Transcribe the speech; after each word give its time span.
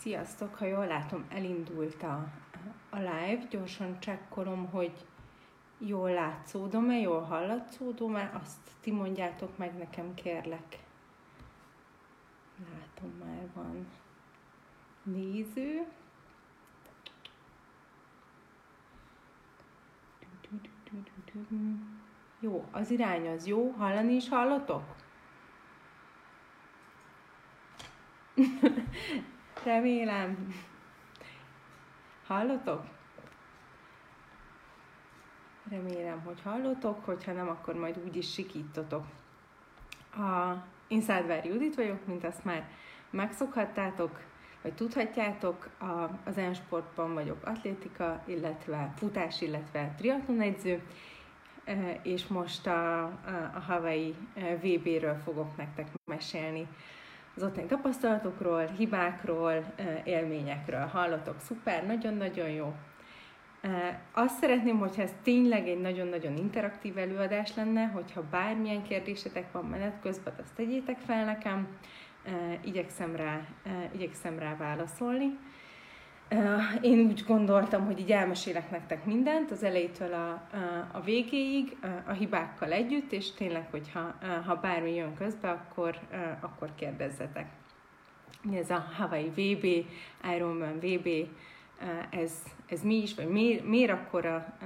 Sziasztok! 0.00 0.54
Ha 0.54 0.64
jól 0.64 0.86
látom, 0.86 1.24
elindult 1.28 2.02
a, 2.02 2.26
a 2.90 2.96
live. 2.96 3.46
Gyorsan 3.50 4.00
csekkolom, 4.00 4.66
hogy 4.66 4.92
jól 5.78 6.10
látszódom-e, 6.10 6.98
jól 6.98 7.20
hallatszódom-e. 7.20 8.30
Azt 8.42 8.70
ti 8.80 8.90
mondjátok 8.90 9.58
meg 9.58 9.78
nekem, 9.78 10.14
kérlek. 10.14 10.78
Látom, 12.72 13.10
már 13.24 13.48
van 13.54 13.86
néző. 15.02 15.86
Jó, 22.40 22.64
az 22.70 22.90
irány 22.90 23.28
az 23.28 23.46
jó. 23.46 23.70
Hallani 23.70 24.14
is 24.14 24.28
hallatok? 24.28 24.82
Remélem. 29.64 30.54
Hallotok? 32.26 32.84
Remélem, 35.70 36.20
hogy 36.20 36.40
hallotok, 36.42 37.04
hogyha 37.04 37.32
nem, 37.32 37.48
akkor 37.48 37.74
majd 37.74 37.98
úgy 38.06 38.16
is 38.16 38.32
sikítotok. 38.32 39.04
A, 40.12 40.54
Szádvár 41.00 41.44
Judit 41.44 41.74
vagyok, 41.74 42.06
mint 42.06 42.24
azt 42.24 42.44
már 42.44 42.68
megszokhattátok, 43.10 44.20
vagy 44.62 44.74
tudhatjátok, 44.74 45.68
a, 45.78 46.18
az 46.24 46.38
Ensportban 46.38 47.14
vagyok 47.14 47.46
atlétika, 47.46 48.22
illetve 48.24 48.92
futás, 48.96 49.40
illetve 49.40 49.94
triatlon 49.96 50.40
edző, 50.40 50.82
e, 51.64 52.00
és 52.02 52.26
most 52.26 52.66
a, 52.66 53.02
a, 53.04 53.10
a 53.54 53.60
Hawaii 53.60 54.14
e, 54.34 54.56
VB-ről 54.56 55.20
fogok 55.24 55.56
nektek 55.56 55.88
mesélni 56.04 56.68
az 57.36 57.42
ottani 57.42 57.66
tapasztalatokról, 57.66 58.66
hibákról, 58.66 59.74
élményekről 60.04 60.86
hallatok. 60.86 61.40
Szuper, 61.40 61.86
nagyon-nagyon 61.86 62.48
jó. 62.48 62.74
Azt 64.12 64.38
szeretném, 64.38 64.78
hogyha 64.78 65.02
ez 65.02 65.12
tényleg 65.22 65.68
egy 65.68 65.80
nagyon-nagyon 65.80 66.36
interaktív 66.36 66.98
előadás 66.98 67.54
lenne, 67.54 67.86
hogyha 67.86 68.22
bármilyen 68.30 68.82
kérdésetek 68.82 69.52
van 69.52 69.64
menet 69.64 70.00
közben, 70.02 70.34
azt 70.42 70.54
tegyétek 70.54 70.98
fel 70.98 71.24
nekem, 71.24 71.68
igyekszem 72.64 73.16
rá, 73.16 73.40
igyekszem 73.92 74.38
rá 74.38 74.56
válaszolni. 74.56 75.38
Én 76.80 76.98
úgy 76.98 77.24
gondoltam, 77.26 77.86
hogy 77.86 77.98
így 77.98 78.10
elmesélek 78.10 78.70
nektek 78.70 79.04
mindent, 79.04 79.50
az 79.50 79.62
elejétől 79.62 80.12
a, 80.14 80.30
a 80.92 81.00
végéig, 81.00 81.76
a 82.06 82.12
hibákkal 82.12 82.72
együtt, 82.72 83.12
és 83.12 83.32
tényleg, 83.32 83.66
hogyha 83.70 84.14
ha 84.46 84.54
bármi 84.54 84.94
jön 84.94 85.14
közbe, 85.14 85.50
akkor, 85.50 85.98
akkor 86.40 86.68
kérdezzetek. 86.74 87.46
Ez 88.52 88.70
a 88.70 88.86
Hawaii 88.96 89.28
VB, 89.28 89.86
Ironman 90.34 90.78
VB, 90.78 91.08
ez, 92.10 92.32
ez 92.66 92.82
mi 92.82 92.94
is, 92.94 93.14
vagy 93.14 93.28
miért, 93.28 93.64
miért 93.64 93.92
akkora 93.92 94.58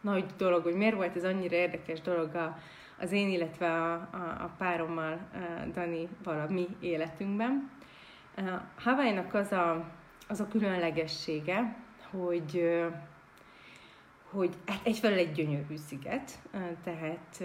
nagy 0.00 0.24
dolog, 0.36 0.62
hogy 0.62 0.74
miért 0.74 0.94
volt 0.94 1.16
ez 1.16 1.24
annyira 1.24 1.56
érdekes 1.56 2.00
dolog 2.00 2.34
a, 2.34 2.58
az 3.00 3.12
én, 3.12 3.28
illetve 3.28 3.72
a, 3.72 3.92
a, 3.92 4.42
a 4.42 4.50
párommal, 4.58 5.18
Dani, 5.72 6.08
valami 6.24 6.66
életünkben. 6.80 7.70
Hawaii-nak 8.76 9.34
az 9.34 9.52
a 9.52 9.84
az 10.32 10.40
a 10.40 10.48
különlegessége, 10.48 11.76
hogy, 12.10 12.80
hogy 14.30 14.54
hát 14.66 14.86
egyfelől 14.86 15.18
egy 15.18 15.32
gyönyörű 15.32 15.76
sziget, 15.76 16.38
tehát 16.84 17.44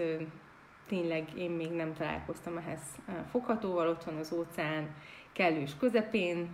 tényleg 0.86 1.38
én 1.38 1.50
még 1.50 1.70
nem 1.70 1.94
találkoztam 1.94 2.56
ehhez 2.56 2.80
foghatóval, 3.30 3.88
ott 3.88 4.04
van 4.04 4.16
az 4.16 4.32
óceán 4.32 4.94
kellős 5.32 5.76
közepén, 5.78 6.48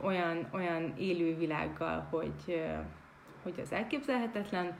olyan, 0.00 0.48
olyan 0.52 0.94
élővilággal, 0.98 2.06
hogy, 2.10 2.62
hogy 3.42 3.60
az 3.60 3.72
elképzelhetetlen, 3.72 4.78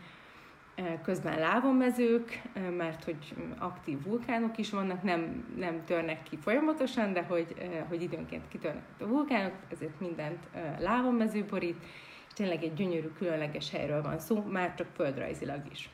közben 1.02 1.38
lávamezők, 1.38 2.42
mert 2.76 3.04
hogy 3.04 3.34
aktív 3.58 4.04
vulkánok 4.04 4.58
is 4.58 4.70
vannak, 4.70 5.02
nem, 5.02 5.44
nem 5.56 5.84
törnek 5.84 6.22
ki 6.22 6.36
folyamatosan, 6.36 7.12
de 7.12 7.22
hogy, 7.22 7.54
hogy 7.88 8.02
időnként 8.02 8.48
kitörnek 8.48 8.82
a 9.00 9.04
vulkánok, 9.04 9.52
ezért 9.72 10.00
mindent 10.00 10.48
lávamező 10.78 11.44
borít, 11.44 11.82
és 12.28 12.32
tényleg 12.34 12.62
egy 12.62 12.74
gyönyörű, 12.74 13.08
különleges 13.08 13.70
helyről 13.70 14.02
van 14.02 14.18
szó, 14.18 14.42
már 14.42 14.74
csak 14.74 14.86
földrajzilag 14.94 15.62
is. 15.70 15.90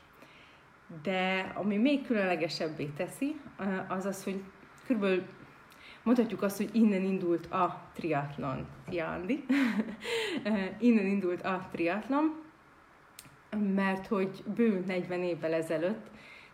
De 1.02 1.52
ami 1.54 1.76
még 1.76 2.06
különlegesebbé 2.06 2.84
teszi, 2.96 3.40
az 3.88 4.04
az, 4.04 4.24
hogy 4.24 4.42
körülbelül 4.86 5.22
mondhatjuk 6.02 6.42
azt, 6.42 6.56
hogy 6.56 6.70
innen 6.72 7.02
indult 7.02 7.46
a 7.46 7.90
triatlon. 7.94 8.66
Szia, 8.88 9.08
Andi! 9.08 9.44
innen 10.78 11.06
indult 11.06 11.42
a 11.42 11.68
triatlon, 11.72 12.44
mert 13.74 14.06
hogy 14.06 14.42
bő 14.54 14.84
40 14.86 15.22
évvel 15.22 15.52
ezelőtt 15.52 16.06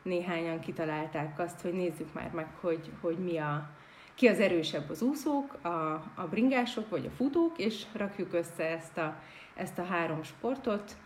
néhányan 0.03 0.61
kitalálták 0.61 1.39
azt, 1.39 1.61
hogy 1.61 1.73
nézzük 1.73 2.13
már 2.13 2.31
meg, 2.31 2.49
hogy, 2.61 2.91
hogy 3.01 3.19
mi 3.19 3.39
a, 3.39 3.71
ki 4.15 4.29
az 4.29 4.41
erősebb 4.41 4.91
az 4.91 5.03
úszók, 5.03 5.53
a, 5.65 5.93
a 6.15 6.27
bringások 6.31 6.89
vagy 6.89 7.07
a 7.07 7.17
futók, 7.17 7.59
és 7.59 7.85
rakjuk 7.93 8.33
össze 8.33 8.65
ezt 8.65 8.99
a, 8.99 9.17
ezt 9.55 9.79
a 9.79 9.85
három 9.85 10.23
sportot, 10.23 10.97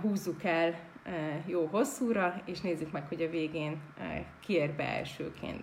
húzzuk 0.00 0.44
el 0.44 0.74
jó 1.46 1.66
hosszúra, 1.66 2.42
és 2.44 2.60
nézzük 2.60 2.92
meg, 2.92 3.08
hogy 3.08 3.22
a 3.22 3.30
végén 3.30 3.80
kiér 4.40 4.72
be 4.72 4.84
elsőként. 4.84 5.62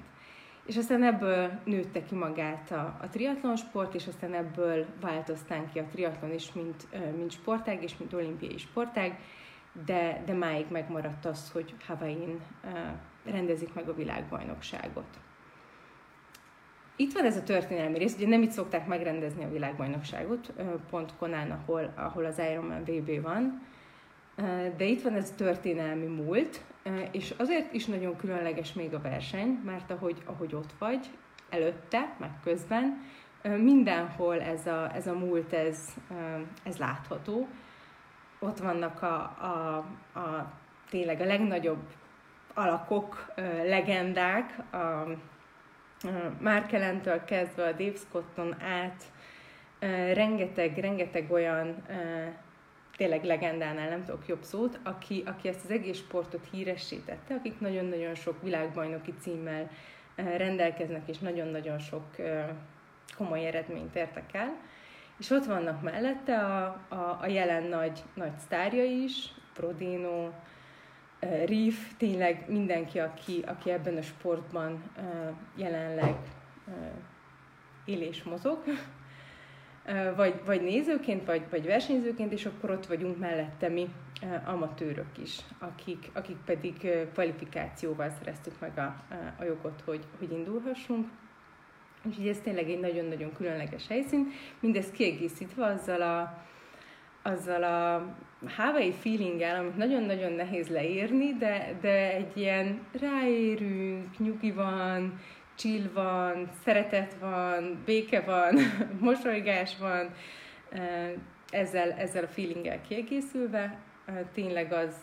És 0.66 0.78
aztán 0.78 1.04
ebből 1.04 1.60
nőtte 1.64 2.04
ki 2.04 2.16
magát 2.16 2.72
a, 2.72 2.98
a 3.02 3.10
triatlon 3.10 3.56
sport, 3.56 3.96
és 3.96 4.08
aztán 4.08 4.34
ebből 4.34 4.86
változtán 5.02 5.72
ki 5.72 5.80
a 5.80 5.86
triatlon 5.92 6.34
is, 6.34 6.54
mint, 6.54 6.88
mint 7.18 7.32
sportág, 7.32 7.84
és 7.84 7.98
mint 7.98 8.14
olimpiai 8.14 8.58
sportág, 8.58 9.20
de, 9.86 10.22
de 10.26 10.34
máig 10.34 10.66
megmaradt 10.70 11.26
az, 11.26 11.52
hogy 11.52 11.76
Hawaii-n 11.88 12.42
rendezik 13.26 13.74
meg 13.74 13.90
a 13.90 13.96
világbajnokságot. 13.96 15.20
Itt 16.96 17.14
van 17.14 17.26
ez 17.26 17.38
a 17.38 17.44
történelmi 17.44 17.98
rész, 17.98 18.16
ugye 18.16 18.28
nem 18.28 18.42
itt 18.42 18.52
szokták 18.52 18.88
megrendezni 18.88 19.44
a 19.44 19.50
világbajnokságot, 19.50 20.54
pont 20.90 21.14
Konán, 21.18 21.52
ahol, 21.52 21.94
ahol 21.96 22.26
az 22.26 22.40
Ironman 22.52 22.84
VB 22.84 23.22
van, 23.22 23.62
de 24.78 24.86
itt 24.86 25.02
van 25.02 25.14
ez 25.14 25.30
a 25.32 25.36
történelmi 25.36 26.06
múlt, 26.06 26.62
és 27.12 27.34
azért 27.38 27.74
is 27.74 27.86
nagyon 27.86 28.16
különleges 28.16 28.74
még 28.74 28.94
a 28.94 29.02
verseny, 29.02 29.60
mert 29.66 29.92
ahogy, 29.92 30.22
ahogy 30.26 30.56
ott 30.56 30.74
vagy, 30.80 31.10
előtte, 31.50 32.16
meg 32.20 32.32
közben, 32.44 33.02
mindenhol 33.44 34.42
ez 34.42 34.66
a, 34.66 34.96
ez 34.96 35.08
a 35.08 35.14
múlt, 35.14 35.54
ez, 35.54 35.96
ez 36.64 36.78
látható, 36.78 37.48
ott 38.40 38.58
vannak 38.58 39.02
a, 39.02 39.16
a, 39.42 39.76
a 40.20 40.52
tényleg 40.90 41.22
a 41.22 41.26
legnagyobb 41.26 41.84
alakok, 42.54 43.34
legendák, 43.66 44.74
a, 44.74 44.78
a 44.78 45.08
kezdve 47.26 47.68
a 47.68 47.72
Dave 47.72 47.96
Scotton 47.96 48.62
át, 48.62 49.04
rengeteg, 50.14 50.78
rengeteg 50.78 51.32
olyan 51.32 51.84
tényleg 52.98 53.24
legendánál 53.24 53.90
nem 53.90 54.04
tudok 54.04 54.28
jobb 54.28 54.44
szót, 54.44 54.80
aki, 54.84 55.24
aki 55.26 55.48
ezt 55.48 55.64
az 55.64 55.72
egész 55.72 55.98
sportot 55.98 56.48
híresítette, 56.52 57.36
akik 57.36 57.60
nagyon-nagyon 57.60 58.16
sok 58.16 58.42
világbajnoki 58.42 59.14
címmel 59.20 59.70
rendelkeznek, 60.16 61.08
és 61.08 61.18
nagyon-nagyon 61.18 61.80
sok 61.80 62.04
komoly 63.18 63.46
eredményt 63.46 63.96
értek 63.96 64.34
el. 64.34 64.58
És 65.20 65.30
ott 65.30 65.46
vannak 65.46 65.82
mellette 65.82 66.38
a, 66.38 66.66
a, 66.88 67.18
a 67.22 67.28
jelen 67.28 67.64
nagy, 67.64 68.04
nagy 68.14 68.38
sztárja 68.38 68.84
is, 68.84 69.34
Prodino, 69.54 70.30
Riff, 71.46 71.78
tényleg 71.98 72.46
mindenki, 72.48 73.00
aki, 73.00 73.44
aki 73.48 73.70
ebben 73.72 73.98
a 73.98 74.02
sportban 74.02 74.84
jelenleg 75.56 76.16
él 77.86 78.02
és 78.02 78.24
mozog, 78.24 78.64
vagy, 80.16 80.42
vagy 80.46 80.62
nézőként, 80.62 81.26
vagy, 81.26 81.42
vagy 81.50 81.66
versenyzőként, 81.66 82.32
és 82.32 82.46
akkor 82.46 82.70
ott 82.70 82.86
vagyunk 82.86 83.18
mellette 83.18 83.70
mi 83.70 83.90
amatőrök 84.46 85.18
is, 85.18 85.40
akik, 85.60 86.10
akik 86.14 86.38
pedig 86.46 86.90
kvalifikációval 87.14 88.10
szereztük 88.10 88.60
meg 88.60 88.78
a, 88.78 88.96
a 89.40 89.44
jogot, 89.44 89.82
hogy, 89.86 90.06
hogy 90.18 90.32
indulhassunk. 90.32 91.08
Úgyhogy 92.08 92.28
ez 92.28 92.40
tényleg 92.44 92.70
egy 92.70 92.80
nagyon-nagyon 92.80 93.34
különleges 93.34 93.88
helyszín. 93.88 94.32
Mindez 94.60 94.92
kiegészítve 94.92 95.66
azzal 95.66 96.02
a, 96.02 96.44
azzal 97.22 97.64
a 97.64 98.16
Hawaii 98.56 98.92
feelinggel, 98.92 99.60
amit 99.60 99.78
nagyon-nagyon 99.78 100.32
nehéz 100.32 100.68
leírni, 100.68 101.34
de, 101.34 101.78
de 101.82 102.14
egy 102.14 102.38
ilyen 102.38 102.80
ráérünk, 103.00 104.18
nyugi 104.18 104.52
van, 104.52 105.20
chill 105.56 105.92
van, 105.94 106.50
szeretet 106.64 107.16
van, 107.20 107.82
béke 107.86 108.22
van, 108.22 108.58
mosolygás 109.00 109.78
van, 109.78 110.14
ezzel, 111.50 111.92
ezzel 111.92 112.24
a 112.24 112.28
feelinggel 112.28 112.82
kiegészülve, 112.82 113.78
tényleg 114.34 114.74
az, 114.74 114.96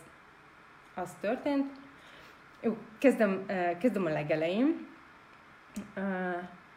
az 0.95 1.09
történt. 1.21 1.71
Jó, 2.61 2.77
kezdem, 2.97 3.45
kezdem 3.79 4.05
a 4.05 4.09
legelején 4.09 4.87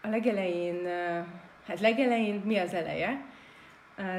a 0.09 0.11
legelején, 0.11 0.87
hát 1.67 1.81
legelején 1.81 2.43
mi 2.45 2.59
az 2.59 2.75
eleje? 2.75 3.27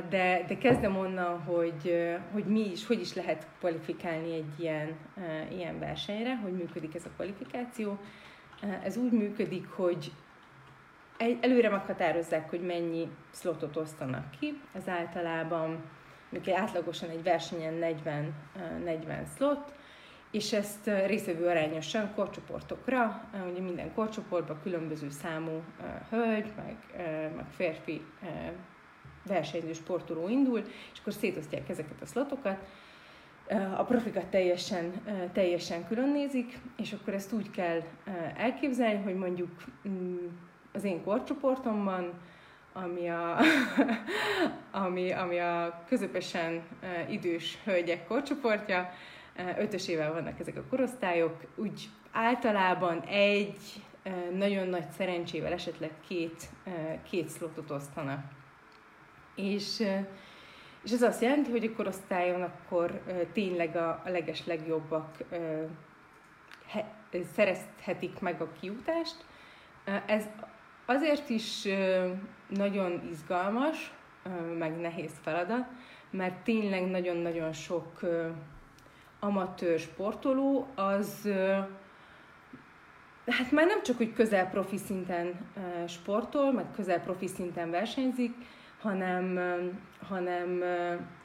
de, 0.10 0.44
de 0.48 0.58
kezdem 0.60 0.98
onnan, 0.98 1.42
hogy, 1.42 2.10
hogy 2.32 2.46
mi 2.46 2.72
is, 2.72 2.88
hogy 2.88 3.00
is 3.00 3.14
lehet 3.14 3.48
kvalifikálni 3.60 4.34
egy 4.34 4.60
ilyen, 4.60 4.96
ilyen 5.52 5.80
versenyre, 5.80 6.36
hogy 6.36 6.52
működik 6.52 6.96
ez 6.96 7.06
a 7.06 7.10
kvalifikáció. 7.16 7.98
Ez 8.84 8.98
úgy 8.98 9.12
működik, 9.12 9.70
hogy 9.70 10.12
előre 11.42 11.70
meghatározzák, 11.70 12.50
hogy 12.50 12.62
mennyi 12.62 13.10
slotot 13.32 13.76
osztanak 13.76 14.32
ki. 14.40 14.62
Ez 14.74 14.88
általában, 14.88 15.84
mikor 16.30 16.54
átlagosan 16.54 17.10
egy 17.10 17.24
versenyen 17.24 17.74
40, 17.74 18.34
40 18.84 19.26
slot, 19.38 19.74
és 20.32 20.54
ezt 20.54 20.86
részvevő 20.86 21.48
arányosan 21.48 22.14
korcsoportokra, 22.16 23.30
ugye 23.52 23.62
minden 23.62 23.94
korcsoportban 23.94 24.60
különböző 24.64 25.10
számú 25.10 25.64
hölgy, 26.10 26.52
meg, 26.56 26.76
meg 27.36 27.46
férfi 27.56 28.02
versenyző 29.28 29.74
sportoló 29.74 30.28
indul, 30.28 30.60
és 30.94 31.00
akkor 31.00 31.14
szétosztják 31.14 31.70
ezeket 31.70 32.02
a 32.02 32.06
szlotokat, 32.06 32.58
a 33.78 33.84
profikat 33.84 34.26
teljesen, 34.26 34.92
teljesen 35.34 35.88
külön 35.88 36.10
nézik, 36.10 36.58
és 36.78 36.94
akkor 36.94 37.14
ezt 37.14 37.34
úgy 37.34 37.50
kell 37.50 37.82
elképzelni, 38.38 39.04
hogy 39.04 39.16
mondjuk 39.16 39.50
mm, 39.88 40.26
az 40.74 40.84
én 40.84 41.04
korcsoportomban, 41.04 42.14
ami 42.74 43.10
a, 43.10 43.38
ami, 44.86 45.12
ami 45.12 45.40
a 45.40 45.84
közepesen 45.88 46.62
idős 47.10 47.58
hölgyek 47.64 48.08
korcsoportja, 48.08 48.90
ötösével 49.58 50.14
vannak 50.14 50.40
ezek 50.40 50.58
a 50.58 50.64
korosztályok, 50.70 51.36
úgy 51.56 51.90
általában 52.12 53.02
egy 53.02 53.58
nagyon 54.34 54.68
nagy 54.68 54.90
szerencsével 54.98 55.52
esetleg 55.52 55.92
két, 56.08 56.50
két 57.10 57.28
szlotot 57.28 57.72
osztanak. 57.72 58.24
És, 59.36 59.84
és 60.84 60.92
ez 60.92 61.02
azt 61.02 61.22
jelenti, 61.22 61.52
hogy 61.52 61.66
a 61.66 61.76
korosztályon 61.76 62.42
akkor 62.42 63.02
tényleg 63.34 63.76
a, 63.76 64.02
a 64.06 64.10
leges 64.10 64.46
legjobbak 64.46 65.18
szerezhetik 67.34 68.20
meg 68.20 68.42
a 68.42 68.52
kiutást. 68.60 69.26
Ez 70.06 70.26
azért 70.86 71.30
is 71.30 71.68
nagyon 72.48 73.08
izgalmas, 73.12 73.94
meg 74.58 74.80
nehéz 74.80 75.12
feladat, 75.22 75.66
mert 76.10 76.44
tényleg 76.44 76.90
nagyon-nagyon 76.90 77.54
sok 77.54 78.00
amatőr 79.20 79.80
sportoló 79.80 80.68
az 80.76 81.30
hát 83.26 83.52
már 83.52 83.66
nem 83.66 83.84
csak, 83.84 83.98
hogy 83.98 84.14
közel 84.14 84.50
profi 84.50 84.78
szinten 84.78 85.52
sportol, 85.88 86.52
meg 86.52 86.66
közel 86.76 87.02
profi 87.02 87.28
szinten 87.28 87.70
versenyzik, 87.70 88.36
hanem, 88.82 89.40
hanem, 90.08 90.64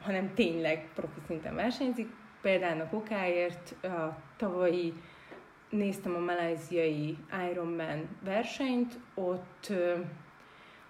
hanem 0.00 0.34
tényleg 0.34 0.88
profi 0.94 1.20
szinten 1.26 1.54
versenyzik. 1.54 2.10
Például 2.42 2.80
a 2.80 2.88
kokáért 2.88 3.84
a 3.84 4.18
tavalyi 4.36 4.92
néztem 5.70 6.14
a 6.14 6.18
maláziai 6.18 7.16
Ironman 7.50 8.08
versenyt, 8.24 8.98
ott, 9.14 9.72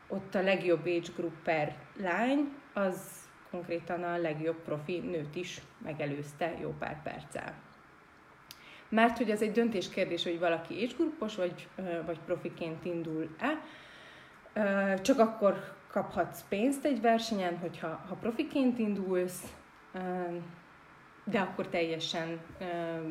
ott 0.09 0.35
a 0.35 0.43
legjobb 0.43 0.87
age 0.87 1.13
group 1.17 1.43
per 1.43 1.77
lány, 2.01 2.53
az 2.73 3.24
konkrétan 3.55 4.03
a 4.03 4.17
legjobb 4.17 4.57
profi 4.57 4.99
nőt 4.99 5.37
is 5.37 5.61
megelőzte 5.85 6.55
jó 6.61 6.75
pár 6.79 7.03
perccel. 7.03 7.55
Mert 8.89 9.17
hogy 9.17 9.31
ez 9.31 9.43
egy 9.43 9.53
döntéskérdés, 9.53 10.25
hogy 10.25 10.39
valaki 10.39 10.75
age 10.75 10.95
groupos, 10.97 11.37
vagy, 11.37 11.69
vagy 12.07 12.19
profiként 12.25 12.85
indul-e, 12.85 13.61
csak 15.01 15.19
akkor 15.19 15.75
kaphatsz 15.91 16.45
pénzt 16.49 16.85
egy 16.85 17.01
versenyen, 17.01 17.59
hogyha 17.59 17.89
ha 18.09 18.15
profiként 18.15 18.79
indulsz, 18.79 19.43
de 21.25 21.41
akkor 21.41 21.69
teljesen 21.69 22.41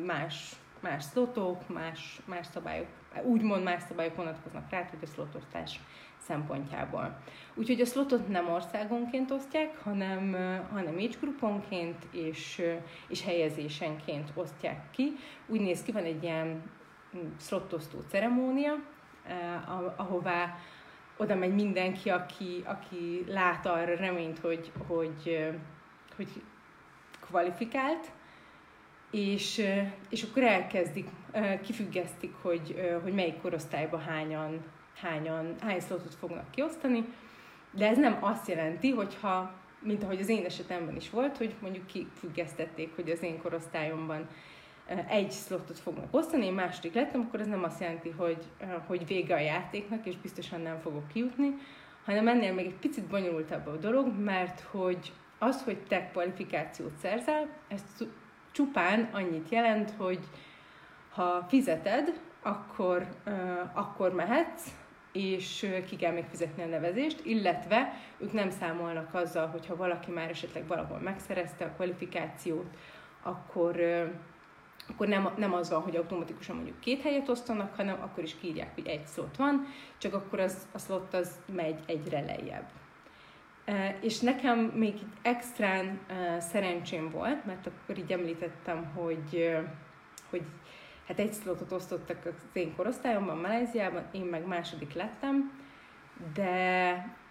más, 0.04 0.56
más 0.80 1.04
szlotok, 1.04 1.68
más, 1.68 2.20
más 2.24 2.46
szabályok, 2.46 2.86
úgymond 3.22 3.62
más 3.62 3.82
szabályok 3.88 4.16
vonatkoznak 4.16 4.70
rá, 4.70 4.82
hogy 4.90 4.98
a 5.02 5.06
szlotosztás 5.06 5.80
szempontjából. 6.26 7.18
Úgyhogy 7.54 7.80
a 7.80 7.84
slotot 7.84 8.28
nem 8.28 8.48
országonként 8.48 9.30
osztják, 9.30 9.78
hanem, 9.82 10.32
hanem 10.72 10.94
age 10.94 11.16
grouponként 11.20 12.04
és, 12.12 12.62
és 13.08 13.24
helyezésenként 13.24 14.32
osztják 14.34 14.90
ki. 14.90 15.12
Úgy 15.46 15.60
néz 15.60 15.82
ki, 15.82 15.92
van 15.92 16.04
egy 16.04 16.22
ilyen 16.22 16.62
slotosztó 17.38 17.98
ceremónia, 18.08 18.72
ahová 19.96 20.56
oda 21.16 21.34
megy 21.34 21.54
mindenki, 21.54 22.10
aki, 22.10 22.62
aki 22.64 23.24
lát 23.28 23.66
arra 23.66 23.96
reményt, 23.96 24.38
hogy, 24.38 24.72
hogy, 24.86 25.50
hogy 26.16 26.28
kvalifikált, 27.20 28.12
és, 29.10 29.62
és 30.10 30.22
akkor 30.22 30.42
elkezdik, 30.42 31.08
kifüggesztik, 31.62 32.34
hogy, 32.42 32.98
hogy 33.02 33.12
melyik 33.12 33.40
korosztályban 33.40 34.00
hányan, 34.00 34.64
hányan, 34.94 35.54
hány 35.60 35.80
szlotot 35.80 36.14
fognak 36.14 36.50
kiosztani, 36.50 37.04
de 37.70 37.88
ez 37.88 37.98
nem 37.98 38.18
azt 38.20 38.48
jelenti, 38.48 38.90
hogyha, 38.90 39.52
mint 39.80 40.02
ahogy 40.02 40.20
az 40.20 40.28
én 40.28 40.44
esetemben 40.44 40.96
is 40.96 41.10
volt, 41.10 41.36
hogy 41.36 41.54
mondjuk 41.60 41.86
kifüggesztették, 41.86 42.94
hogy 42.94 43.10
az 43.10 43.22
én 43.22 43.42
korosztályomban 43.42 44.28
egy 45.08 45.30
szlotot 45.30 45.78
fognak 45.78 46.14
osztani, 46.14 46.46
én 46.46 46.52
második 46.52 46.94
lettem, 46.94 47.20
akkor 47.20 47.40
ez 47.40 47.46
nem 47.46 47.62
azt 47.62 47.80
jelenti, 47.80 48.10
hogy, 48.10 48.44
hogy 48.86 49.06
vége 49.06 49.34
a 49.34 49.38
játéknak, 49.38 50.06
és 50.06 50.16
biztosan 50.16 50.60
nem 50.60 50.78
fogok 50.80 51.08
kijutni, 51.08 51.54
hanem 52.04 52.28
ennél 52.28 52.52
még 52.52 52.66
egy 52.66 52.78
picit 52.80 53.04
bonyolultabb 53.04 53.66
a 53.66 53.76
dolog, 53.76 54.18
mert 54.18 54.60
hogy 54.60 55.12
az, 55.38 55.62
hogy 55.62 55.78
te 55.88 56.08
kvalifikációt 56.10 56.96
szerzel, 56.96 57.48
ez 57.68 57.82
csupán 58.52 59.08
annyit 59.12 59.48
jelent, 59.48 59.90
hogy 59.90 60.18
ha 61.10 61.46
fizeted, 61.48 62.20
akkor, 62.42 63.06
uh, 63.26 63.60
akkor 63.72 64.14
mehetsz, 64.14 64.68
és 65.14 65.66
ki 65.86 65.96
kell 65.96 66.12
még 66.12 66.24
fizetni 66.30 66.62
a 66.62 66.66
nevezést, 66.66 67.20
illetve 67.24 67.92
ők 68.18 68.32
nem 68.32 68.50
számolnak 68.50 69.14
azzal, 69.14 69.46
hogy 69.46 69.66
ha 69.66 69.76
valaki 69.76 70.10
már 70.10 70.30
esetleg 70.30 70.66
valahol 70.66 70.98
megszerezte 70.98 71.64
a 71.64 71.72
kvalifikációt, 71.74 72.76
akkor 73.22 73.76
akkor 74.88 75.08
nem, 75.08 75.28
nem 75.36 75.52
az 75.52 75.70
van, 75.70 75.80
hogy 75.80 75.96
automatikusan 75.96 76.56
mondjuk 76.56 76.80
két 76.80 77.02
helyet 77.02 77.28
osztanak, 77.28 77.76
hanem 77.76 77.98
akkor 78.02 78.22
is 78.22 78.36
kírják, 78.40 78.74
hogy 78.74 78.86
egy 78.86 79.06
slot 79.06 79.36
van, 79.36 79.66
csak 79.98 80.14
akkor 80.14 80.40
az, 80.40 80.66
a 80.72 80.78
slot 80.78 81.14
az 81.14 81.40
megy 81.54 81.78
egyre 81.86 82.20
lejjebb. 82.20 82.70
És 84.00 84.20
nekem 84.20 84.58
még 84.58 84.94
egy 84.94 85.06
extrán 85.22 86.00
szerencsém 86.38 87.10
volt, 87.10 87.44
mert 87.44 87.66
akkor 87.66 87.98
így 87.98 88.12
említettem, 88.12 88.84
hogy, 88.94 89.56
hogy 90.30 90.42
hát 91.06 91.18
egy 91.18 91.32
slotot 91.32 91.72
osztottak 91.72 92.24
az 92.24 92.32
én 92.52 92.74
korosztályomban, 92.76 93.38
Maláziában, 93.38 94.04
én 94.12 94.24
meg 94.24 94.46
második 94.46 94.94
lettem, 94.94 95.62
de 96.34 97.22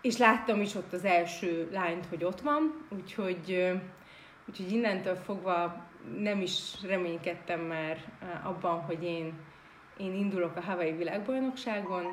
és 0.00 0.16
láttam 0.16 0.60
is 0.60 0.74
ott 0.74 0.92
az 0.92 1.04
első 1.04 1.68
lányt, 1.72 2.06
hogy 2.06 2.24
ott 2.24 2.40
van, 2.40 2.86
úgyhogy, 2.88 3.72
úgyhogy 4.48 4.72
innentől 4.72 5.14
fogva 5.14 5.84
nem 6.18 6.40
is 6.40 6.82
reménykedtem 6.82 7.60
már 7.60 7.98
abban, 8.42 8.80
hogy 8.80 9.04
én, 9.04 9.32
én 9.96 10.14
indulok 10.14 10.56
a 10.56 10.60
Hawaii 10.60 10.92
világbajnokságon, 10.92 12.04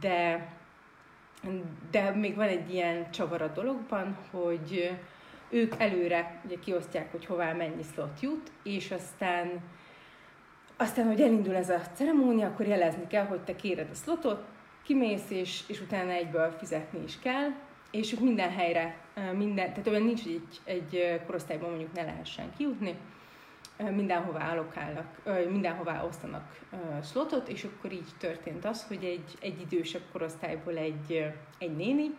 de, 0.00 0.48
de 1.90 2.10
még 2.10 2.34
van 2.34 2.48
egy 2.48 2.72
ilyen 2.72 3.10
csavar 3.10 3.42
a 3.42 3.48
dologban, 3.48 4.16
hogy 4.30 4.98
ők 5.48 5.74
előre 5.78 6.40
ugye 6.44 6.58
kiosztják, 6.58 7.10
hogy 7.10 7.26
hová 7.26 7.52
mennyi 7.52 7.82
slot 7.82 8.20
jut, 8.20 8.50
és 8.62 8.90
aztán 8.90 9.62
aztán, 10.78 11.06
hogy 11.06 11.20
elindul 11.20 11.54
ez 11.54 11.70
a 11.70 11.80
ceremónia, 11.94 12.46
akkor 12.46 12.66
jelezni 12.66 13.06
kell, 13.06 13.26
hogy 13.26 13.40
te 13.40 13.56
kéred 13.56 13.88
a 13.92 13.94
slotot, 13.94 14.44
kimész, 14.82 15.30
és, 15.30 15.62
és 15.66 15.80
utána 15.80 16.10
egyből 16.10 16.50
fizetni 16.50 17.02
is 17.02 17.18
kell, 17.18 17.50
és 17.90 18.12
ők 18.12 18.20
minden 18.20 18.50
helyre, 18.50 18.96
minden, 19.36 19.68
tehát 19.68 19.86
olyan 19.86 20.02
nincs, 20.02 20.22
hogy 20.22 20.32
egy, 20.32 20.60
egy 20.64 21.20
korosztályban 21.26 21.68
mondjuk 21.68 21.92
ne 21.92 22.02
lehessen 22.02 22.52
kijutni, 22.56 22.96
mindenhová 23.90 24.50
allokálnak, 24.50 25.22
mindenhová 25.50 26.04
osztanak 26.04 26.58
slotot, 27.02 27.48
és 27.48 27.64
akkor 27.64 27.92
így 27.92 28.08
történt 28.18 28.64
az, 28.64 28.86
hogy 28.86 29.04
egy, 29.04 29.34
egy 29.40 29.60
idősebb 29.60 30.02
korosztályból 30.12 30.76
egy, 30.76 31.32
egy 31.58 31.76
néni, 31.76 32.14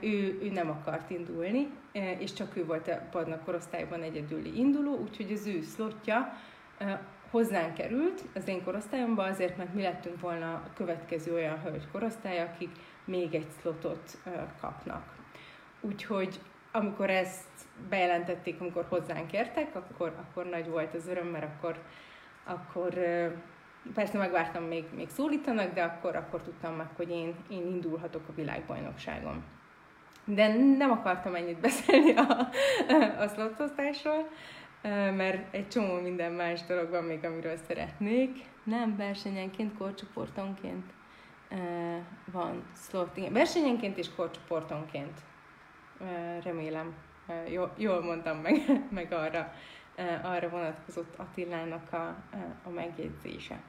ő, 0.00 0.38
ő 0.42 0.50
nem 0.52 0.70
akart 0.70 1.10
indulni, 1.10 1.70
és 2.18 2.32
csak 2.32 2.56
ő 2.56 2.64
volt 2.64 2.88
a 2.88 3.00
padnak 3.10 3.44
korosztályban 3.44 4.02
egyedüli 4.02 4.58
induló, 4.58 4.96
úgyhogy 4.96 5.32
az 5.32 5.46
ő 5.46 5.62
szlotja 5.62 6.32
hozzánk 7.30 7.74
került 7.74 8.22
az 8.34 8.48
én 8.48 8.64
korosztályomba, 8.64 9.22
azért, 9.22 9.56
mert 9.56 9.74
mi 9.74 9.82
lettünk 9.82 10.20
volna 10.20 10.52
a 10.52 10.70
következő 10.74 11.34
olyan 11.34 11.60
hölgy 11.60 11.88
korosztály, 11.92 12.40
akik 12.40 12.70
még 13.04 13.34
egy 13.34 13.50
szlotot 13.60 14.18
kapnak. 14.60 15.14
Úgyhogy 15.80 16.40
amikor 16.72 17.10
ezt 17.10 17.48
bejelentették, 17.88 18.60
amikor 18.60 18.86
hozzánk 18.88 19.32
értek, 19.32 19.74
akkor, 19.74 20.14
akkor 20.20 20.44
nagy 20.44 20.68
volt 20.68 20.94
az 20.94 21.06
öröm, 21.06 21.26
mert 21.26 21.44
akkor, 21.44 21.82
akkor 22.44 22.94
persze 23.94 24.18
megvártam, 24.18 24.64
még, 24.64 24.84
még 24.94 25.08
szólítanak, 25.08 25.74
de 25.74 25.82
akkor, 25.82 26.16
akkor 26.16 26.42
tudtam 26.42 26.74
meg, 26.74 26.88
hogy 26.96 27.10
én, 27.10 27.34
én 27.48 27.66
indulhatok 27.66 28.28
a 28.28 28.34
világbajnokságon. 28.34 29.44
De 30.24 30.54
nem 30.76 30.90
akartam 30.90 31.34
ennyit 31.34 31.60
beszélni 31.60 32.14
a, 32.14 32.48
a 33.18 33.28
szlotosztásról, 33.28 34.28
mert 35.16 35.54
egy 35.54 35.68
csomó 35.68 36.00
minden 36.00 36.32
más 36.32 36.64
dolog 36.64 36.90
van 36.90 37.04
még, 37.04 37.24
amiről 37.24 37.56
szeretnék. 37.56 38.44
Nem 38.64 38.96
versenyenként, 38.96 39.76
korcsoportonként 39.76 40.92
van 42.32 42.64
slot. 42.74 43.16
Igen, 43.16 43.32
versenyenként 43.32 43.98
és 43.98 44.14
korcsoportonként. 44.14 45.20
Remélem, 46.42 46.94
jól, 47.48 47.72
jól 47.76 48.02
mondtam 48.02 48.38
meg, 48.38 48.56
meg 48.90 49.12
arra, 49.12 49.52
arra 50.22 50.48
vonatkozott 50.48 51.14
Attilának 51.18 51.92
a, 51.92 52.06
a 52.64 52.70
megjegyzése. 52.74 53.60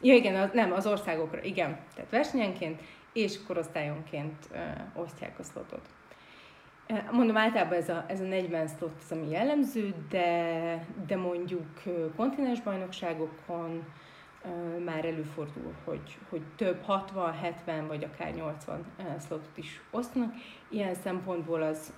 Ja, 0.00 0.14
igen, 0.14 0.34
az, 0.36 0.50
nem, 0.52 0.72
az 0.72 0.86
országokra, 0.86 1.42
igen. 1.42 1.78
Tehát 1.94 2.10
versenyenként 2.10 2.80
és 3.12 3.42
korosztályonként 3.46 4.48
osztják 4.94 5.38
a 5.38 5.42
slotot. 5.42 5.88
Mondom, 7.12 7.36
általában 7.36 7.78
ez 7.78 7.88
a, 7.88 8.04
ez 8.08 8.20
a 8.20 8.24
40 8.24 8.68
slot 8.68 9.00
az, 9.02 9.12
ami 9.12 9.30
jellemző, 9.30 9.94
de, 10.08 10.86
de 11.06 11.16
mondjuk 11.16 11.66
kontinens 12.16 12.60
bajnokságokon 12.60 13.84
már 14.84 15.04
előfordul, 15.04 15.74
hogy, 15.84 16.18
hogy 16.28 16.42
több 16.56 16.82
60, 16.82 17.32
70 17.32 17.86
vagy 17.86 18.04
akár 18.04 18.34
80 18.34 18.84
slotot 19.26 19.56
is 19.56 19.80
osztanak. 19.90 20.34
Ilyen 20.68 20.94
szempontból 20.94 21.62
az, 21.62 21.92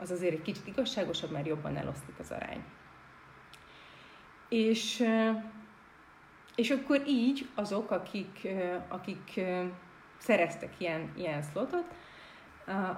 az 0.00 0.10
azért 0.10 0.32
egy 0.32 0.42
kicsit 0.42 0.66
igazságosabb, 0.66 1.30
mert 1.30 1.46
jobban 1.46 1.76
elosztik 1.76 2.18
az 2.18 2.30
arány. 2.30 2.64
És, 4.48 5.04
és 6.54 6.70
akkor 6.70 7.02
így 7.06 7.46
azok, 7.54 7.90
akik, 7.90 8.48
akik 8.88 9.40
szereztek 10.18 10.74
ilyen, 10.78 11.12
ilyen 11.16 11.42
slotot, 11.42 11.84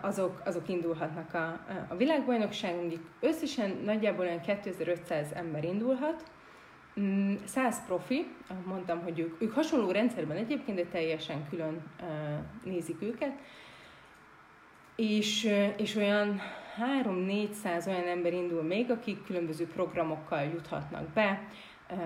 azok, 0.01 0.43
azok 0.45 0.69
indulhatnak 0.69 1.35
a, 1.35 1.61
a 1.89 1.97
világbajnokságon. 1.97 2.93
Összesen 3.21 3.81
nagyjából 3.85 4.25
olyan 4.25 4.41
2500 4.41 5.33
ember 5.33 5.65
indulhat, 5.65 6.25
100 7.45 7.81
mm, 7.81 7.87
profi, 7.87 8.27
mondtam, 8.65 9.03
hogy 9.03 9.19
ők, 9.19 9.43
ők 9.43 9.53
hasonló 9.53 9.91
rendszerben 9.91 10.37
egyébként, 10.37 10.77
de 10.77 10.85
teljesen 10.85 11.49
külön 11.49 11.83
nézik 12.65 13.03
őket, 13.03 13.39
és, 14.97 15.51
és 15.77 15.97
olyan 15.97 16.41
3-400 17.03 17.87
olyan 17.87 18.07
ember 18.07 18.33
indul 18.33 18.63
még, 18.63 18.91
akik 18.91 19.25
különböző 19.25 19.67
programokkal 19.67 20.43
juthatnak 20.43 21.09
be, 21.09 21.49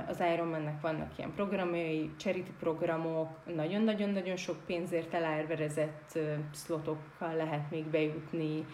az 0.08 0.22
Ironmannek 0.34 0.80
vannak 0.80 1.18
ilyen 1.18 1.34
programjai, 1.34 2.10
charity 2.16 2.50
programok, 2.58 3.28
nagyon-nagyon-nagyon 3.54 4.36
sok 4.36 4.56
pénzért 4.66 5.14
elárverezett 5.14 6.18
szlotokkal 6.52 7.34
lehet 7.34 7.70
még 7.70 7.84
bejutni, 7.84 8.64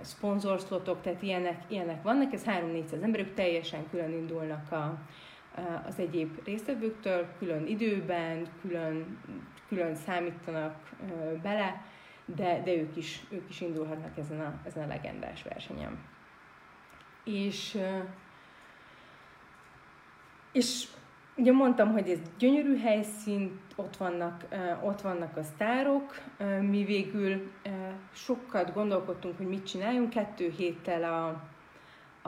szponzorszlotok, 0.00 1.00
tehát 1.02 1.22
ilyenek, 1.22 1.62
ilyenek 1.68 2.02
vannak, 2.02 2.32
ez 2.32 2.44
3-400 2.44 3.02
emberük 3.02 3.34
teljesen 3.34 3.88
külön 3.90 4.12
indulnak 4.12 4.72
a, 4.72 4.98
az 5.86 5.98
egyéb 5.98 6.44
résztvevőktől, 6.44 7.26
külön 7.38 7.66
időben, 7.66 8.46
külön, 8.60 9.18
külön 9.68 9.94
számítanak 9.94 10.90
bele, 11.42 11.84
de, 12.24 12.62
de 12.64 12.74
ők, 12.74 12.96
is, 12.96 13.22
ők 13.30 13.48
is 13.48 13.60
indulhatnak 13.60 14.18
ezen 14.18 14.40
a, 14.40 14.60
ezen 14.66 14.84
a 14.84 14.86
legendás 14.86 15.42
versenyen. 15.42 15.98
És 17.24 17.78
és 20.52 20.88
ugye 21.36 21.52
mondtam, 21.52 21.92
hogy 21.92 22.08
ez 22.08 22.18
gyönyörű 22.38 22.78
helyszín, 22.78 23.60
ott 23.76 23.96
vannak, 23.96 24.44
ott 24.82 25.00
vannak 25.00 25.36
a 25.36 25.42
sztárok, 25.42 26.20
mi 26.60 26.84
végül 26.84 27.52
sokat 28.12 28.72
gondolkodtunk, 28.72 29.36
hogy 29.36 29.48
mit 29.48 29.66
csináljunk, 29.66 30.10
kettő 30.10 30.48
héttel 30.56 31.04
a, 31.04 31.26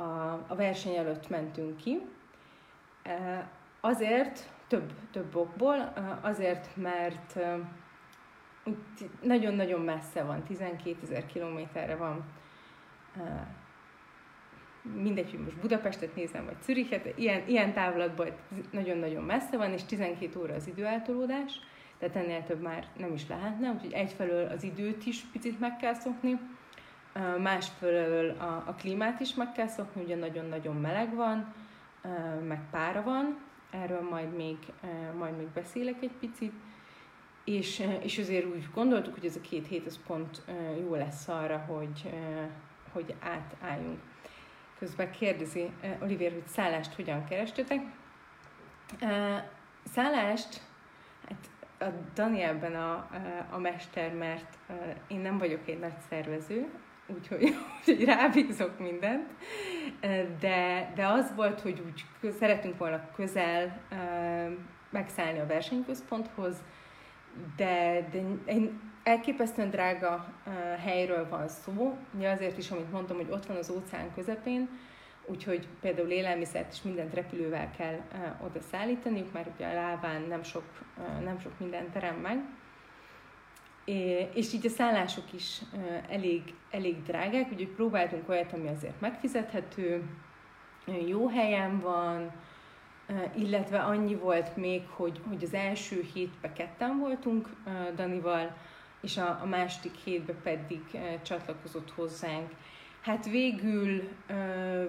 a, 0.01 0.45
a 0.47 0.55
verseny 0.55 0.95
előtt 0.95 1.29
mentünk 1.29 1.77
ki. 1.77 2.01
Azért, 3.81 4.51
több, 4.69 4.93
több 5.11 5.37
okból, 5.37 5.93
azért, 6.21 6.77
mert 6.77 7.39
nagyon-nagyon 9.23 9.81
messze 9.81 10.23
van, 10.23 10.43
12 10.43 10.97
ezer 11.03 11.27
kilométerre 11.27 11.97
van 11.97 12.25
mindegy, 14.83 15.31
hogy 15.31 15.41
most 15.41 15.57
Budapestet 15.57 16.15
nézem, 16.15 16.45
vagy 16.45 16.57
Zürichet, 16.63 17.19
ilyen, 17.19 17.43
ilyen 17.47 17.73
távlatban 17.73 18.29
nagyon-nagyon 18.71 19.25
messze 19.25 19.57
van, 19.57 19.73
és 19.73 19.85
12 19.85 20.41
óra 20.41 20.55
az 20.55 20.67
időeltolódás, 20.67 21.61
tehát 21.99 22.17
ennél 22.17 22.45
több 22.45 22.61
már 22.61 22.87
nem 22.97 23.13
is 23.13 23.29
lehetne, 23.29 23.71
úgyhogy 23.71 23.93
egyfelől 23.93 24.47
az 24.47 24.63
időt 24.63 25.07
is 25.07 25.21
picit 25.33 25.61
meg 25.61 25.77
kell 25.77 25.95
szokni, 25.95 26.39
másfelől 27.39 28.31
a, 28.31 28.65
a 28.67 28.75
klímát 28.79 29.21
is 29.21 29.35
meg 29.35 29.53
kell 29.53 29.67
szokni, 29.67 30.03
ugye 30.03 30.17
nagyon-nagyon 30.17 30.77
meleg 30.77 31.15
van, 31.15 31.55
meg 32.49 32.61
pára 32.71 33.03
van, 33.03 33.39
erről 33.71 34.09
majd 34.11 34.37
még, 34.37 34.57
majd 35.19 35.37
még 35.37 35.47
beszélek 35.47 36.03
egy 36.03 36.17
picit, 36.21 36.53
és, 37.45 37.83
és 38.03 38.19
azért 38.19 38.47
úgy 38.47 38.69
gondoltuk, 38.75 39.15
hogy 39.15 39.27
ez 39.27 39.37
a 39.37 39.41
két 39.41 39.67
hét 39.67 39.87
az 39.87 40.01
pont 40.07 40.43
jó 40.81 40.95
lesz 40.95 41.29
arra, 41.29 41.59
hogy, 41.59 42.11
hogy 42.93 43.15
átálljunk. 43.21 43.99
Közben 44.83 45.11
kérdezi 45.11 45.71
Olivier, 46.01 46.33
hogy 46.33 46.47
szállást 46.47 46.95
hogyan 46.95 47.25
kerestetek. 47.25 47.81
Szállást, 49.93 50.61
hát 51.29 51.51
a 51.79 51.95
Danielben 52.15 52.75
a, 52.75 53.09
a 53.51 53.59
mester, 53.59 54.15
mert 54.15 54.59
én 55.07 55.21
nem 55.21 55.39
vagyok 55.39 55.69
egy 55.69 55.79
nagy 55.79 55.99
szervező, 56.09 56.69
úgyhogy, 57.07 57.43
úgyhogy 57.79 58.05
rábízok 58.05 58.79
mindent, 58.79 59.29
de, 60.41 60.93
de 60.95 61.07
az 61.07 61.35
volt, 61.35 61.61
hogy 61.61 61.83
úgy 62.21 62.31
szeretünk 62.31 62.79
volna 62.79 63.11
közel 63.15 63.81
megszállni 64.91 65.39
a 65.39 65.47
versenyközponthoz, 65.47 66.57
de, 67.57 68.07
de 68.11 68.19
én 68.45 68.92
elképesztően 69.03 69.71
drága 69.71 70.33
helyről 70.79 71.29
van 71.29 71.49
szó, 71.49 71.97
ugye 72.17 72.31
azért 72.31 72.59
is, 72.59 72.71
amit 72.71 72.93
mondtam, 72.93 73.17
hogy 73.17 73.31
ott 73.31 73.47
van 73.47 73.57
az 73.57 73.71
óceán 73.71 74.15
közepén, 74.15 74.69
úgyhogy 75.27 75.69
például 75.81 76.09
élelmiszert 76.09 76.73
és 76.73 76.83
mindent 76.83 77.15
repülővel 77.15 77.71
kell 77.77 78.01
oda 78.45 78.61
szállítaniuk, 78.71 79.33
mert 79.33 79.49
ugye 79.55 79.67
a 79.67 79.75
lábán 79.75 80.23
nem 80.23 80.43
sok, 80.43 80.65
nem 81.25 81.39
sok 81.39 81.53
minden 81.59 81.91
terem 81.91 82.17
meg. 82.17 82.39
É, 83.85 84.29
és 84.35 84.53
így 84.53 84.67
a 84.67 84.71
szállások 84.71 85.33
is 85.33 85.61
elég, 86.09 86.55
elég 86.71 87.03
drágák, 87.03 87.51
úgyhogy 87.53 87.69
próbáltunk 87.69 88.29
olyat, 88.29 88.53
ami 88.53 88.69
azért 88.69 89.01
megfizethető, 89.01 90.05
jó 91.07 91.29
helyen 91.29 91.81
van, 91.81 92.33
illetve 93.35 93.79
annyi 93.79 94.15
volt 94.15 94.57
még, 94.57 94.83
hogy, 94.89 95.21
hogy 95.29 95.43
az 95.43 95.55
első 95.55 96.07
hétben 96.15 96.53
ketten 96.53 96.99
voltunk 96.99 97.49
Danival, 97.95 98.57
és 99.03 99.17
a, 99.17 99.39
a 99.43 99.47
második 99.47 99.95
hétben 100.05 100.37
pedig 100.43 100.81
e, 100.93 101.23
csatlakozott 101.23 101.91
hozzánk. 101.91 102.51
Hát 103.01 103.25
végül, 103.31 104.09
e, 104.27 104.35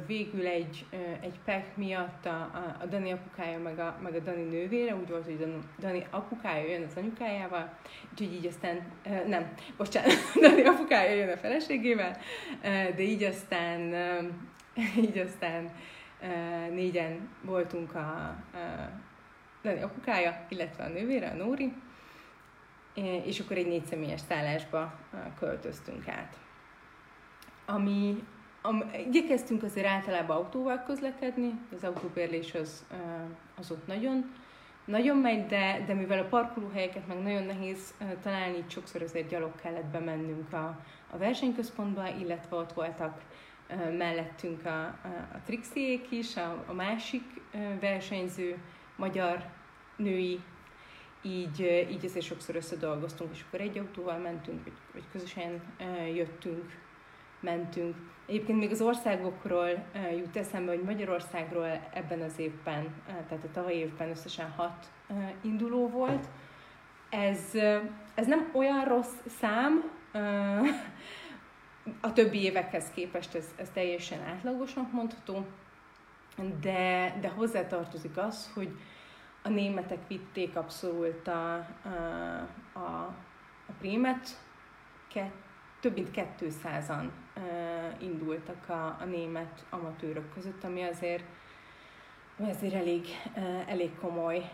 végül 0.07 0.45
egy, 0.45 0.85
e, 0.89 0.97
egy 1.21 1.39
pek 1.45 1.77
miatt 1.77 2.25
a, 2.25 2.29
a, 2.29 2.77
a 2.81 2.85
Dani 2.85 3.11
apukája 3.11 3.59
meg 3.59 3.79
a, 3.79 3.99
meg 4.03 4.15
a 4.15 4.19
Dani 4.19 4.43
nővére, 4.43 4.95
úgy 4.95 5.09
volt, 5.09 5.25
hogy 5.25 5.37
Dani, 5.37 5.59
Dani 5.79 6.05
apukája 6.09 6.69
jön 6.69 6.83
az 6.83 6.97
anyukájával, 6.97 7.77
úgyhogy 8.11 8.33
így 8.33 8.45
aztán, 8.45 8.91
e, 9.03 9.23
nem, 9.27 9.53
bocsánat, 9.77 10.13
Dani 10.41 10.63
apukája 10.63 11.15
jön 11.15 11.29
a 11.29 11.37
feleségével, 11.37 12.17
e, 12.61 12.91
de 12.91 13.01
így 13.01 13.23
aztán, 13.23 13.93
e, 13.93 14.19
így 15.07 15.17
aztán 15.17 15.71
e, 16.21 16.29
négyen 16.67 17.29
voltunk 17.41 17.95
a, 17.95 17.99
a 17.99 18.37
Dani 19.63 19.81
apukája, 19.81 20.45
illetve 20.49 20.83
a 20.83 20.89
nővére, 20.89 21.29
a 21.29 21.35
Nóri, 21.35 21.73
és 23.25 23.39
akkor 23.39 23.57
egy 23.57 23.67
négy 23.67 23.85
személyes 23.85 24.21
szállásba 24.21 24.93
költöztünk 25.39 26.07
át. 26.07 26.37
Ami, 27.65 28.23
am, 28.61 28.91
igyekeztünk 29.07 29.63
azért 29.63 29.87
általában 29.87 30.37
autóval 30.37 30.83
közlekedni, 30.85 31.59
az 31.75 31.83
autóbérlés 31.83 32.53
az, 32.53 32.85
az 33.59 33.71
ott 33.71 33.87
nagyon, 33.87 34.31
nagyon 34.85 35.17
megy, 35.17 35.45
de, 35.45 35.83
de 35.87 35.93
mivel 35.93 36.19
a 36.19 36.27
parkolóhelyeket 36.27 37.07
meg 37.07 37.21
nagyon 37.21 37.43
nehéz 37.43 37.93
találni, 38.23 38.57
így 38.57 38.69
sokszor 38.69 39.01
azért 39.01 39.29
gyalog 39.29 39.55
kellett 39.61 39.85
bemennünk 39.85 40.53
a, 40.53 40.79
a 41.09 41.17
versenyközpontba, 41.17 42.07
illetve 42.19 42.55
ott 42.55 42.73
voltak 42.73 43.21
mellettünk 43.97 44.65
a, 44.65 44.79
a, 44.85 45.27
a 45.33 45.41
Trixiék 45.45 46.11
is, 46.11 46.35
a, 46.35 46.63
a 46.67 46.73
másik 46.73 47.23
versenyző 47.79 48.57
magyar 48.95 49.45
női 49.95 50.39
így, 51.23 51.87
így 51.91 52.05
ezért 52.05 52.25
sokszor 52.25 52.55
összedolgoztunk, 52.55 53.29
és 53.33 53.43
akkor 53.47 53.61
egy 53.61 53.77
autóval 53.77 54.17
mentünk, 54.17 54.63
vagy, 54.63 54.73
vagy 54.93 55.03
közösen 55.11 55.61
jöttünk, 56.13 56.81
mentünk. 57.39 57.95
Egyébként 58.25 58.59
még 58.59 58.71
az 58.71 58.81
országokról 58.81 59.85
jut 60.17 60.37
eszembe, 60.37 60.71
hogy 60.71 60.83
Magyarországról 60.83 61.79
ebben 61.93 62.21
az 62.21 62.39
évben, 62.39 62.93
tehát 63.05 63.43
a 63.43 63.51
tavalyi 63.51 63.77
évben 63.77 64.09
összesen 64.09 64.49
hat 64.49 64.91
induló 65.41 65.89
volt. 65.89 66.27
Ez, 67.09 67.53
ez 68.15 68.27
nem 68.27 68.49
olyan 68.53 68.85
rossz 68.85 69.15
szám, 69.39 69.91
a 72.01 72.13
többi 72.13 72.43
évekhez 72.43 72.91
képest 72.93 73.35
ez, 73.35 73.45
ez 73.55 73.69
teljesen 73.73 74.21
átlagosnak 74.21 74.91
mondható, 74.91 75.45
de, 76.61 77.17
de 77.21 77.27
hozzátartozik 77.27 78.17
az, 78.17 78.51
hogy 78.53 78.69
a 79.43 79.49
németek 79.49 80.07
vitték 80.07 80.55
abszolút 80.55 81.27
a, 81.27 81.55
a, 81.55 81.67
a, 82.73 83.15
a 83.67 83.71
prémet, 83.79 84.41
több 85.79 85.93
mint 85.93 86.09
200-an 86.39 87.09
indultak 87.99 88.69
a, 88.69 88.97
a 88.99 89.05
német 89.05 89.65
amatőrök 89.69 90.33
között, 90.33 90.63
ami 90.63 90.83
azért, 90.83 91.23
ami 92.37 92.49
azért 92.49 92.73
elég, 92.73 93.07
elég 93.67 93.95
komoly 93.99 94.49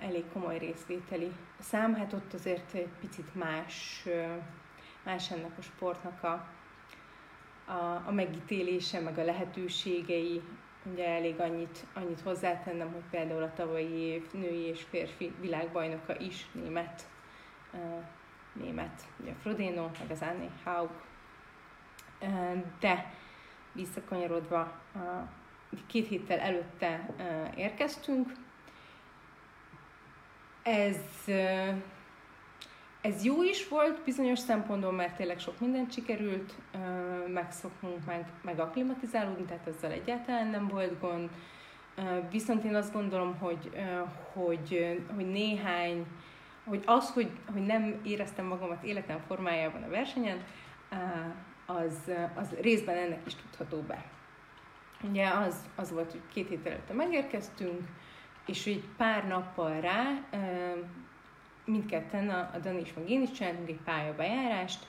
elég 0.00 0.24
komoly 0.32 0.58
részvételi 0.58 1.32
szám, 1.58 1.94
hát 1.94 2.12
ott 2.12 2.32
azért 2.32 2.74
egy 2.74 2.88
picit 3.00 3.34
más, 3.34 4.06
más 5.02 5.30
ennek 5.30 5.58
a 5.58 5.62
sportnak 5.62 6.22
a, 6.22 6.46
a, 7.72 8.02
a 8.06 8.12
megítélése, 8.12 9.00
meg 9.00 9.18
a 9.18 9.24
lehetőségei, 9.24 10.42
ugye 10.84 11.08
elég 11.08 11.40
annyit, 11.40 11.86
annyit 11.94 12.20
hozzátennem, 12.20 12.92
hogy 12.92 13.02
például 13.10 13.42
a 13.42 13.52
tavalyi 13.54 13.98
év 13.98 14.32
női 14.32 14.62
és 14.62 14.82
férfi 14.82 15.32
világbajnoka 15.40 16.18
is 16.18 16.46
német, 16.52 17.08
uh, 17.72 18.04
német, 18.52 19.02
ugye 19.20 19.32
Frodeno, 19.40 19.90
meg 19.98 20.10
az 20.10 20.20
Anne 20.20 20.48
Haug. 20.64 20.90
Uh, 22.20 22.64
de 22.80 23.14
visszakanyarodva, 23.72 24.80
uh, 24.94 25.02
két 25.86 26.08
héttel 26.08 26.38
előtte 26.38 27.08
uh, 27.18 27.58
érkeztünk, 27.58 28.32
ez, 30.62 30.98
ez 33.02 33.24
jó 33.24 33.42
is 33.42 33.68
volt 33.68 34.04
bizonyos 34.04 34.38
szempontból, 34.38 34.92
mert 34.92 35.16
tényleg 35.16 35.38
sok 35.38 35.60
mindent 35.60 35.92
sikerült 35.92 36.54
megszoknunk, 37.32 38.04
meg, 38.06 38.26
meg 38.42 38.58
aklimatizálódni, 38.58 39.44
tehát 39.44 39.66
ezzel 39.66 39.90
egyáltalán 39.90 40.46
nem 40.46 40.68
volt 40.68 41.00
gond. 41.00 41.30
Viszont 42.30 42.64
én 42.64 42.74
azt 42.74 42.92
gondolom, 42.92 43.38
hogy, 43.38 43.70
hogy, 44.32 44.98
hogy 45.14 45.30
néhány, 45.30 46.06
hogy 46.64 46.82
az, 46.86 47.10
hogy, 47.10 47.30
hogy 47.52 47.66
nem 47.66 48.00
éreztem 48.04 48.44
magamat 48.44 48.82
életem 48.82 49.18
formájában 49.26 49.82
a 49.82 49.88
versenyen, 49.88 50.44
az, 51.66 52.10
az 52.34 52.54
részben 52.60 52.96
ennek 52.96 53.20
is 53.26 53.34
tudható 53.34 53.80
be. 53.80 54.04
Ugye 55.08 55.28
az, 55.28 55.56
az 55.76 55.92
volt, 55.92 56.10
hogy 56.10 56.22
két 56.32 56.48
héttel 56.48 56.72
előtte 56.72 56.92
megérkeztünk, 56.92 57.80
és 58.46 58.66
így 58.66 58.84
pár 58.96 59.26
nappal 59.26 59.80
rá 59.80 60.04
mindketten, 61.64 62.28
a, 62.28 62.58
Dani 62.62 62.80
is, 62.80 62.94
meg 62.94 63.10
én 63.10 63.22
is 63.22 63.30
csináltunk 63.30 63.68
egy 63.68 63.80
pályabejárást, 63.84 64.86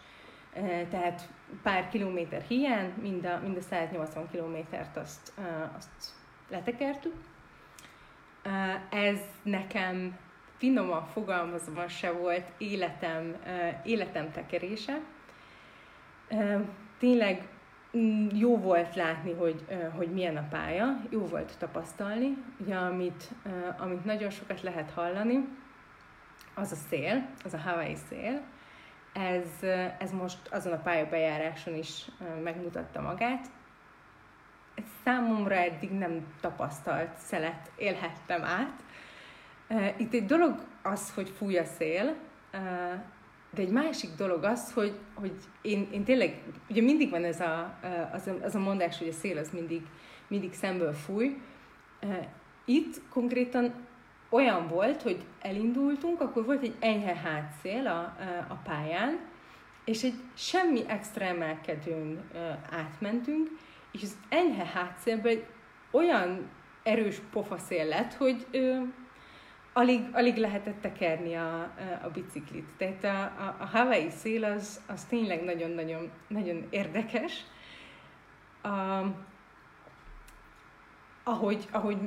tehát 0.89 1.29
pár 1.63 1.89
kilométer 1.89 2.41
hiány, 2.41 2.93
mind 3.01 3.25
a, 3.25 3.39
mind 3.43 3.57
a 3.57 3.61
180 3.61 4.29
kilométert 4.31 4.97
azt, 4.97 5.33
azt 5.77 6.13
letekertük. 6.49 7.13
Ez 8.89 9.19
nekem 9.43 10.17
finoman 10.57 11.05
fogalmazva 11.05 11.87
se 11.87 12.11
volt 12.11 12.51
életem, 12.57 13.35
életem 13.83 14.31
tekerése. 14.31 14.99
Tényleg 16.99 17.47
Mm, 17.97 18.27
jó 18.35 18.57
volt 18.57 18.95
látni, 18.95 19.33
hogy, 19.33 19.65
hogy 19.95 20.11
milyen 20.11 20.37
a 20.37 20.47
pálya, 20.49 20.99
jó 21.09 21.25
volt 21.25 21.57
tapasztalni, 21.57 22.37
ugye 22.59 22.75
amit, 22.75 23.31
amit 23.77 24.05
nagyon 24.05 24.29
sokat 24.29 24.61
lehet 24.61 24.91
hallani, 24.91 25.47
az 26.53 26.71
a 26.71 26.75
szél, 26.89 27.29
az 27.43 27.53
a 27.53 27.57
Hawaii 27.57 27.97
szél, 28.09 28.41
ez, 29.13 29.69
ez 29.99 30.11
most 30.11 30.37
azon 30.51 30.73
a 30.73 30.81
pályabejáráson 30.81 31.75
is 31.75 32.05
megmutatta 32.43 33.01
magát. 33.01 33.47
Számomra 35.03 35.55
eddig 35.55 35.91
nem 35.91 36.25
tapasztalt 36.41 37.17
szelet 37.17 37.71
élhettem 37.75 38.43
át. 38.43 38.83
Itt 39.97 40.13
egy 40.13 40.25
dolog 40.25 40.65
az, 40.81 41.13
hogy 41.13 41.29
fúj 41.29 41.57
a 41.57 41.65
szél, 41.65 42.15
de 43.53 43.61
egy 43.61 43.71
másik 43.71 44.09
dolog 44.17 44.43
az, 44.43 44.73
hogy, 44.73 44.99
hogy 45.13 45.33
én, 45.61 45.87
én 45.91 46.03
tényleg, 46.03 46.43
ugye 46.69 46.81
mindig 46.81 47.09
van 47.09 47.23
ez 47.23 47.39
a, 47.39 47.79
az, 48.11 48.27
a, 48.27 48.43
az 48.43 48.55
a 48.55 48.59
mondás, 48.59 48.97
hogy 48.97 49.07
a 49.07 49.11
szél 49.11 49.37
az 49.37 49.49
mindig, 49.49 49.81
mindig 50.27 50.53
szemből 50.53 50.93
fúj. 50.93 51.41
Itt 52.65 53.01
konkrétan 53.09 53.73
olyan 54.33 54.67
volt, 54.67 55.01
hogy 55.01 55.23
elindultunk, 55.41 56.21
akkor 56.21 56.45
volt 56.45 56.63
egy 56.63 56.75
enyhe 56.79 57.15
hátszél 57.15 57.87
a, 57.87 58.15
a 58.47 58.59
pályán, 58.63 59.19
és 59.85 60.03
egy 60.03 60.15
semmi 60.33 60.83
extra 60.87 61.25
emelkedőn 61.25 62.21
átmentünk, 62.69 63.49
és 63.91 64.01
az 64.01 64.17
enyhe 64.29 64.65
hátszélben 64.65 65.43
olyan 65.91 66.49
erős 66.83 67.21
pofaszél 67.31 67.85
lett, 67.85 68.13
hogy 68.13 68.47
alig, 69.73 70.01
alig 70.11 70.37
lehetett 70.37 70.81
tekerni 70.81 71.35
a, 71.35 71.61
a 72.03 72.09
biciklit. 72.13 72.67
Tehát 72.77 73.03
a, 73.03 73.43
a, 73.43 73.55
a 73.59 73.65
Hawaii 73.65 74.09
szél 74.09 74.43
az, 74.43 74.81
az 74.87 75.03
tényleg 75.05 75.43
nagyon-nagyon 75.43 76.11
nagyon 76.27 76.67
érdekes. 76.69 77.43
A, 78.61 79.01
ahogy, 81.23 81.67
ahogy 81.71 81.97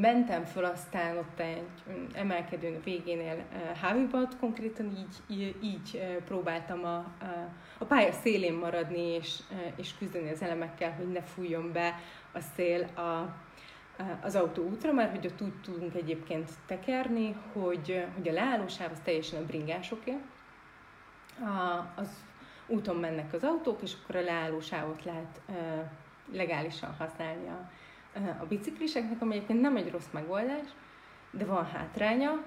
mentem 0.00 0.44
föl 0.44 0.64
aztán 0.64 1.16
ott 1.16 1.38
egy 1.38 1.68
emelkedőn 2.12 2.80
végénél 2.84 3.44
Hávibat, 3.80 4.38
konkrétan 4.38 4.96
így, 5.26 5.56
így, 5.62 6.20
próbáltam 6.24 6.84
a, 6.84 6.96
a, 7.78 7.84
pálya 7.84 8.12
szélén 8.12 8.54
maradni 8.54 9.00
és, 9.00 9.38
és 9.76 9.96
küzdeni 9.98 10.30
az 10.30 10.42
elemekkel, 10.42 10.92
hogy 10.92 11.12
ne 11.12 11.22
fújjon 11.22 11.72
be 11.72 11.94
a 12.32 12.40
szél 12.40 12.82
a, 12.82 13.36
az 14.22 14.36
autóútra, 14.36 14.92
mert 14.92 15.10
hogy 15.10 15.26
ott 15.26 15.42
úgy 15.42 15.60
tudunk 15.62 15.94
egyébként 15.94 16.50
tekerni, 16.66 17.36
hogy, 17.52 18.06
hogy 18.14 18.28
a 18.28 18.32
leállósáv 18.32 18.90
az 18.90 19.00
teljesen 19.04 19.42
a 19.42 19.46
bringásoké. 19.46 20.16
A, 21.40 21.92
az 21.96 22.08
úton 22.66 22.96
mennek 22.96 23.32
az 23.32 23.44
autók, 23.44 23.82
és 23.82 23.92
akkor 24.02 24.16
a 24.16 24.22
leállósávot 24.22 25.04
lehet 25.04 25.40
legálisan 26.32 26.94
használni 26.98 27.48
a, 27.48 27.70
a 28.40 28.44
bicikliseknek, 28.48 29.20
ami 29.20 29.34
egyébként 29.34 29.60
nem 29.60 29.76
egy 29.76 29.90
rossz 29.90 30.10
megoldás, 30.10 30.66
de 31.30 31.44
van 31.44 31.66
hátránya. 31.66 32.42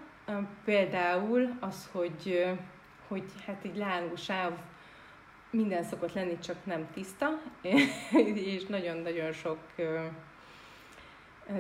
Például 0.64 1.58
az, 1.60 1.90
hogy, 1.92 2.48
hogy 3.08 3.24
hát 3.46 3.64
egy 3.64 3.78
leállósáv 3.78 4.52
minden 5.50 5.84
szokott 5.84 6.14
lenni, 6.14 6.40
csak 6.40 6.66
nem 6.66 6.88
tiszta, 6.94 7.42
és 8.56 8.66
nagyon-nagyon 8.66 9.32
sok 9.32 9.58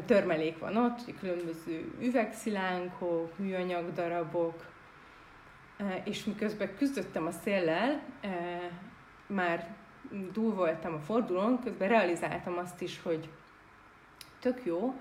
törmelék 0.05 0.59
van 0.59 0.77
ott, 0.77 1.19
különböző 1.19 1.93
üvegszilánkok, 2.01 3.37
műanyag 3.37 3.93
darabok, 3.93 4.65
és 6.03 6.23
miközben 6.23 6.75
küzdöttem 6.77 7.25
a 7.25 7.31
széllel, 7.31 8.01
már 9.27 9.75
túl 10.33 10.53
voltam 10.53 10.93
a 10.93 10.99
fordulón, 10.99 11.59
közben 11.63 11.87
realizáltam 11.87 12.57
azt 12.57 12.81
is, 12.81 13.01
hogy 13.01 13.29
tök 14.45 14.65
jó, 14.65 14.93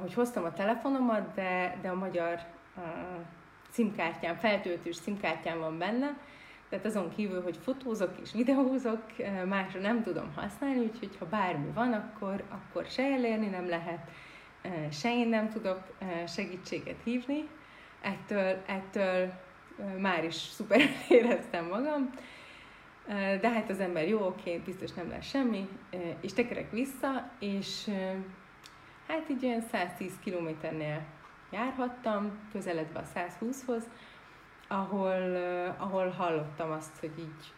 hogy 0.00 0.14
hoztam 0.14 0.44
a 0.44 0.52
telefonomat, 0.52 1.34
de, 1.34 1.78
de 1.82 1.88
a 1.88 1.94
magyar 1.94 2.40
címkártyám, 3.70 4.36
feltöltős 4.36 4.96
címkártyám 4.96 5.58
van 5.58 5.78
benne, 5.78 6.18
tehát 6.68 6.86
azon 6.86 7.10
kívül, 7.10 7.42
hogy 7.42 7.58
fotózok 7.62 8.10
és 8.22 8.32
videózok, 8.32 9.02
másra 9.46 9.80
nem 9.80 10.02
tudom 10.02 10.32
használni, 10.34 10.80
úgyhogy 10.80 11.16
ha 11.18 11.26
bármi 11.26 11.70
van, 11.74 11.92
akkor, 11.92 12.44
akkor 12.48 12.86
se 12.86 13.02
elérni 13.02 13.46
nem 13.46 13.68
lehet, 13.68 14.10
se 14.90 15.14
én 15.14 15.28
nem 15.28 15.48
tudok 15.48 15.80
segítséget 16.26 17.02
hívni. 17.04 17.48
Ettől, 18.00 18.62
ettől 18.66 19.32
már 19.98 20.24
is 20.24 20.34
szuper 20.34 20.80
éreztem 21.08 21.66
magam. 21.66 22.10
De 23.40 23.50
hát 23.50 23.70
az 23.70 23.80
ember 23.80 24.08
jó, 24.08 24.26
oké, 24.26 24.56
biztos 24.64 24.92
nem 24.92 25.08
lesz 25.08 25.26
semmi, 25.26 25.68
és 26.20 26.32
tekerek 26.32 26.70
vissza, 26.70 27.30
és 27.38 27.90
hát 29.12 29.28
így 29.28 29.44
olyan 29.44 29.60
110 29.60 30.12
kilométernél 30.22 31.04
járhattam, 31.50 32.48
közeledve 32.52 32.98
a 32.98 33.18
120-hoz, 33.18 33.82
ahol, 34.68 35.36
ahol 35.78 36.08
hallottam 36.08 36.70
azt, 36.70 36.98
hogy 37.00 37.12
így 37.18 37.52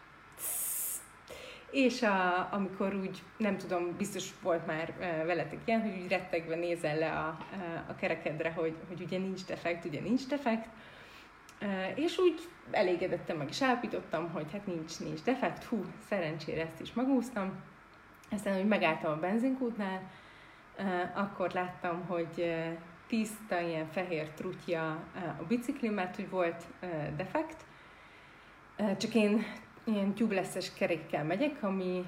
és 1.71 2.01
a, 2.01 2.47
amikor 2.51 2.93
úgy, 2.93 3.23
nem 3.37 3.57
tudom, 3.57 3.97
biztos 3.97 4.29
volt 4.41 4.65
már 4.65 4.93
veletek 5.25 5.59
ilyen, 5.65 5.81
hogy 5.81 6.01
úgy 6.01 6.09
rettegve 6.09 6.55
nézel 6.55 6.97
le 6.97 7.11
a, 7.11 7.37
a 7.87 7.95
kerekedre, 7.95 8.51
hogy, 8.51 8.75
hogy 8.87 9.01
ugye 9.01 9.17
nincs 9.17 9.45
defekt, 9.45 9.85
ugye 9.85 10.01
nincs 10.01 10.27
defekt, 10.27 10.67
és 11.95 12.17
úgy 12.17 12.39
elégedettem, 12.71 13.37
meg 13.37 13.49
is 13.49 13.61
állapítottam, 13.61 14.31
hogy 14.31 14.45
hát 14.51 14.65
nincs, 14.65 14.99
nincs 14.99 15.21
defekt, 15.21 15.63
hú, 15.63 15.85
szerencsére 16.09 16.61
ezt 16.61 16.81
is 16.81 16.93
megúsztam. 16.93 17.63
Aztán, 18.31 18.55
hogy 18.55 18.67
megálltam 18.67 19.11
a 19.11 19.19
benzinkútnál, 19.19 20.01
akkor 21.13 21.51
láttam, 21.51 22.05
hogy 22.07 22.55
tiszta, 23.07 23.59
ilyen 23.59 23.87
fehér 23.91 24.29
trutya 24.29 24.89
a 25.39 25.43
bicikli, 25.47 25.89
mert 25.89 26.15
hogy 26.15 26.29
volt 26.29 26.63
defekt, 27.15 27.65
csak 28.97 29.13
én 29.13 29.43
ilyen 29.83 30.13
tubeless 30.13 30.73
kerékkel 30.73 31.23
megyek, 31.23 31.63
ami, 31.63 32.05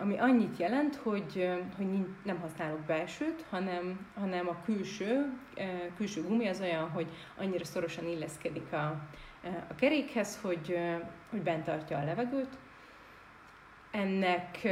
ami 0.00 0.18
annyit 0.18 0.56
jelent, 0.56 0.96
hogy, 0.96 1.50
hogy 1.76 1.86
nem 2.24 2.40
használok 2.40 2.80
belsőt, 2.80 3.44
hanem, 3.50 4.06
hanem 4.18 4.48
a 4.48 4.62
külső, 4.64 5.32
külső 5.96 6.22
gumi 6.22 6.48
az 6.48 6.60
olyan, 6.60 6.90
hogy 6.90 7.10
annyira 7.36 7.64
szorosan 7.64 8.06
illeszkedik 8.06 8.72
a, 8.72 9.00
a 9.68 9.74
kerékhez, 9.74 10.40
hogy, 10.40 10.78
hogy 11.30 11.40
bent 11.40 11.64
tartja 11.64 11.98
a 11.98 12.04
levegőt. 12.04 12.58
Ennek, 13.90 14.68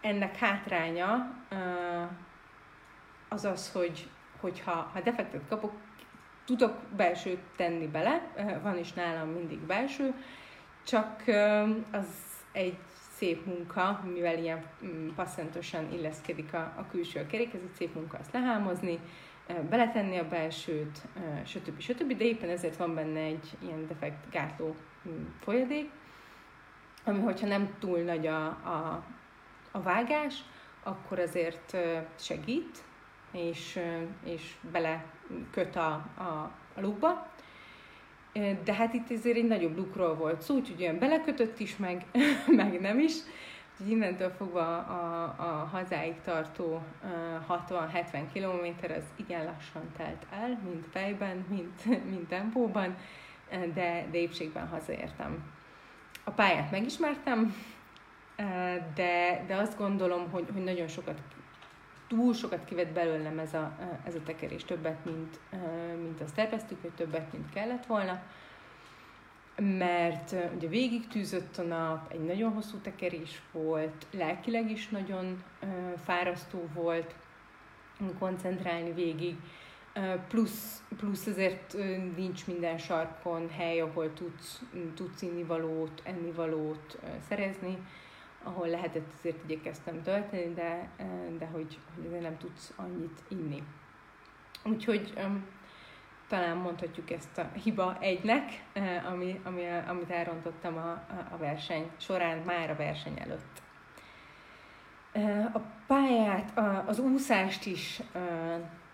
ennek 0.00 0.36
hátránya 0.36 1.34
az 3.32 3.44
az, 3.44 3.72
hogy 3.72 4.08
hogyha 4.40 4.90
ha 4.92 5.00
defektet 5.00 5.48
kapok, 5.48 5.72
tudok 6.44 6.76
belsőt 6.96 7.40
tenni 7.56 7.86
bele, 7.86 8.28
van 8.62 8.78
is 8.78 8.92
nálam 8.92 9.28
mindig 9.28 9.58
belső, 9.58 10.14
csak 10.86 11.22
az 11.90 12.06
egy 12.52 12.78
szép 13.16 13.46
munka, 13.46 14.02
mivel 14.12 14.38
ilyen 14.38 14.64
mm, 14.84 15.08
passzentosan 15.08 15.92
illeszkedik 15.92 16.54
a, 16.54 16.74
a 16.76 16.86
külső 16.90 17.20
a 17.20 17.26
kerék, 17.26 17.54
ez 17.54 17.60
egy 17.62 17.74
szép 17.74 17.94
munka 17.94 18.18
azt 18.18 18.32
lehámozni, 18.32 18.98
beletenni 19.70 20.18
a 20.18 20.28
belsőt, 20.28 21.02
stb. 21.44 21.80
stb. 21.80 22.16
De 22.16 22.24
éppen 22.24 22.48
ezért 22.48 22.76
van 22.76 22.94
benne 22.94 23.20
egy 23.20 23.50
ilyen 23.58 23.86
defekt 23.86 24.30
gátló 24.30 24.76
mm, 25.08 25.24
folyadék, 25.40 25.90
ami 27.04 27.20
hogyha 27.20 27.46
nem 27.46 27.74
túl 27.78 27.98
nagy 27.98 28.26
a, 28.26 28.46
a, 28.46 29.04
a 29.70 29.80
vágás, 29.80 30.44
akkor 30.82 31.18
azért 31.18 31.76
segít, 32.18 32.82
és, 33.32 33.78
és 34.24 34.54
bele 34.72 35.04
köt 35.50 35.76
a, 35.76 35.90
a, 36.16 36.50
a 36.74 36.80
lukba. 36.80 37.30
De 38.64 38.74
hát 38.74 38.94
itt 38.94 39.10
azért 39.10 39.36
egy 39.36 39.46
nagyobb 39.46 39.76
lukról 39.76 40.14
volt 40.14 40.42
szó, 40.42 40.54
úgyhogy 40.54 40.82
olyan 40.82 40.98
belekötött 40.98 41.58
is, 41.58 41.76
meg, 41.76 42.06
meg 42.60 42.80
nem 42.80 42.98
is. 42.98 43.12
Úgyhogy 43.72 43.90
innentől 43.90 44.30
fogva 44.30 44.78
a, 44.78 45.22
a 45.38 45.68
hazáig 45.72 46.14
tartó 46.24 46.82
60-70 47.48 48.22
kilométer 48.32 48.90
az 48.90 49.04
igen 49.16 49.44
lassan 49.44 49.82
telt 49.96 50.26
el, 50.30 50.60
mind 50.64 50.84
fejben, 50.90 51.44
mind, 51.48 51.72
mind 52.10 52.26
tempóban, 52.26 52.96
de, 53.50 54.06
de 54.10 54.18
épségben 54.18 54.68
hazaértem. 54.68 55.44
A 56.24 56.30
pályát 56.30 56.70
megismertem, 56.70 57.54
de, 58.94 59.44
de 59.46 59.54
azt 59.54 59.78
gondolom, 59.78 60.30
hogy, 60.30 60.44
hogy 60.52 60.64
nagyon 60.64 60.88
sokat 60.88 61.20
túl 62.16 62.34
sokat 62.34 62.64
kivett 62.64 62.92
belőlem 62.92 63.38
ez 63.38 63.54
a, 63.54 63.76
ez 64.04 64.14
a 64.14 64.22
tekerés, 64.24 64.64
többet, 64.64 65.04
mint, 65.04 65.38
mint 66.02 66.20
azt 66.20 66.34
terveztük, 66.34 66.82
vagy 66.82 66.90
többet, 66.90 67.32
mint 67.32 67.52
kellett 67.52 67.86
volna, 67.86 68.22
mert 69.56 70.34
ugye 70.56 70.68
végig 70.68 71.06
tűzött 71.06 71.56
a 71.56 71.62
nap, 71.62 72.12
egy 72.12 72.24
nagyon 72.24 72.52
hosszú 72.52 72.76
tekerés 72.76 73.42
volt, 73.52 74.06
lelkileg 74.10 74.70
is 74.70 74.88
nagyon 74.88 75.42
fárasztó 76.04 76.68
volt 76.74 77.14
koncentrálni 78.18 78.92
végig, 78.92 79.36
plusz, 80.28 80.82
plusz 80.96 81.26
azért 81.26 81.76
nincs 82.16 82.46
minden 82.46 82.78
sarkon 82.78 83.50
hely, 83.50 83.80
ahol 83.80 84.12
tudsz, 84.12 84.62
tudsz 84.94 85.22
innivalót, 85.22 86.02
ennivalót 86.04 86.98
szerezni, 87.28 87.78
ahol 88.42 88.68
lehetett, 88.68 89.12
azért 89.18 89.44
igyekeztem 89.44 90.02
tölteni, 90.02 90.54
de, 90.54 90.88
de 91.38 91.46
hogy, 91.46 91.78
hogy 91.94 92.06
azért 92.06 92.22
nem 92.22 92.38
tudsz 92.38 92.72
annyit 92.76 93.22
inni. 93.28 93.62
Úgyhogy 94.64 95.12
talán 96.28 96.56
mondhatjuk 96.56 97.10
ezt 97.10 97.38
a 97.38 97.50
hiba 97.62 97.96
egynek, 98.00 98.64
ami, 99.10 99.40
ami, 99.44 99.62
amit 99.86 100.10
elrontottam 100.10 100.76
a, 100.76 100.90
a 101.32 101.36
verseny 101.36 101.90
során, 101.96 102.38
már 102.38 102.70
a 102.70 102.76
verseny 102.76 103.18
előtt. 103.18 103.62
A 105.52 105.58
pályát, 105.86 106.58
az 106.86 106.98
úszást 106.98 107.66
is, 107.66 108.00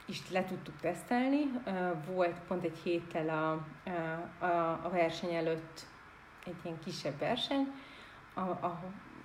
is 0.07 0.31
le 0.31 0.45
tudtuk 0.45 0.81
tesztelni. 0.81 1.51
Volt 2.07 2.41
pont 2.47 2.65
egy 2.65 2.79
héttel 2.79 3.29
a, 3.29 3.51
a, 4.45 4.81
a 4.83 4.91
verseny 4.91 5.35
előtt 5.35 5.87
egy 6.45 6.57
ilyen 6.65 6.79
kisebb 6.85 7.19
verseny, 7.19 7.73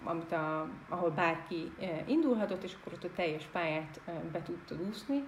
amit 0.04 0.32
a, 0.32 0.70
ahol 0.90 1.10
bárki 1.10 1.72
indulhatott, 2.06 2.64
és 2.64 2.76
akkor 2.80 2.94
ott 2.94 3.04
a 3.04 3.14
teljes 3.16 3.46
pályát 3.46 4.02
be 4.32 4.42
tudta 4.42 4.76
úszni. 4.90 5.24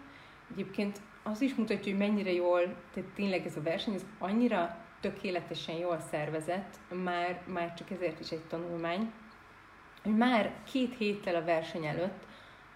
Egyébként 0.52 1.02
az 1.24 1.42
is 1.42 1.56
mutatja, 1.56 1.92
hogy 1.92 2.08
mennyire 2.08 2.32
jól, 2.32 2.62
tehát 2.94 3.10
tényleg 3.10 3.46
ez 3.46 3.58
a 3.58 3.62
verseny, 3.62 3.94
ez 3.94 4.06
annyira 4.20 4.78
tökéletesen 5.02 5.76
jól 5.76 6.00
szervezett, 6.00 6.80
már, 7.04 7.42
már 7.48 7.74
csak 7.74 7.92
ezért 7.92 8.20
is 8.20 8.30
egy 8.30 8.46
tanulmány, 8.48 9.12
hogy 10.04 10.18
már 10.18 10.54
két 10.72 10.96
héttel 10.98 11.36
a 11.36 11.46
verseny 11.46 11.86
előtt 11.86 12.26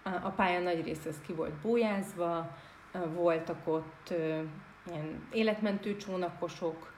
a, 0.03 0.29
pálya 0.29 0.59
nagy 0.59 0.83
része 0.83 1.09
az 1.09 1.21
ki 1.25 1.33
volt 1.33 1.53
bójázva, 1.53 2.57
voltak 3.13 3.67
ott 3.67 4.13
ilyen 4.88 5.27
életmentő 5.31 5.95
csónakosok, 5.95 6.93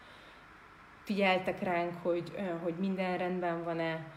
figyeltek 1.04 1.62
ránk, 1.62 1.94
hogy, 2.02 2.36
hogy 2.64 2.74
minden 2.80 3.18
rendben 3.18 3.64
van-e, 3.64 4.08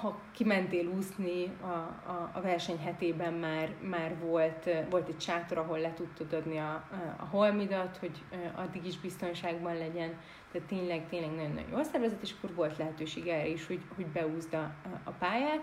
ha 0.00 0.20
kimentél 0.32 0.86
úszni 0.86 1.52
a, 1.60 1.66
a, 1.66 2.30
a 2.32 2.40
verseny 2.40 2.78
hetében 2.78 3.32
már, 3.32 3.74
már 3.80 4.18
volt, 4.18 4.70
volt 4.90 5.08
egy 5.08 5.20
sátor, 5.20 5.58
ahol 5.58 5.78
le 5.78 5.94
tudtad 5.94 6.32
adni 6.32 6.58
a, 6.58 6.84
a 7.16 7.24
holmidat, 7.24 7.96
hogy 7.96 8.22
addig 8.54 8.86
is 8.86 8.98
biztonságban 8.98 9.76
legyen. 9.76 10.18
Tehát 10.52 10.68
tényleg, 10.68 11.08
tényleg 11.08 11.30
nagyon-nagyon 11.30 11.70
jól 11.70 11.84
szervezett, 11.84 12.22
és 12.22 12.34
akkor 12.36 12.54
volt 12.54 12.76
lehetőség 12.76 13.26
erre 13.26 13.46
is, 13.46 13.66
hogy, 13.66 13.80
hogy 13.94 14.06
beúzd 14.06 14.54
a, 14.54 14.74
a 15.04 15.10
pályát. 15.10 15.62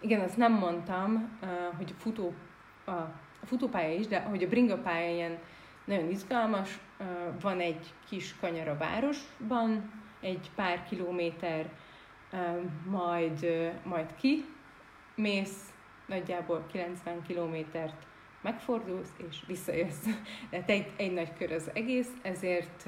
Igen, 0.00 0.20
azt 0.20 0.36
nem 0.36 0.52
mondtam, 0.52 1.38
hogy 1.76 1.94
a, 1.96 2.00
futó, 2.00 2.34
a, 2.84 2.90
a 3.40 3.46
futópálya 3.46 3.94
is, 3.94 4.06
de 4.06 4.20
hogy 4.20 4.42
a 4.42 4.48
bringa 4.48 4.76
pálya 4.76 5.14
ilyen 5.14 5.38
nagyon 5.84 6.10
izgalmas, 6.10 6.78
van 7.40 7.60
egy 7.60 7.94
kis 8.08 8.36
kanyar 8.40 8.68
a 8.68 8.76
városban, 8.76 9.90
egy 10.20 10.50
pár 10.54 10.84
kilométer 10.88 11.70
majd, 12.86 13.46
majd 13.84 14.14
ki, 14.16 14.44
mész 15.14 15.72
nagyjából 16.06 16.66
90 16.72 17.22
kilométert, 17.22 18.06
megfordulsz 18.42 19.12
és 19.28 19.42
visszajössz. 19.46 20.06
Tehát 20.50 20.70
egy, 20.70 20.92
egy 20.96 21.12
nagy 21.12 21.32
kör 21.38 21.52
az 21.52 21.70
egész, 21.74 22.10
ezért 22.22 22.86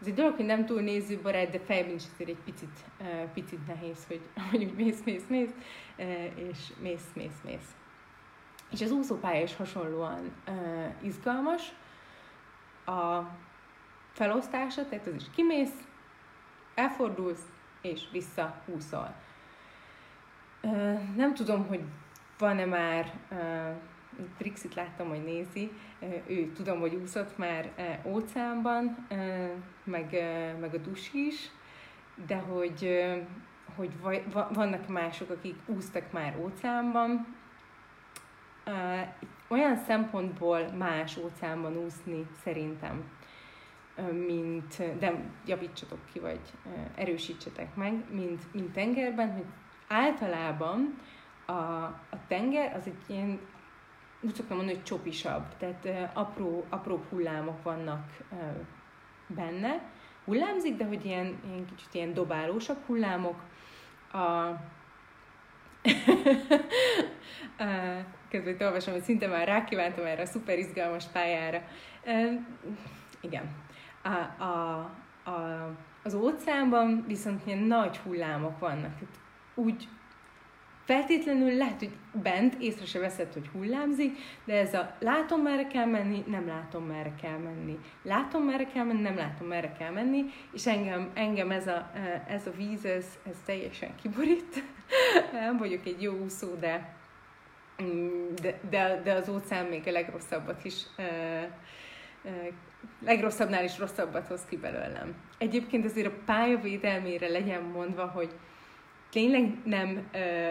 ez 0.00 0.06
egy 0.06 0.14
dolog, 0.14 0.34
hogy 0.34 0.44
nem 0.44 0.66
túl 0.66 0.80
nézőbarát, 0.80 1.50
de 1.50 1.58
fejben 1.58 1.94
is 1.94 2.02
egy 2.18 2.36
picit, 2.44 2.84
picit 3.34 3.66
nehéz, 3.66 4.06
hogy, 4.06 4.20
hogy 4.50 4.72
mész, 4.76 5.02
mész, 5.04 5.26
mész, 5.28 5.50
és 6.34 6.58
mész, 6.80 7.10
mész, 7.14 7.40
mész. 7.44 7.74
És 8.70 8.80
az 8.80 8.90
úszópálya 8.90 9.42
is 9.42 9.56
hasonlóan 9.56 10.32
izgalmas. 11.02 11.72
A 12.86 13.20
felosztása, 14.12 14.88
tehát 14.88 15.06
az 15.06 15.14
is 15.14 15.24
kimész, 15.34 15.74
elfordulsz, 16.74 17.44
és 17.90 18.02
visszahúszol. 18.12 19.14
Nem 21.16 21.34
tudom, 21.34 21.66
hogy 21.66 21.80
van-e 22.38 22.64
már, 22.64 23.12
Trixit 24.38 24.74
láttam, 24.74 25.08
hogy 25.08 25.24
nézi, 25.24 25.72
ő 26.26 26.52
tudom, 26.52 26.80
hogy 26.80 26.94
úszott 26.94 27.38
már 27.38 27.70
óceánban, 28.04 29.06
meg, 29.84 30.10
meg 30.60 30.74
a 30.74 30.78
dus 30.78 31.12
is, 31.12 31.50
de 32.26 32.36
hogy, 32.36 33.04
hogy 33.76 33.92
vannak 34.52 34.88
mások, 34.88 35.30
akik 35.30 35.56
úsztak 35.66 36.12
már 36.12 36.36
óceánban. 36.38 37.36
Olyan 39.48 39.76
szempontból 39.76 40.68
más 40.68 41.16
óceánban 41.16 41.76
úszni 41.76 42.26
szerintem 42.42 43.10
mint, 44.26 44.98
de 44.98 45.24
javítsatok 45.46 45.98
ki, 46.12 46.18
vagy 46.18 46.40
erősítsetek 46.94 47.74
meg, 47.74 48.04
mint, 48.10 48.52
mint 48.52 48.72
tengerben, 48.72 49.32
hogy 49.32 49.44
általában 49.88 50.98
a, 51.46 51.52
a 51.52 52.18
tenger 52.28 52.74
az 52.76 52.86
egy 52.86 53.04
ilyen, 53.06 53.40
úgy 54.20 54.34
szoktam 54.34 54.56
mondani, 54.56 54.76
hogy 54.76 54.86
csopisabb, 54.86 55.56
tehát 55.58 56.10
apró, 56.14 56.64
apró 56.68 57.04
hullámok 57.10 57.62
vannak 57.62 58.10
benne, 59.26 59.82
hullámzik, 60.24 60.76
de 60.76 60.84
hogy 60.84 61.04
ilyen, 61.04 61.40
ilyen 61.46 61.64
kicsit 61.64 61.94
ilyen 61.94 62.14
dobálósabb 62.14 62.84
hullámok. 62.86 63.40
A, 64.12 64.54
közben 68.28 68.52
itt 68.52 68.62
olvasom, 68.62 68.92
hogy 68.92 69.02
szinte 69.02 69.26
már 69.26 69.46
rákívántam 69.46 70.04
erre 70.04 70.22
a 70.22 70.26
szuper 70.26 70.58
izgalmas 70.58 71.04
pályára. 71.06 71.62
igen, 73.20 73.65
a, 74.38 74.44
a, 75.30 75.70
az 76.02 76.14
óceánban 76.14 77.04
viszont 77.06 77.46
ilyen 77.46 77.58
nagy 77.58 77.96
hullámok 77.96 78.58
vannak. 78.58 78.98
Tehát 78.98 79.18
úgy 79.54 79.88
feltétlenül 80.84 81.56
lehet, 81.56 81.78
hogy 81.78 81.92
bent 82.22 82.54
észre 82.58 82.84
se 82.84 82.98
veszed, 82.98 83.32
hogy 83.32 83.48
hullámzik, 83.52 84.18
de 84.44 84.54
ez 84.54 84.74
a 84.74 84.96
látom 84.98 85.40
merre 85.40 85.66
kell 85.66 85.84
menni, 85.84 86.24
nem 86.26 86.46
látom 86.46 86.84
merre 86.84 87.14
kell 87.22 87.38
menni. 87.38 87.78
Látom 88.02 88.42
merre 88.42 88.64
kell 88.64 88.84
menni, 88.84 89.00
nem 89.00 89.16
látom 89.16 89.46
merre 89.46 89.72
kell 89.72 89.90
menni, 89.90 90.24
és 90.52 90.66
engem, 90.66 91.10
engem 91.14 91.50
ez, 91.50 91.66
a, 91.66 91.90
ez 92.28 92.46
a 92.46 92.50
víz, 92.50 92.84
ez, 92.84 93.18
ez 93.30 93.36
teljesen 93.44 93.94
kiborít. 94.02 94.62
nem 95.32 95.56
vagyok 95.56 95.86
egy 95.86 96.02
jó 96.02 96.12
úszó, 96.12 96.54
de, 96.54 96.96
de, 98.42 98.60
de, 98.70 99.00
de 99.04 99.12
az 99.12 99.28
óceán 99.28 99.66
még 99.66 99.86
a 99.86 99.90
legrosszabbat 99.90 100.64
is 100.64 100.82
legrosszabbnál 103.04 103.64
is 103.64 103.78
rosszabbat 103.78 104.26
hoz 104.26 104.44
ki 104.48 104.56
belőlem. 104.56 105.14
Egyébként 105.38 105.84
azért 105.84 106.06
a 106.06 106.18
pályavédelmére 106.24 107.28
legyen 107.28 107.62
mondva, 107.62 108.06
hogy 108.06 108.30
tényleg 109.10 109.52
nem, 109.64 110.08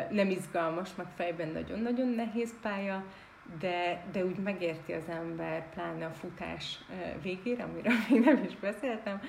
nem 0.10 0.30
izgalmas, 0.30 0.96
meg 0.96 1.06
fejben 1.16 1.48
nagyon-nagyon 1.48 2.08
nehéz 2.08 2.54
pálya, 2.62 3.04
de, 3.60 4.06
de 4.12 4.26
úgy 4.26 4.38
megérti 4.38 4.94
az 4.94 5.08
ember, 5.08 5.70
pláne 5.74 6.06
a 6.06 6.12
futás 6.12 6.80
végére, 7.22 7.64
amiről 7.64 7.94
még 8.10 8.20
nem 8.20 8.44
is 8.44 8.56
beszéltem, 8.56 9.22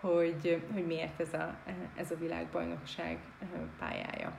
hogy, 0.00 0.62
hogy 0.72 0.86
miért 0.86 1.20
ez 1.20 1.34
a, 1.34 1.54
ez 1.96 2.10
a 2.10 2.16
világbajnokság 2.16 3.18
pályája. 3.78 4.32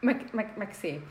Meg, 0.00 0.24
meg, 0.32 0.52
meg 0.56 0.72
szép. 0.72 1.02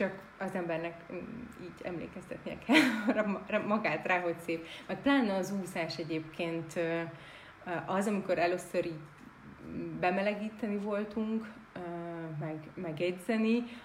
Csak 0.00 0.22
az 0.38 0.54
embernek 0.54 1.12
mm, 1.12 1.16
így 1.62 1.82
emlékeztetnie 1.82 2.58
kell 2.58 3.60
magát 3.66 4.06
rá, 4.06 4.20
hogy 4.20 4.38
szép. 4.38 4.66
Meg 4.86 5.00
pláne 5.02 5.34
az 5.34 5.54
úszás 5.60 5.98
egyébként 5.98 6.80
az, 7.86 8.06
amikor 8.06 8.38
először 8.38 8.86
így 8.86 9.00
bemelegíteni 10.00 10.76
voltunk, 10.76 11.46
meg, 12.38 12.56
meg 12.74 13.00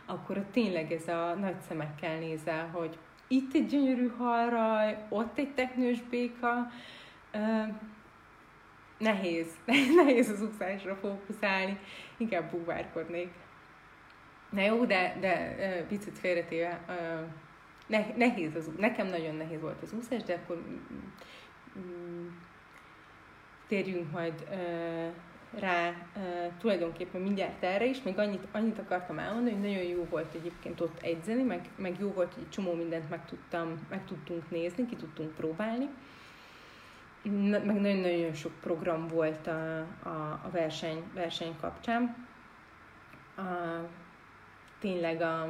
akkor 0.05 0.45
tényleg 0.51 0.91
ez 0.91 1.07
a 1.07 1.35
nagy 1.39 1.59
szemekkel 1.67 2.19
nézel, 2.19 2.67
hogy 2.67 2.97
itt 3.27 3.53
egy 3.53 3.65
gyönyörű 3.65 4.07
halraj, 4.17 4.97
ott 5.09 5.37
egy 5.37 5.53
teknős 5.53 6.01
béka, 6.01 6.67
nehéz, 8.97 9.47
nehéz 10.03 10.29
az 10.29 10.41
úszásra 10.41 10.95
fókuszálni, 10.95 11.79
inkább 12.17 12.51
búvárkodnék. 12.51 13.31
Na 14.55 14.61
jó, 14.61 14.85
de, 14.85 15.17
de 15.19 15.85
picit 15.87 16.19
félretéve, 16.19 16.85
ne, 17.87 18.05
nehéz 18.15 18.55
az, 18.55 18.69
nekem 18.77 19.07
nagyon 19.07 19.35
nehéz 19.35 19.61
volt 19.61 19.81
az 19.81 19.93
úszás, 19.93 20.23
de 20.23 20.33
akkor 20.33 20.63
mm, 21.77 22.27
térjünk 23.67 24.11
majd 24.11 24.47
rá 25.59 25.93
tulajdonképpen 26.59 27.21
mindjárt 27.21 27.63
erre 27.63 27.85
is, 27.85 28.01
még 28.01 28.17
annyit, 28.17 28.47
annyit 28.51 28.79
akartam 28.79 29.19
elmondani, 29.19 29.55
hogy 29.55 29.61
nagyon 29.61 29.83
jó 29.83 30.05
volt 30.09 30.33
egyébként 30.33 30.81
ott 30.81 31.01
edzeni, 31.01 31.43
meg, 31.43 31.69
meg 31.75 31.95
jó 31.99 32.11
volt, 32.11 32.33
hogy 32.33 32.49
csomó 32.49 32.73
mindent 32.73 33.09
meg, 33.09 33.25
tudtam, 33.25 33.87
meg 33.89 34.05
tudtunk 34.05 34.49
nézni, 34.49 34.85
ki 34.85 34.95
tudtunk 34.95 35.33
próbálni. 35.33 35.89
Meg 37.49 37.65
nagyon-nagyon 37.65 38.33
sok 38.33 38.51
program 38.61 39.07
volt 39.07 39.47
a, 39.47 39.79
a, 40.03 40.41
a 40.43 40.49
verseny, 40.51 41.03
verseny 41.13 41.55
kapcsán. 41.61 42.27
A, 43.35 43.41
tényleg 44.85 45.21
a, 45.21 45.41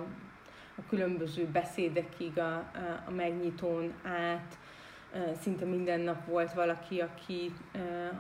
a 0.76 0.82
különböző 0.90 1.46
beszédekig, 1.46 2.40
a, 2.40 2.56
a, 3.08 3.12
megnyitón 3.16 3.94
át, 4.04 4.58
szinte 5.42 5.66
minden 5.66 6.00
nap 6.00 6.26
volt 6.26 6.54
valaki, 6.54 7.00
aki, 7.00 7.54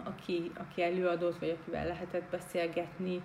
aki, 0.04 0.52
aki 0.58 0.84
előadott, 0.84 1.40
vagy 1.40 1.58
akivel 1.62 1.88
lehetett 1.88 2.30
beszélgetni. 2.32 3.22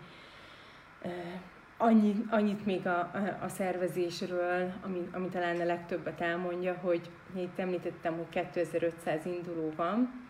Annyi, 1.77 2.25
annyit 2.31 2.65
még 2.65 2.87
a, 2.87 3.11
a 3.43 3.49
szervezésről, 3.49 4.73
ami, 4.83 5.09
ami 5.13 5.29
talán 5.29 5.61
a 5.61 5.65
legtöbbet 5.65 6.21
elmondja, 6.21 6.75
hogy 6.75 7.11
itt 7.37 7.59
említettem, 7.59 8.17
hogy 8.17 8.29
2500 8.29 9.27
induló 9.27 9.73
van, 9.77 10.29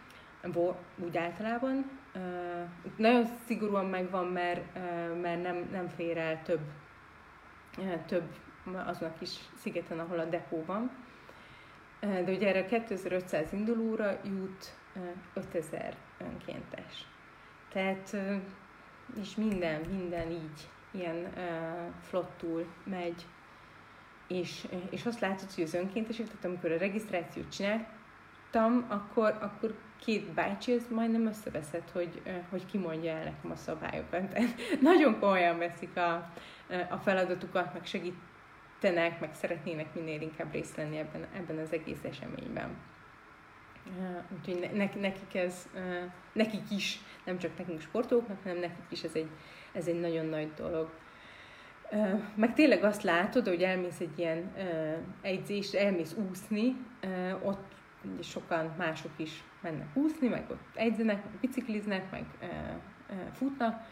úgy 1.04 1.16
általában. 1.16 1.90
Nagyon 2.96 3.24
szigorúan 3.46 3.86
megvan, 3.86 4.26
mert, 4.26 4.60
mert 5.22 5.42
nem, 5.42 5.68
nem 5.72 5.88
fér 5.88 6.16
el 6.16 6.42
több, 6.42 6.60
több 8.06 8.34
azon 8.86 9.08
a 9.08 9.18
kis 9.18 9.38
szigeten, 9.60 9.98
ahol 9.98 10.18
a 10.18 10.24
depó 10.24 10.64
van 10.66 10.90
de 12.00 12.32
ugye 12.32 12.48
erre 12.48 12.64
2500 12.64 13.52
indulóra 13.52 14.20
jut 14.24 14.74
5000 15.34 15.96
önkéntes. 16.18 17.06
Tehát, 17.72 18.16
és 19.20 19.34
minden, 19.34 19.80
minden 19.80 20.30
így, 20.30 20.68
ilyen 20.90 21.32
flottul 22.02 22.66
megy, 22.84 23.26
és, 24.28 24.68
és 24.90 25.06
azt 25.06 25.20
látod, 25.20 25.52
hogy 25.52 25.64
az 25.64 25.74
önkéntesek, 25.74 26.26
tehát 26.26 26.44
amikor 26.44 26.72
a 26.72 26.78
regisztrációt 26.78 27.50
csináltam, 27.50 28.86
akkor, 28.88 29.38
akkor 29.40 29.74
két 30.04 30.32
bácsi, 30.32 30.72
ez 30.72 30.86
majdnem 30.90 31.26
összeveszett, 31.26 31.90
hogy, 31.90 32.22
hogy 32.50 32.66
kimondja 32.66 33.12
el 33.12 33.24
nekem 33.24 33.50
a 33.50 33.56
szabályokat. 33.56 34.28
Tehát 34.32 34.54
nagyon 34.80 35.18
komolyan 35.18 35.58
veszik 35.58 35.96
a, 35.96 36.32
a 36.90 36.96
feladatukat, 36.96 37.72
meg 37.72 37.86
segít, 37.86 38.14
tenek, 38.80 39.20
meg 39.20 39.34
szeretnének 39.34 39.94
minél 39.94 40.20
inkább 40.20 40.52
részt 40.52 40.76
venni 40.76 40.98
ebben, 40.98 41.26
ebben 41.36 41.58
az 41.58 41.72
egész 41.72 42.04
eseményben. 42.04 42.76
Úgyhogy 44.38 44.70
nekik 45.00 45.34
ez, 45.34 45.68
nekik 46.32 46.70
is, 46.70 47.00
nem 47.24 47.38
csak 47.38 47.58
nekünk 47.58 47.80
sportolóknak, 47.80 48.42
hanem 48.42 48.58
nekik 48.58 48.84
is 48.88 49.02
ez 49.02 49.14
egy, 49.14 49.28
ez 49.72 49.86
egy 49.86 50.00
nagyon 50.00 50.26
nagy 50.26 50.52
dolog. 50.54 50.90
Meg 52.34 52.54
tényleg 52.54 52.84
azt 52.84 53.02
látod, 53.02 53.48
hogy 53.48 53.62
elmész 53.62 54.00
egy 54.00 54.18
ilyen 54.18 54.52
egyzésre, 55.20 55.80
elmész 55.80 56.16
úszni, 56.30 56.76
ott 57.42 57.79
ugye 58.04 58.22
sokan 58.22 58.74
mások 58.78 59.10
is 59.16 59.42
mennek 59.60 59.88
úszni, 59.94 60.28
meg 60.28 60.44
ott 60.50 60.60
edzenek, 60.74 61.24
meg 61.24 61.32
bicikliznek, 61.40 62.10
meg 62.10 62.24
futnak, 63.32 63.82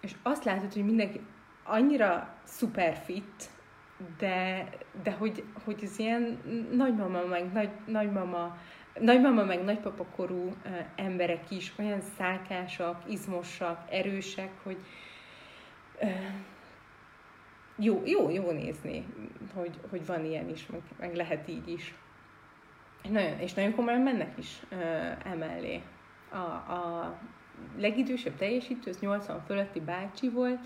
és 0.00 0.14
azt 0.22 0.44
látod, 0.44 0.72
hogy 0.72 0.84
mindenki 0.84 1.20
annyira 1.64 2.34
super 2.46 2.94
fit, 2.94 3.50
de, 4.18 4.68
de 5.02 5.12
hogy, 5.12 5.44
hogy 5.64 5.80
az 5.82 5.98
ilyen 5.98 6.40
nagymama 6.72 7.24
meg 7.24 7.52
nagy, 7.52 7.70
nagymama, 7.86 8.56
nagymama 9.00 9.44
meg 9.44 9.64
nagypapa 9.64 10.04
korú 10.04 10.54
emberek 10.96 11.50
is 11.50 11.72
olyan 11.78 12.00
szálkásak, 12.00 13.02
izmosak, 13.08 13.86
erősek, 13.90 14.50
hogy 14.62 14.78
jó, 17.76 18.02
jó, 18.04 18.30
jó 18.30 18.50
nézni, 18.50 19.06
hogy, 19.54 19.78
hogy 19.90 20.06
van 20.06 20.24
ilyen 20.24 20.48
is, 20.48 20.66
meg, 20.66 20.80
meg 20.98 21.14
lehet 21.14 21.48
így 21.48 21.68
is. 21.68 21.94
Nagyon, 23.10 23.38
és 23.38 23.52
nagyon 23.52 23.74
komolyan 23.74 24.00
mennek 24.00 24.38
is 24.38 24.62
emellé. 25.24 25.82
A, 26.30 26.72
a 26.72 27.18
legidősebb 27.78 28.36
teljesítő, 28.36 28.90
az 28.90 29.00
80 29.00 29.42
fölötti 29.46 29.80
bácsi 29.80 30.28
volt, 30.30 30.60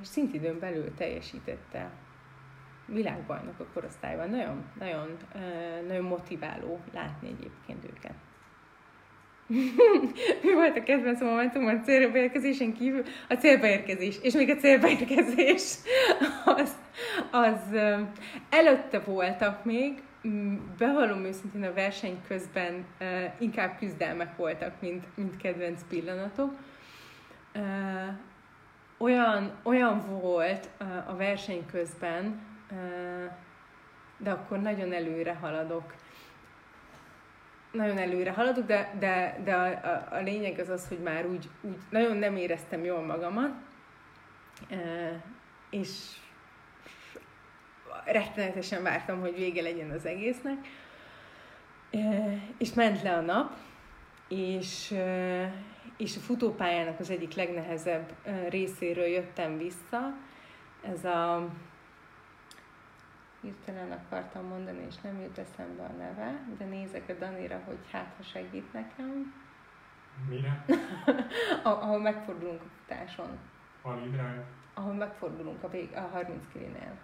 és 0.00 0.06
szintidőn 0.06 0.58
belül 0.58 0.94
teljesítette 0.94 1.90
világbajnok 2.86 3.60
a 3.60 3.66
korosztályban. 3.72 4.30
Nagyon, 4.30 4.64
nagyon, 4.78 5.16
nagyon 5.86 6.04
motiváló 6.04 6.80
látni 6.92 7.28
egyébként 7.28 7.84
őket. 7.84 8.14
Mi 10.42 10.52
volt 10.52 10.76
a 10.76 10.82
kedvenc 10.82 11.20
momentum 11.20 11.66
a 11.66 11.80
célba 11.80 12.18
kívül? 12.78 13.02
A 13.28 13.34
célba. 13.34 13.66
És 14.22 14.34
még 14.34 14.50
a 14.50 14.56
célba 14.56 14.88
az, 16.44 16.76
az 17.30 17.74
előtte 18.50 19.00
voltak 19.00 19.64
még, 19.64 20.02
bevallom 20.78 21.24
őszintén 21.24 21.64
a 21.64 21.72
verseny 21.72 22.22
közben 22.26 22.86
inkább 23.38 23.78
küzdelmek 23.78 24.36
voltak, 24.36 24.80
mint, 24.80 25.06
mint 25.14 25.36
kedvenc 25.36 25.82
pillanatok. 25.88 26.54
Olyan, 28.98 29.52
olyan 29.62 30.20
volt 30.20 30.70
a 31.06 31.16
verseny 31.16 31.66
közben, 31.66 32.40
de 34.16 34.30
akkor 34.30 34.58
nagyon 34.58 34.92
előre 34.92 35.34
haladok. 35.34 35.94
Nagyon 37.72 37.98
előre 37.98 38.32
haladok, 38.32 38.66
de, 38.66 38.94
de, 38.98 39.40
de 39.44 39.54
a, 39.54 39.66
a, 39.66 40.08
a 40.10 40.20
lényeg 40.20 40.58
az 40.58 40.68
az, 40.68 40.88
hogy 40.88 40.98
már 40.98 41.26
úgy, 41.26 41.48
úgy 41.60 41.76
nagyon 41.90 42.16
nem 42.16 42.36
éreztem 42.36 42.84
jól 42.84 43.02
magamat, 43.02 43.52
és 45.70 46.16
rettenetesen 48.12 48.82
vártam, 48.82 49.20
hogy 49.20 49.34
vége 49.34 49.62
legyen 49.62 49.90
az 49.90 50.06
egésznek. 50.06 50.56
És 52.58 52.74
ment 52.74 53.02
le 53.02 53.16
a 53.16 53.20
nap, 53.20 53.56
és, 54.28 54.94
és 55.96 56.16
a 56.16 56.20
futópályának 56.20 57.00
az 57.00 57.10
egyik 57.10 57.34
legnehezebb 57.34 58.12
részéről 58.48 59.06
jöttem 59.06 59.58
vissza. 59.58 60.14
Ez 60.82 61.04
a 61.04 61.48
hirtelen 63.40 63.92
akartam 63.92 64.44
mondani, 64.44 64.84
és 64.88 65.00
nem 65.00 65.20
jut 65.20 65.38
eszembe 65.38 65.82
a 65.82 65.92
neve, 65.98 66.40
de 66.58 66.64
nézek 66.64 67.08
a 67.08 67.12
Danira, 67.12 67.60
hogy 67.64 67.78
hát, 67.90 68.14
ha 68.16 68.22
segít 68.22 68.72
nekem. 68.72 69.34
Mire? 70.28 70.64
Ahol 71.62 72.00
megfordulunk 72.00 72.60
a 72.60 72.68
futáson. 72.78 73.38
Drive. 73.82 74.44
Ahol 74.74 74.92
megfordulunk 74.92 75.62
a, 75.62 75.68
vég, 75.68 75.92
a 75.94 76.00
30 76.00 76.44
kilinél. 76.52 76.98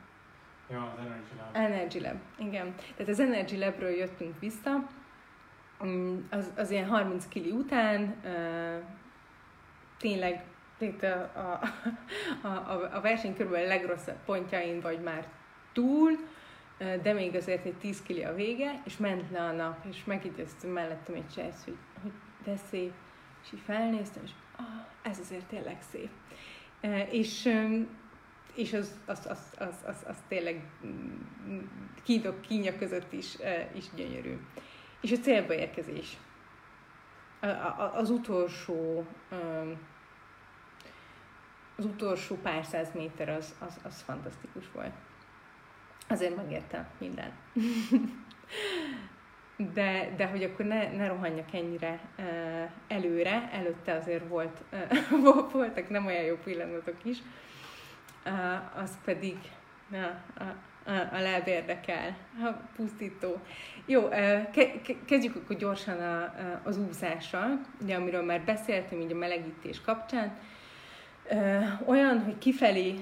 Ja, 0.70 0.94
az 0.96 0.98
Energy 0.98 1.35
Lab. 1.38 1.55
Energy 1.57 2.00
Lab, 2.00 2.18
igen. 2.38 2.74
Tehát 2.96 3.09
az 3.12 3.20
Energy 3.20 3.59
Labről 3.59 3.90
jöttünk 3.90 4.38
vissza, 4.38 4.88
Mm, 5.85 6.18
az, 6.31 6.53
az 6.57 6.70
ilyen 6.70 6.87
30 6.88 7.29
kili 7.29 7.50
után 7.50 8.14
tényleg 9.98 10.44
itt 10.79 11.03
a, 11.03 11.61
a, 12.42 12.48
a, 12.48 12.90
a 12.92 13.00
verseny 13.00 13.35
körülbelül 13.35 13.66
a 13.66 13.68
legrosszabb 13.68 14.24
pontjain 14.24 14.81
vagy 14.81 15.00
már 15.00 15.29
túl, 15.72 16.12
de 17.03 17.12
még 17.12 17.35
azért 17.35 17.64
egy 17.64 17.74
10 17.74 18.03
kili 18.03 18.24
a 18.24 18.35
vége, 18.35 18.83
és 18.85 18.96
ment 18.96 19.31
le 19.31 19.40
a 19.40 19.53
nap, 19.53 19.85
és 19.90 20.05
megidéztem 20.05 20.70
mellettem 20.70 21.14
egy 21.14 21.29
csász, 21.29 21.64
hogy, 21.64 21.77
hogy 22.03 22.12
de 22.44 22.57
szép, 22.57 22.92
és 23.42 23.53
így 23.53 23.62
felnéztem, 23.64 24.22
és 24.24 24.31
ah, 24.57 25.11
ez 25.11 25.18
azért 25.18 25.46
tényleg 25.46 25.83
szép. 25.90 26.11
És, 27.11 27.48
és 28.55 28.73
az, 28.73 28.95
az, 29.07 29.27
az, 29.27 29.55
az, 29.59 29.75
az, 29.87 30.05
az 30.07 30.17
tényleg 30.29 30.62
mm, 30.87 31.59
kínok 32.03 32.40
kínja 32.40 32.79
között 32.79 33.12
is, 33.12 33.37
is 33.75 33.85
gyönyörű. 33.95 34.37
És 35.01 35.12
a 35.12 35.17
célba 35.17 35.55
érkezés. 35.55 36.17
Az 37.95 38.11
utolsó 38.11 39.07
az 41.77 41.85
utolsó 41.85 42.37
pár 42.37 42.64
száz 42.64 42.88
méter 42.95 43.29
az, 43.29 43.55
az, 43.59 43.81
az 43.83 44.03
fantasztikus 44.03 44.64
volt. 44.73 44.93
Azért 46.09 46.37
megérte 46.37 46.90
minden. 46.99 47.33
de, 49.75 50.14
de 50.17 50.27
hogy 50.27 50.43
akkor 50.43 50.64
ne, 50.64 50.93
ne 50.93 51.09
rohanjak 51.09 51.53
ennyire 51.53 52.01
uh, 52.19 52.71
előre, 52.88 53.51
előtte 53.53 53.95
azért 53.95 54.29
volt, 54.29 54.62
uh, 54.73 55.51
voltak 55.53 55.88
nem 55.88 56.07
olyan 56.07 56.25
jó 56.25 56.37
pillanatok 56.37 57.05
is, 57.05 57.19
az 58.75 58.99
pedig 59.05 59.37
a, 59.93 60.43
a, 60.43 60.91
a 60.91 61.21
láb 61.21 61.47
érdekel, 61.47 62.17
a 62.43 62.51
pusztító. 62.77 63.41
Jó, 63.87 64.09
ke, 64.09 64.51
ke, 64.53 64.95
kezdjük 65.05 65.37
akkor 65.37 65.57
gyorsan 65.57 66.01
a, 66.01 66.35
az 66.63 66.79
úszással, 66.79 67.61
ugye, 67.83 67.97
amiről 67.97 68.23
már 68.23 68.41
beszéltem 68.45 69.01
így 69.01 69.13
a 69.13 69.17
melegítés 69.17 69.81
kapcsán. 69.81 70.39
Olyan, 71.87 72.23
hogy 72.23 72.39
kifelé, 72.39 72.95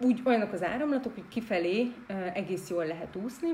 úgy 0.00 0.20
olyanok 0.24 0.52
az 0.52 0.62
áramlatok, 0.62 1.14
hogy 1.14 1.28
kifelé 1.28 1.92
egész 2.34 2.70
jól 2.70 2.86
lehet 2.86 3.16
úszni, 3.16 3.48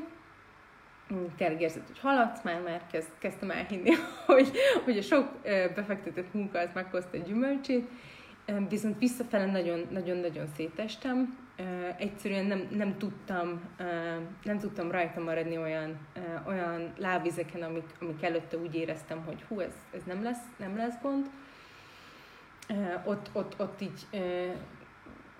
tényleg 1.36 1.60
érzed, 1.60 1.86
hogy 1.86 1.98
haladsz, 1.98 2.42
már, 2.42 2.60
már 2.60 2.82
kezd, 2.92 3.08
kezdtem 3.18 3.50
elhinni, 3.50 3.90
hogy, 4.26 4.50
hogy 4.84 4.98
a 4.98 5.02
sok 5.02 5.40
befektetett 5.74 6.34
munka 6.34 6.58
az 6.58 6.68
meghozta 6.74 7.18
a 7.18 7.22
gyümölcsét, 7.22 7.88
viszont 8.68 8.98
visszafele 8.98 9.46
nagyon-nagyon 9.90 10.46
szétestem, 10.56 11.38
egyszerűen 11.98 12.44
nem, 12.44 12.68
nem, 12.70 12.98
tudtam, 12.98 13.60
nem 14.42 14.58
tudtam 14.58 14.90
rajta 14.90 15.20
maradni 15.20 15.58
olyan, 15.58 15.98
olyan 16.46 16.92
lábvizeken, 16.98 17.62
amik, 17.62 17.94
amik 18.00 18.22
előtte 18.22 18.56
úgy 18.56 18.74
éreztem, 18.74 19.24
hogy 19.24 19.42
hú, 19.48 19.60
ez, 19.60 19.72
ez 19.94 20.02
nem, 20.06 20.22
lesz, 20.22 20.42
nem 20.56 20.76
lesz 20.76 21.00
gond. 21.02 21.30
Ott, 23.04 23.30
ott, 23.32 23.60
ott, 23.60 23.80
így, 23.80 24.06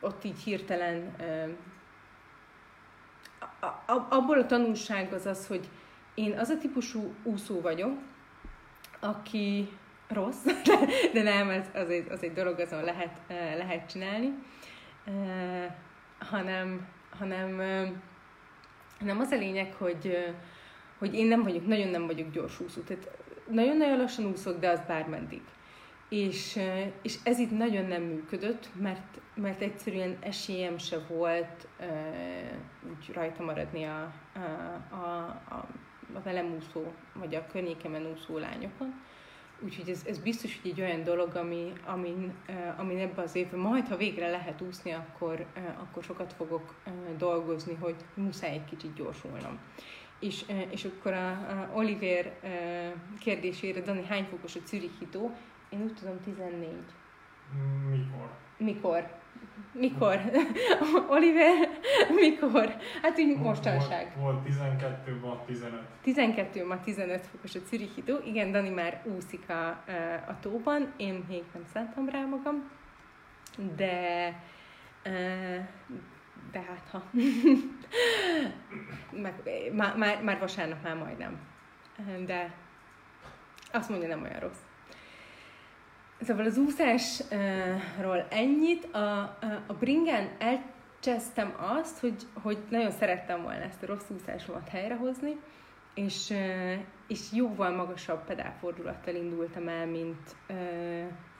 ott 0.00 0.24
így 0.24 0.42
hirtelen 0.42 1.16
abból 4.08 4.38
a 4.38 4.46
tanulság 4.46 5.12
az 5.12 5.26
az, 5.26 5.46
hogy 5.46 5.68
én 6.14 6.38
az 6.38 6.48
a 6.48 6.58
típusú 6.58 7.14
úszó 7.22 7.60
vagyok, 7.60 7.98
aki 9.00 9.68
rossz, 10.08 10.44
de 11.14 11.22
nem, 11.22 11.50
ez 11.50 11.66
az 11.74 11.88
egy, 11.88 12.06
az 12.10 12.22
egy 12.22 12.32
dolog, 12.32 12.58
azon 12.58 12.84
lehet, 12.84 13.20
lehet 13.56 13.90
csinálni 13.90 14.34
hanem, 16.18 16.88
hanem, 17.10 17.56
hanem 18.98 19.18
az 19.18 19.30
a 19.30 19.36
lényeg, 19.36 19.72
hogy, 19.72 20.34
hogy 20.98 21.14
én 21.14 21.26
nem 21.26 21.42
vagyok, 21.42 21.66
nagyon 21.66 21.88
nem 21.88 22.06
vagyok 22.06 22.30
gyors 22.30 22.60
úszó. 22.60 22.80
Tehát 22.80 23.18
nagyon-nagyon 23.50 23.98
lassan 23.98 24.24
úszok, 24.24 24.58
de 24.58 24.68
az 24.68 24.80
bármeddig. 24.86 25.42
És, 26.08 26.58
és 27.02 27.16
ez 27.22 27.38
itt 27.38 27.50
nagyon 27.50 27.84
nem 27.84 28.02
működött, 28.02 28.68
mert, 28.80 29.20
mert 29.34 29.62
egyszerűen 29.62 30.16
esélyem 30.20 30.78
se 30.78 30.98
volt 31.08 31.68
úgy 32.88 33.14
rajta 33.14 33.42
maradni 33.42 33.84
a, 33.84 34.12
a, 34.34 34.38
a, 34.90 35.06
a, 35.48 35.66
a 36.14 36.20
velem 36.24 36.54
úszó, 36.54 36.92
vagy 37.12 37.34
a 37.34 37.46
környékemen 37.46 38.06
úszó 38.06 38.38
lányokon. 38.38 38.94
Úgyhogy 39.60 39.88
ez, 39.88 40.02
ez 40.06 40.18
biztos, 40.18 40.60
hogy 40.62 40.70
egy 40.70 40.80
olyan 40.80 41.04
dolog, 41.04 41.34
ami, 41.34 41.72
amin, 41.84 42.32
amin 42.76 42.98
ebben 42.98 43.24
az 43.24 43.34
évben 43.34 43.60
majd, 43.60 43.88
ha 43.88 43.96
végre 43.96 44.30
lehet 44.30 44.60
úszni, 44.60 44.92
akkor, 44.92 45.46
akkor 45.80 46.02
sokat 46.02 46.32
fogok 46.32 46.74
dolgozni, 47.18 47.74
hogy 47.74 47.96
muszáj 48.14 48.52
egy 48.52 48.64
kicsit 48.64 48.94
gyorsulnom. 48.94 49.58
És, 50.20 50.44
és 50.70 50.84
akkor 50.84 51.12
a, 51.12 51.28
a 51.28 51.70
Oliver 51.74 52.32
kérdésére, 53.18 53.80
Dani, 53.80 54.04
hány 54.04 54.24
fokos 54.24 54.56
a 54.56 54.60
Zürich 54.66 55.08
tó? 55.10 55.36
Én 55.68 55.82
úgy 55.82 55.94
tudom 55.94 56.20
14. 56.20 56.72
Mikor? 57.90 58.30
Mikor? 58.56 59.10
Mikor? 59.72 60.20
Oliver, 61.16 61.68
mikor? 62.14 62.76
Hát 63.02 63.18
így 63.18 63.38
mostanság. 63.38 64.12
Volt, 64.16 64.34
volt 64.34 64.44
12, 64.44 65.18
ma 65.20 65.44
15. 65.46 65.82
12, 66.02 66.66
ma 66.66 66.80
15 66.80 67.26
fokos 67.26 67.54
a 67.54 67.58
Zürichi 67.58 68.02
tó. 68.02 68.16
Igen, 68.24 68.52
Dani 68.52 68.68
már 68.68 69.02
úszik 69.16 69.50
a, 69.50 69.68
a 70.28 70.38
tóban, 70.40 70.92
én 70.96 71.24
még 71.28 71.42
nem 71.52 71.62
szántam 71.72 72.08
rá 72.08 72.24
magam, 72.24 72.70
de 73.76 74.34
de 76.52 76.60
hát 76.60 76.88
ha. 76.90 77.02
Meg, 79.22 79.34
már, 79.72 79.96
már, 79.96 80.22
már 80.22 80.38
vasárnap 80.38 80.82
már 80.82 80.96
majdnem. 80.96 81.38
De 82.26 82.54
azt 83.72 83.88
mondja, 83.88 84.08
nem 84.08 84.22
olyan 84.22 84.40
rossz. 84.40 84.60
Szóval 86.20 86.44
az 86.44 86.58
úszásról 86.58 88.26
ennyit. 88.30 88.84
A, 88.94 89.20
a, 89.66 89.74
bringen 89.78 90.28
elcsesztem 90.38 91.54
azt, 91.78 91.98
hogy, 91.98 92.22
hogy 92.42 92.58
nagyon 92.70 92.90
szerettem 92.90 93.42
volna 93.42 93.62
ezt 93.62 93.82
a 93.82 93.86
rossz 93.86 94.10
úszásomat 94.10 94.68
helyrehozni, 94.68 95.36
és, 95.94 96.34
és 97.06 97.32
jóval 97.32 97.70
magasabb 97.70 98.24
pedálfordulattal 98.24 99.14
indultam 99.14 99.68
el, 99.68 99.86
mint, 99.86 100.36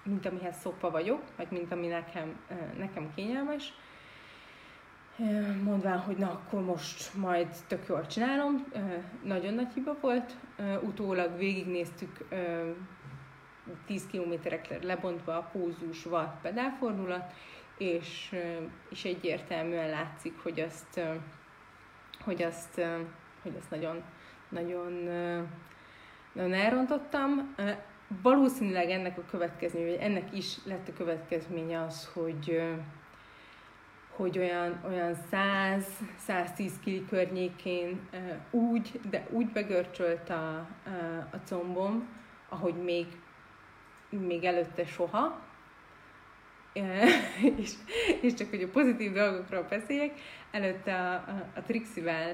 mint 0.04 0.26
amihez 0.26 0.56
szokva 0.60 0.90
vagyok, 0.90 1.22
vagy 1.36 1.46
mint 1.50 1.72
ami 1.72 1.86
nekem, 1.86 2.40
nekem 2.78 3.12
kényelmes. 3.14 3.72
Mondván, 5.62 5.98
hogy 5.98 6.16
na 6.16 6.30
akkor 6.30 6.62
most 6.62 7.14
majd 7.14 7.48
tök 7.66 7.86
jól 7.88 8.06
csinálom. 8.06 8.64
Nagyon 9.22 9.54
nagy 9.54 9.72
hiba 9.74 9.96
volt. 10.00 10.36
Utólag 10.82 11.36
végignéztük 11.38 12.28
10 13.87 14.07
kilométerekre 14.07 14.79
lebontva 14.83 15.37
a 15.37 15.48
pózus 15.52 16.07
watt 16.07 16.40
pedálfordulat, 16.42 17.33
és, 17.79 18.35
és 18.90 19.05
egyértelműen 19.05 19.90
látszik, 19.90 20.38
hogy 20.42 20.61
azt, 20.61 21.00
hogy 22.20 22.42
azt, 22.42 22.81
hogy 23.42 23.52
azt 23.59 23.70
nagyon, 23.70 24.02
nagyon, 24.48 24.92
nagyon 26.33 26.52
elrontottam. 26.52 27.55
Valószínűleg 28.22 28.90
ennek 28.90 29.18
a 29.18 29.24
következménye, 29.31 29.87
vagy 29.90 30.00
ennek 30.00 30.37
is 30.37 30.57
lett 30.64 30.88
a 30.88 30.92
következménye 30.92 31.83
az, 31.83 32.11
hogy, 32.12 32.62
hogy 34.11 34.38
olyan, 34.38 34.81
olyan 34.88 35.14
100-110 35.33 36.70
kili 36.85 37.05
környékén 37.09 38.09
úgy, 38.50 39.00
de 39.11 39.26
úgy 39.31 39.46
begörcsölt 39.46 40.31
a, 40.31 40.57
a 41.31 41.37
combom, 41.44 42.09
ahogy 42.48 42.74
még 42.74 43.07
még 44.20 44.44
előtte 44.44 44.87
soha, 44.87 45.44
és, 47.62 47.70
és 48.20 48.35
csak 48.35 48.50
hogy 48.50 48.62
a 48.62 48.68
pozitív 48.68 49.12
dolgokról 49.12 49.66
beszéljek, 49.70 50.12
előtte 50.50 50.94
a, 50.94 51.12
a, 51.12 51.46
a 51.54 51.62
Trixivel 51.62 52.29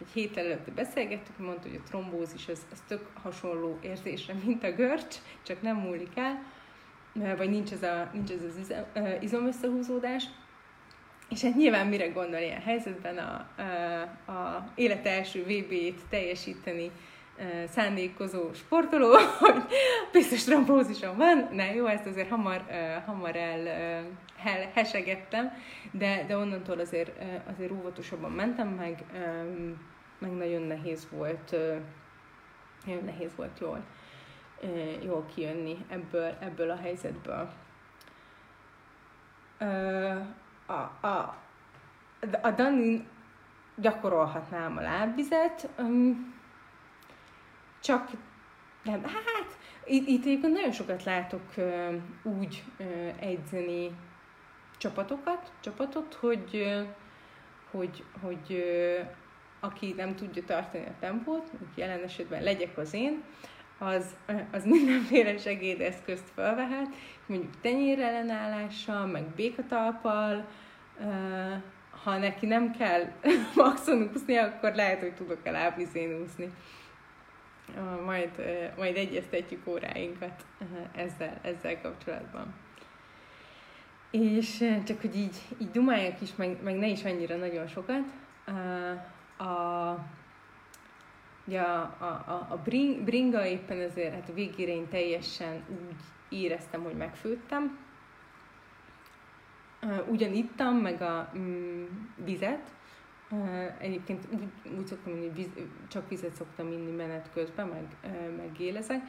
egy 0.00 0.12
héttel 0.12 0.44
előtte 0.44 0.70
beszélgettük, 0.70 1.38
mondta, 1.38 1.68
hogy 1.68 1.80
a 1.84 1.88
trombózis 1.88 2.48
az, 2.48 2.66
az 2.72 2.82
tök 2.88 3.06
hasonló 3.22 3.78
érzésre, 3.82 4.34
mint 4.44 4.64
a 4.64 4.72
görcs, 4.72 5.16
csak 5.42 5.62
nem 5.62 5.76
múlik 5.76 6.16
el, 6.16 6.42
vagy 7.36 7.50
nincs 7.50 7.72
ez, 7.72 7.82
a, 7.82 8.10
nincs 8.12 8.30
ez 8.30 8.42
az 8.42 8.74
izomösszehúzódás. 9.20 10.24
És 11.28 11.42
hát 11.42 11.54
nyilván 11.54 11.86
mire 11.86 12.08
gondol 12.08 12.40
ilyen 12.40 12.60
helyzetben 12.60 13.18
a, 13.18 13.62
a, 14.26 14.32
a 14.32 14.72
élet 14.74 15.06
első 15.06 15.42
VB-t 15.42 16.00
teljesíteni 16.08 16.90
szándékozó 17.68 18.52
sportoló, 18.52 19.12
hogy 19.40 19.62
biztos 20.12 20.44
trombózisom 20.44 21.16
van, 21.16 21.48
ne 21.52 21.74
jó, 21.74 21.86
ezt 21.86 22.06
azért 22.06 22.28
hamar, 22.28 22.64
hamar 23.06 23.36
el, 23.36 23.66
el 24.44 24.70
hesegettem, 24.74 25.52
de, 25.90 26.24
de 26.26 26.36
onnantól 26.36 26.78
azért, 26.78 27.10
azért 27.52 27.70
óvatosabban 27.70 28.30
mentem, 28.30 28.68
meg, 28.68 29.04
meg 30.18 30.30
nagyon 30.30 30.62
nehéz 30.62 31.08
volt, 31.10 31.56
nagyon 32.86 33.04
nehéz 33.04 33.34
volt 33.36 33.58
jól, 33.60 33.84
jól 35.04 35.26
kijönni 35.34 35.76
ebből, 35.88 36.36
ebből 36.40 36.70
a 36.70 36.76
helyzetből. 36.76 37.50
a, 40.66 41.06
a, 41.06 41.36
a 42.42 42.50
Danin 42.50 43.06
gyakorolhatnám 43.76 44.76
a 44.76 44.80
lábvizet, 44.80 45.68
csak 47.80 48.10
nem, 48.82 49.02
hát 49.02 49.58
itt, 49.84 50.06
itt 50.06 50.24
egyébként 50.24 50.52
nagyon 50.52 50.72
sokat 50.72 51.04
látok 51.04 51.42
úgy 52.22 52.64
edzeni 53.20 53.90
csapatokat, 54.78 55.52
csapatot, 55.60 56.14
hogy, 56.14 56.68
hogy, 57.70 58.04
hogy 58.20 58.64
aki 59.60 59.94
nem 59.96 60.14
tudja 60.14 60.44
tartani 60.44 60.84
a 60.86 60.94
tempót, 61.00 61.50
jelen 61.74 62.02
esetben 62.02 62.42
legyek 62.42 62.78
az 62.78 62.94
én, 62.94 63.22
az, 63.78 64.16
az 64.52 64.64
mindenféle 64.74 65.38
segédeszközt 65.38 66.30
felvehet, 66.34 66.88
mondjuk 67.26 67.60
tenyérellenállással, 67.60 69.06
meg 69.06 69.24
békatalpal, 69.24 70.48
ha 72.04 72.18
neki 72.18 72.46
nem 72.46 72.70
kell 72.70 73.12
maxon 73.54 74.10
úszni, 74.14 74.36
akkor 74.36 74.74
lehet, 74.74 75.00
hogy 75.00 75.14
tudok 75.14 75.46
el 75.46 75.52
lábvizén 75.52 76.20
úszni. 76.22 76.52
Majd, 78.04 78.30
majd 78.76 78.96
egyeztetjük 78.96 79.66
óráinkat 79.66 80.44
ezzel, 80.94 81.38
ezzel 81.42 81.80
kapcsolatban. 81.80 82.54
És 84.10 84.64
csak, 84.86 85.00
hogy 85.00 85.16
így, 85.16 85.36
így 85.58 85.70
dumáljak 85.70 86.20
is, 86.20 86.34
meg, 86.36 86.62
meg 86.62 86.78
ne 86.78 86.86
is 86.86 87.04
annyira 87.04 87.36
nagyon 87.36 87.66
sokat, 87.66 88.04
a, 89.38 89.94
ugye 91.44 91.60
a, 91.60 91.80
a, 91.98 92.04
a, 92.04 92.46
a 92.50 92.56
bring, 92.64 93.04
bringa 93.04 93.46
éppen 93.46 93.80
ezért, 93.80 94.14
hát 94.14 94.28
a 94.28 94.32
végére 94.32 94.72
én 94.72 94.88
teljesen 94.88 95.64
úgy 95.68 95.96
éreztem, 96.28 96.82
hogy 96.82 96.96
megfőttem. 96.96 97.78
Ugyan 100.08 100.32
ittam 100.32 100.76
meg 100.76 101.02
a 101.02 101.30
mm, 101.36 101.84
vizet, 102.24 102.70
egyébként 103.78 104.26
úgy, 104.32 104.42
úgy 104.78 104.86
szoktam 104.86 105.12
inni, 105.12 105.30
víz, 105.34 105.50
csak 105.88 106.08
vizet 106.08 106.34
szoktam 106.34 106.72
inni 106.72 106.90
menet 106.90 107.30
közben, 107.32 107.66
meg, 107.66 108.12
meg 108.36 108.60
élezek. 108.60 109.00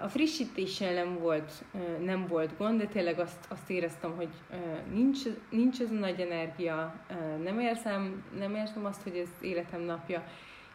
A 0.00 0.08
frissítéssel 0.08 0.94
nem 0.94 1.18
volt, 1.18 1.64
nem 2.04 2.26
volt 2.26 2.56
gond, 2.56 2.78
de 2.78 2.86
tényleg 2.86 3.18
azt, 3.18 3.46
azt 3.48 3.70
éreztem, 3.70 4.16
hogy 4.16 4.28
nincs, 4.92 5.18
nincs 5.50 5.80
ez 5.80 5.90
a 5.90 5.94
nagy 5.94 6.20
energia, 6.20 6.94
nem 7.42 7.60
érzem, 7.60 8.24
nem 8.38 8.54
érzem 8.54 8.84
azt, 8.84 9.02
hogy 9.02 9.16
ez 9.16 9.28
életem 9.40 9.80
napja, 9.80 10.24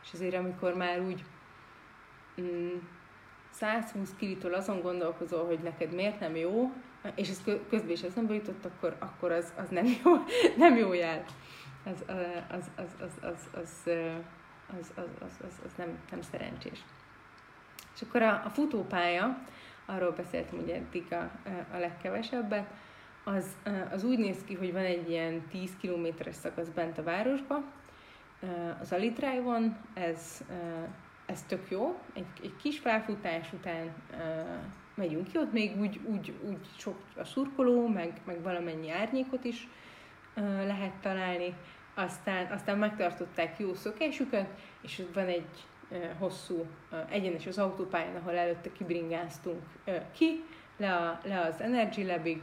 és 0.03 0.13
azért 0.13 0.35
amikor 0.35 0.73
már 0.73 1.01
úgy 1.01 1.23
mm, 2.41 2.77
120 3.49 4.13
kilitól 4.17 4.53
azon 4.53 4.81
gondolkozol, 4.81 5.45
hogy 5.45 5.59
neked 5.59 5.93
miért 5.93 6.19
nem 6.19 6.35
jó, 6.35 6.71
és 7.15 7.29
ez 7.29 7.43
közben 7.69 7.89
is 7.89 8.01
eszembe 8.01 8.33
jutott, 8.33 8.65
akkor, 8.65 8.95
akkor 8.99 9.31
az, 9.31 9.53
az 9.57 9.69
nem, 9.69 9.85
jó, 9.85 10.11
nem 10.65 10.77
jó 10.77 10.93
jel. 10.93 11.25
Az, 11.85 12.03
az, 12.07 12.69
az, 12.75 12.91
az, 12.99 13.19
az, 13.21 13.47
az, 13.51 13.87
az, 14.79 14.91
az, 14.95 15.39
az, 15.41 15.59
az, 15.65 15.71
nem, 15.77 15.97
nem 16.11 16.21
szerencsés. 16.21 16.83
És 17.95 18.01
akkor 18.01 18.21
a, 18.21 18.43
a 18.45 18.49
futópálya, 18.49 19.43
arról 19.85 20.11
beszéltem 20.11 20.59
ugye 20.59 20.75
eddig 20.75 21.13
a, 21.13 21.31
a 21.73 21.77
legkevesebbet, 21.77 22.73
az, 23.23 23.55
az 23.91 24.03
úgy 24.03 24.17
néz 24.17 24.43
ki, 24.45 24.53
hogy 24.53 24.73
van 24.73 24.83
egy 24.83 25.09
ilyen 25.09 25.47
10 25.47 25.71
kilométeres 25.79 26.35
szakasz 26.35 26.67
bent 26.67 26.97
a 26.97 27.03
városba, 27.03 27.63
az 28.81 28.91
Alitrive-on, 28.91 29.77
ez, 29.93 30.43
ez 31.25 31.43
tök 31.43 31.69
jó, 31.69 31.99
egy, 32.13 32.25
egy 32.43 32.55
kis 32.61 32.79
felfutás 32.79 33.53
után 33.53 33.93
megyünk 34.95 35.27
ki, 35.27 35.37
ott 35.37 35.51
még 35.51 35.79
úgy, 35.79 35.99
úgy, 36.05 36.33
úgy 36.47 36.67
sok 36.77 36.97
a 37.17 37.23
szurkoló, 37.23 37.87
meg, 37.87 38.21
meg 38.25 38.41
valamennyi 38.41 38.91
árnyékot 38.91 39.43
is 39.43 39.67
lehet 40.65 40.93
találni, 41.01 41.55
aztán, 41.93 42.51
aztán 42.51 42.77
megtartották 42.77 43.59
jó 43.59 43.73
szokásüket, 43.73 44.49
és 44.81 45.03
van 45.13 45.27
egy 45.27 45.65
hosszú, 46.19 46.65
egyenes 47.09 47.47
az 47.47 47.57
autópályán, 47.57 48.15
ahol 48.15 48.35
előtte 48.35 48.71
kibringáztunk 48.71 49.61
ki, 50.11 50.43
le, 50.77 50.95
a, 50.95 51.19
le 51.23 51.39
az 51.39 51.61
Energy 51.61 52.05
Labig, 52.05 52.41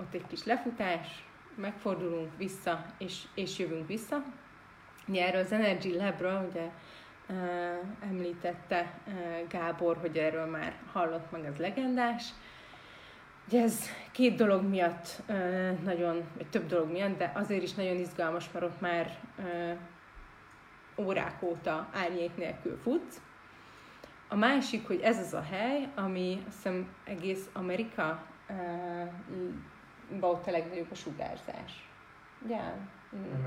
ott 0.00 0.14
egy 0.14 0.26
kis 0.26 0.44
lefutás, 0.44 1.24
megfordulunk 1.54 2.30
vissza, 2.36 2.86
és, 2.98 3.22
és 3.34 3.58
jövünk 3.58 3.86
vissza. 3.86 4.24
Ugye 5.08 5.26
erről 5.26 5.40
az 5.40 5.52
Energy 5.52 5.94
Labról 5.94 6.46
ugye 6.50 6.70
említette 8.00 8.98
Gábor, 9.48 9.96
hogy 9.96 10.18
erről 10.18 10.46
már 10.46 10.74
hallott 10.92 11.30
meg, 11.30 11.44
az 11.44 11.56
legendás. 11.56 12.24
Ugye 13.46 13.62
ez 13.62 13.88
két 14.12 14.36
dolog 14.36 14.62
miatt 14.62 15.22
nagyon, 15.82 16.22
vagy 16.36 16.46
több 16.50 16.66
dolog 16.66 16.90
miatt, 16.90 17.18
de 17.18 17.32
azért 17.34 17.62
is 17.62 17.74
nagyon 17.74 17.96
izgalmas, 17.96 18.50
mert 18.52 18.64
ott 18.64 18.80
már 18.80 19.18
órák 20.96 21.42
óta 21.42 21.88
árnyék 21.92 22.36
nélkül 22.36 22.78
futsz. 22.82 23.20
A 24.28 24.36
másik, 24.36 24.86
hogy 24.86 25.00
ez 25.00 25.18
az 25.18 25.34
a 25.34 25.42
hely, 25.42 25.88
ami 25.94 26.42
azt 26.46 26.56
hiszem 26.56 26.94
egész 27.04 27.48
Amerika 27.52 28.26
ott 30.20 30.46
a 30.46 30.50
legnagyobb 30.50 30.90
a 30.90 30.94
sugárzás. 30.94 31.88
Ugye? 32.44 32.60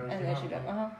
Energy 0.09 0.53
Aha. 0.53 0.97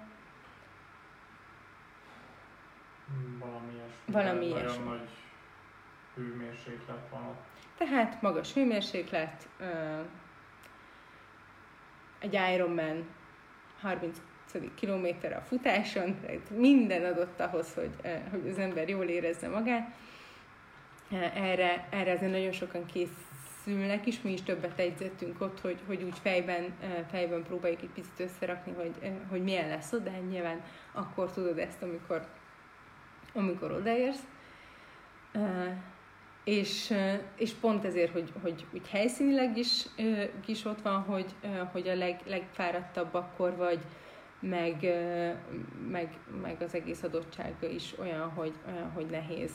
Valami 3.39 3.73
ilyesmi. 3.73 4.11
Valami 4.11 4.45
ilyesmi. 4.45 4.83
nagy 4.83 5.09
hőmérséklet 6.15 7.09
van 7.09 7.25
ott. 7.25 7.43
Tehát 7.77 8.21
magas 8.21 8.53
hőmérséklet, 8.53 9.47
egy 12.19 12.39
Ironman 12.53 13.07
30 13.81 14.21
kilométer 14.75 15.33
a 15.33 15.41
futáson, 15.41 16.19
tehát 16.21 16.49
minden 16.49 17.13
adott 17.13 17.39
ahhoz, 17.39 17.73
hogy, 17.73 17.91
hogy 18.31 18.49
az 18.49 18.57
ember 18.57 18.89
jól 18.89 19.05
érezze 19.05 19.47
magát. 19.47 19.95
Erre, 21.33 21.87
erre 21.89 22.11
azért 22.11 22.31
nagyon 22.31 22.51
sokan 22.51 22.85
készülnek 22.85 24.05
is, 24.05 24.21
mi 24.21 24.31
is 24.31 24.43
többet 24.43 24.79
egyzettünk 24.79 25.41
ott, 25.41 25.61
hogy, 25.61 25.79
hogy 25.85 26.03
úgy 26.03 26.19
fejben, 26.19 26.73
fejben 27.09 27.43
próbáljuk 27.43 27.81
egy 27.81 27.89
picit 27.93 28.19
összerakni, 28.19 28.73
hogy, 28.73 29.11
hogy 29.29 29.43
milyen 29.43 29.67
lesz 29.67 29.93
oda, 29.93 30.11
nyilván 30.29 30.61
akkor 30.91 31.31
tudod 31.31 31.57
ezt, 31.57 31.81
amikor, 31.81 32.27
amikor 33.33 33.71
odaérsz. 33.71 34.23
És, 36.45 36.93
és 37.35 37.51
pont 37.51 37.85
ezért, 37.85 38.11
hogy, 38.11 38.31
hogy 38.41 38.65
hogy 38.71 38.87
helyszínileg 38.87 39.57
is, 39.57 39.85
is 40.45 40.65
ott 40.65 40.81
van, 40.81 41.01
hogy, 41.01 41.35
hogy 41.71 41.87
a 41.87 41.95
leg, 41.95 42.21
legfáradtabb 42.25 43.13
akkor 43.13 43.55
vagy, 43.55 43.79
meg, 44.39 44.75
meg, 45.89 46.17
meg 46.41 46.61
az 46.61 46.73
egész 46.73 47.03
adottsága 47.03 47.67
is 47.67 47.99
olyan, 47.99 48.29
hogy, 48.29 48.53
hogy 48.93 49.05
nehéz, 49.05 49.51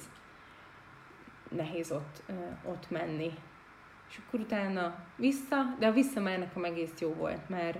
nehéz 1.48 1.92
ott, 1.92 2.22
ott 2.64 2.90
menni. 2.90 3.30
És 4.08 4.20
akkor 4.26 4.40
utána 4.40 5.04
vissza, 5.16 5.76
de 5.78 5.86
a 5.86 5.92
vissza 5.92 6.20
már 6.20 6.38
nekem 6.38 6.64
egész 6.64 7.00
jó 7.00 7.14
volt, 7.14 7.48
mert, 7.48 7.78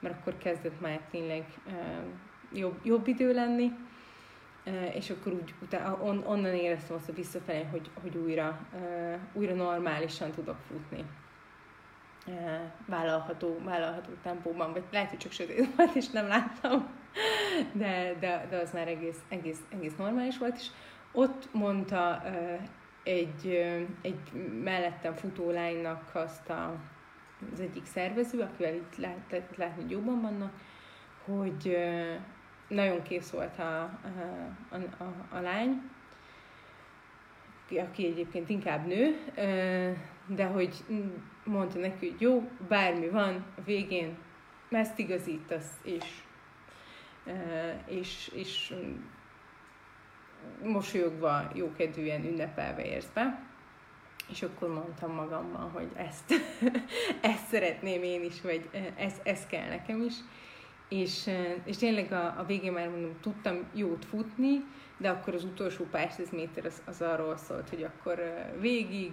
mert 0.00 0.18
akkor 0.20 0.38
kezdett 0.38 0.80
már 0.80 1.00
tényleg 1.10 1.44
jobb, 2.52 2.78
jobb 2.84 3.06
idő 3.06 3.32
lenni, 3.32 3.72
és 4.94 5.10
akkor 5.10 5.32
úgy 5.32 5.54
utána, 5.62 6.02
on, 6.02 6.22
onnan 6.26 6.54
éreztem 6.54 6.96
azt 6.96 7.08
a 7.08 7.12
visszafelé, 7.12 7.62
hogy, 7.70 7.90
hogy 8.02 8.16
újra, 8.16 8.66
újra 9.32 9.54
normálisan 9.54 10.30
tudok 10.30 10.56
futni. 10.68 11.04
Vállalható, 12.86 13.58
vállalható 13.64 14.10
tempóban, 14.22 14.72
vagy 14.72 14.84
lehet, 14.90 15.08
hogy 15.08 15.18
csak 15.18 15.32
sötét 15.32 15.68
volt, 15.76 15.94
és 15.94 16.08
nem 16.08 16.26
láttam, 16.26 16.88
de, 17.72 18.14
de, 18.20 18.46
de 18.50 18.56
az 18.56 18.72
már 18.72 18.88
egész, 18.88 19.18
egész, 19.28 19.60
egész 19.68 19.96
normális 19.96 20.38
volt, 20.38 20.56
és 20.56 20.66
ott 21.12 21.48
mondta 21.52 22.22
egy, 23.02 23.46
egy 24.02 24.32
mellettem 24.62 25.14
futó 25.14 25.50
lánynak 25.50 26.10
azt 26.14 26.48
a, 26.48 26.74
az 27.52 27.60
egyik 27.60 27.84
szervező, 27.84 28.40
akivel 28.40 28.74
itt 28.74 28.96
lehet, 28.96 29.56
látni, 29.56 29.82
hogy 29.82 29.90
jobban 29.90 30.20
vannak, 30.20 30.52
hogy 31.24 31.76
nagyon 32.68 33.02
kész 33.02 33.30
volt 33.30 33.58
a, 33.58 33.80
a, 34.70 34.76
a, 34.98 35.36
a 35.36 35.40
lány, 35.40 35.82
aki 37.70 38.06
egyébként 38.06 38.48
inkább 38.48 38.86
nő, 38.86 39.16
de 40.26 40.44
hogy 40.44 40.84
mondta 41.44 41.78
neki, 41.78 42.10
hogy 42.10 42.20
jó, 42.20 42.50
bármi 42.68 43.08
van, 43.08 43.44
a 43.56 43.60
végén 43.64 44.16
ezt 44.70 44.98
igazítasz, 44.98 45.80
és, 45.82 46.04
és, 47.86 48.30
és 48.34 48.74
mosolyogva, 50.62 51.50
jókedvűen 51.54 52.24
ünnepelve 52.24 52.84
érsz 52.84 53.10
be. 53.14 53.44
És 54.30 54.42
akkor 54.42 54.68
mondtam 54.68 55.14
magammal, 55.14 55.68
hogy 55.68 55.88
ezt, 55.94 56.32
ezt 57.32 57.46
szeretném 57.46 58.02
én 58.02 58.24
is, 58.24 58.40
vagy 58.40 58.68
ez, 58.96 59.14
ez 59.22 59.46
kell 59.46 59.68
nekem 59.68 60.02
is. 60.02 60.14
És, 60.88 61.30
és 61.64 61.76
tényleg 61.76 62.12
a, 62.12 62.34
a 62.38 62.44
végén 62.46 62.72
már 62.72 62.88
mondom, 62.88 63.20
tudtam 63.20 63.64
jót 63.74 64.04
futni, 64.04 64.64
de 64.98 65.08
akkor 65.08 65.34
az 65.34 65.44
utolsó 65.44 65.84
pár 65.84 66.10
száz 66.10 66.30
méter 66.30 66.64
az, 66.64 66.82
az 66.84 67.02
arról 67.02 67.36
szólt, 67.36 67.68
hogy 67.68 67.82
akkor 67.82 68.22
végig 68.60 69.12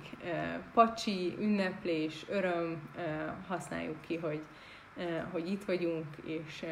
pacsi, 0.73 1.35
ünneplés, 1.39 2.25
öröm, 2.29 2.89
használjuk 3.47 4.01
ki, 4.01 4.15
hogy, 4.15 4.41
hogy 5.31 5.51
itt 5.51 5.63
vagyunk, 5.63 6.05
és, 6.25 6.65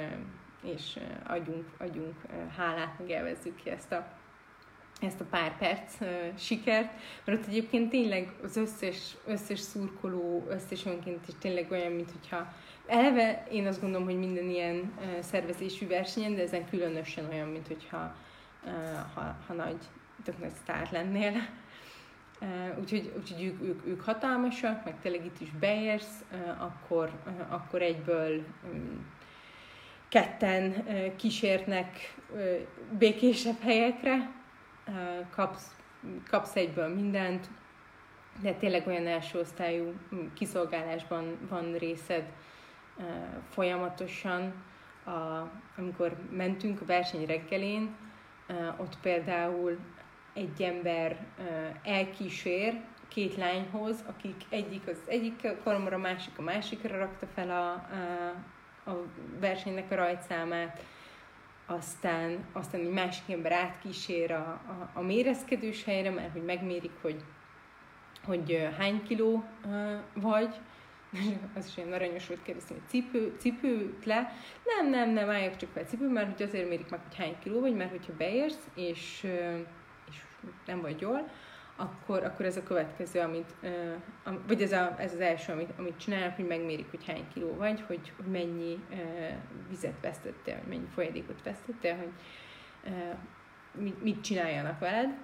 és 0.64 1.00
adjunk, 1.28 1.66
adjunk 1.80 2.16
hálát, 2.58 3.00
meg 3.00 3.10
elvezzük 3.10 3.56
ki 3.56 3.70
ezt 3.70 3.92
a, 3.92 4.08
ezt 5.02 5.22
a 5.22 5.26
pár 5.30 5.58
perc 5.58 5.98
sikert, 6.38 6.94
mert 7.26 7.40
ott 7.40 7.48
egyébként 7.48 7.90
tényleg 7.90 8.34
az 8.44 8.58
összes, 8.58 9.16
összes 9.26 9.60
szurkoló, 9.60 10.48
összes 10.50 10.86
önként 10.86 11.28
is 11.28 11.34
tényleg 11.40 11.72
olyan, 11.72 11.92
mint 11.92 12.12
hogyha 12.12 12.54
eleve 12.92 13.44
én 13.52 13.68
azt 13.68 13.82
gondolom, 13.82 14.06
hogy 14.08 14.20
minden 14.20 14.50
ilyen 14.50 14.92
szervezésű 15.20 15.88
versenyen, 15.88 16.36
de 16.36 16.42
ezen 16.42 16.70
különösen 16.70 17.28
olyan, 17.30 17.48
mint 17.48 17.68
hogyha 17.68 18.16
ha, 19.14 19.36
ha 19.48 19.54
nagy, 19.54 19.78
tök 20.24 20.40
nagy 20.40 20.54
sztár 20.62 20.88
lennél. 20.92 21.34
Úgyhogy, 22.80 23.14
úgyhogy 23.18 23.44
ők, 23.44 23.62
ők, 23.62 23.86
ők 23.86 24.02
hatalmasak, 24.02 24.86
meg 24.86 25.00
tényleg 25.02 25.26
itt 25.26 25.42
is 25.42 25.50
beérsz, 25.52 26.24
akkor, 26.58 27.12
akkor 27.50 27.82
egyből 27.82 28.44
ketten 30.10 30.86
kísérnek 31.16 32.16
békésebb 32.98 33.60
helyekre, 33.62 34.32
kapsz, 35.30 35.76
kapsz 36.30 36.56
egyből 36.56 36.88
mindent, 36.88 37.50
de 38.42 38.54
tényleg 38.54 38.88
olyan 38.88 39.08
első 39.08 39.40
osztályú 39.40 39.94
kiszolgálásban 40.34 41.38
van 41.50 41.74
részed 41.78 42.24
folyamatosan. 43.50 44.54
A, 45.06 45.50
amikor 45.78 46.16
mentünk 46.32 46.82
a 46.82 46.86
verseny 46.86 47.26
reggelén, 47.26 47.96
ott 48.78 48.98
például 49.02 49.80
egy 50.34 50.62
ember 50.62 51.26
elkísér 51.84 52.82
két 53.08 53.36
lányhoz, 53.36 54.04
akik 54.08 54.36
egyik 54.50 54.88
az 54.88 54.98
egyik 55.06 55.48
koromra, 55.64 55.98
másik 55.98 56.38
a 56.38 56.42
másikra 56.42 56.98
rakta 56.98 57.28
fel 57.34 57.50
a, 57.50 57.72
a, 58.86 58.90
a 58.90 59.04
versenynek 59.40 59.92
a 59.92 59.96
rajtszámát, 59.96 60.84
aztán, 61.66 62.46
aztán 62.52 62.82
egy 62.82 62.92
másik 62.92 63.30
ember 63.30 63.52
átkísér 63.52 64.32
a, 64.32 64.38
a, 64.46 64.90
a 64.94 65.02
mérezkedős 65.02 65.84
helyre, 65.84 66.10
mert 66.10 66.32
hogy 66.32 66.44
megmérik, 66.44 66.98
hogy, 67.02 67.24
hogy 68.26 68.70
hány 68.78 69.04
kiló 69.04 69.44
vagy, 70.14 70.56
az 71.58 71.68
is 71.68 71.78
olyan 71.78 71.94
aranyos 71.94 72.28
volt 72.28 72.44
kérdezni, 72.44 72.76
hogy 72.76 72.90
cipő, 72.90 73.36
cipőt 73.38 74.06
le. 74.06 74.34
Nem, 74.66 74.90
nem, 74.90 75.10
nem, 75.10 75.30
álljak 75.30 75.56
csak 75.56 75.70
fel 75.70 75.84
cipő, 75.84 76.08
mert 76.08 76.32
hogy 76.32 76.48
azért 76.48 76.70
mérik 76.70 76.90
meg, 76.90 77.00
hogy 77.08 77.18
hány 77.18 77.36
kiló 77.40 77.60
vagy, 77.60 77.76
mert 77.76 77.90
hogyha 77.90 78.14
beérsz, 78.18 78.70
és, 78.76 79.28
és 80.10 80.16
nem 80.66 80.82
vagy 80.82 81.02
jól, 81.02 81.30
akkor, 81.76 82.24
akkor 82.24 82.46
ez 82.46 82.58
a 82.58 82.64
következő, 82.64 83.20
amit, 83.20 83.56
vagy 84.48 84.62
ez, 84.62 84.72
a, 84.72 84.96
ez 84.98 85.14
az 85.14 85.20
első, 85.20 85.52
amit, 85.52 85.70
amit 85.78 85.98
csinálnak, 85.98 86.36
hogy 86.36 86.48
megmérik, 86.48 86.90
hogy 86.90 87.06
hány 87.06 87.28
kiló 87.34 87.56
vagy, 87.56 87.82
hogy, 87.82 88.14
hogy 88.16 88.26
mennyi 88.26 88.84
vizet 89.70 90.02
vesztettél, 90.02 90.56
vagy 90.56 90.68
mennyi 90.68 90.88
folyadékot 90.94 91.44
vesztettél, 91.44 91.98
hogy 91.98 92.12
mit, 93.84 94.04
mit 94.04 94.22
csináljanak 94.22 94.80
veled. 94.80 95.18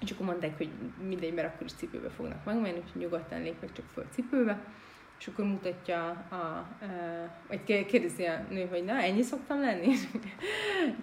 És 0.00 0.10
akkor 0.10 0.26
mondták, 0.26 0.56
hogy 0.56 0.70
mindegy, 1.06 1.34
mert 1.34 1.54
akkor 1.54 1.66
is 1.66 1.72
cipőbe 1.72 2.08
fognak 2.08 2.44
megmenni, 2.44 2.78
úgyhogy 2.78 3.00
nyugodtan 3.02 3.42
lépek 3.42 3.72
csak 3.72 3.86
föl 3.86 4.06
cipőbe 4.10 4.64
és 5.18 5.26
akkor 5.26 5.44
mutatja, 5.44 6.26
a, 6.28 6.34
a, 6.34 6.66
vagy 7.48 7.84
kérdezi 7.86 8.24
a 8.24 8.44
nő, 8.50 8.66
hogy 8.66 8.84
na, 8.84 8.92
ennyi 8.92 9.22
szoktam 9.22 9.60
lenni? 9.60 9.94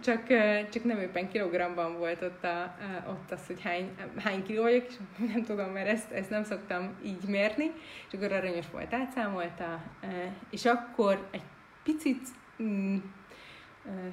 csak, 0.06 0.28
csak 0.72 0.84
nem 0.84 1.00
éppen 1.00 1.30
kilogramban 1.30 1.98
volt 1.98 2.22
ott, 2.22 2.44
a, 2.44 2.76
ott 3.10 3.32
az, 3.32 3.48
hogy 3.48 3.62
hány, 3.62 3.96
hány 4.18 4.44
kiló 4.44 4.62
vagyok, 4.62 4.86
és 4.88 4.96
nem 5.34 5.44
tudom, 5.44 5.70
mert 5.70 5.88
ezt, 5.88 6.12
ezt 6.12 6.30
nem 6.30 6.44
szoktam 6.44 6.96
így 7.04 7.24
mérni, 7.28 7.72
és 8.08 8.14
akkor 8.14 8.32
aranyos 8.32 8.66
volt, 8.72 8.94
átszámolta, 8.94 9.84
és 10.50 10.66
akkor 10.66 11.28
egy 11.32 11.44
picit 11.84 12.28
mm, 12.64 12.98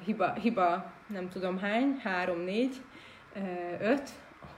hiba, 0.05 0.33
hiba, 0.33 0.91
nem 1.07 1.29
tudom 1.29 1.57
hány, 1.57 1.99
három, 2.03 2.39
négy, 2.39 2.81
öt, 3.79 4.09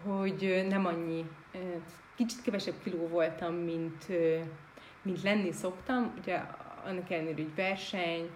hogy 0.03 0.65
nem 0.69 0.85
annyi, 0.85 1.25
kicsit 2.15 2.41
kevesebb 2.41 2.75
kiló 2.83 3.07
voltam, 3.07 3.53
mint, 3.53 4.05
mint 5.05 5.23
lenni 5.23 5.51
szoktam, 5.51 6.13
ugye 6.21 6.41
annak 6.85 7.11
ellenére, 7.11 7.35
hogy 7.35 7.55
verseny, 7.55 8.29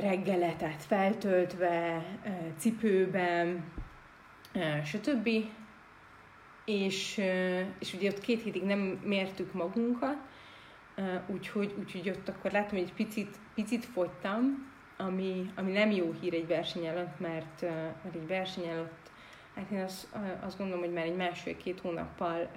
reggeletet 0.00 0.82
feltöltve, 0.82 2.04
cipőben, 2.58 3.64
stb. 4.84 5.28
És, 6.64 7.20
és 7.78 7.94
ugye 7.94 8.10
ott 8.10 8.20
két 8.20 8.42
hétig 8.42 8.62
nem 8.62 8.78
mértük 9.04 9.52
magunkat, 9.52 10.16
úgyhogy, 11.26 11.74
úgyhogy 11.78 12.08
ott 12.08 12.28
akkor 12.28 12.50
látom, 12.50 12.78
hogy 12.78 12.88
egy 12.88 12.94
picit, 12.94 13.36
picit 13.54 13.84
fogytam, 13.84 14.72
ami, 14.96 15.50
ami 15.56 15.72
nem 15.72 15.90
jó 15.90 16.12
hír 16.20 16.34
egy 16.34 16.46
verseny 16.46 16.84
előtt, 16.84 17.20
mert, 17.20 17.60
mert 18.02 18.14
egy 18.14 18.26
verseny 18.26 18.66
előtt, 18.68 19.10
hát 19.54 19.70
én 19.70 19.80
azt, 19.80 20.08
azt 20.40 20.58
gondolom, 20.58 20.84
hogy 20.84 20.92
már 20.92 21.04
egy 21.04 21.16
másfél-két 21.16 21.80
hónappal 21.80 22.50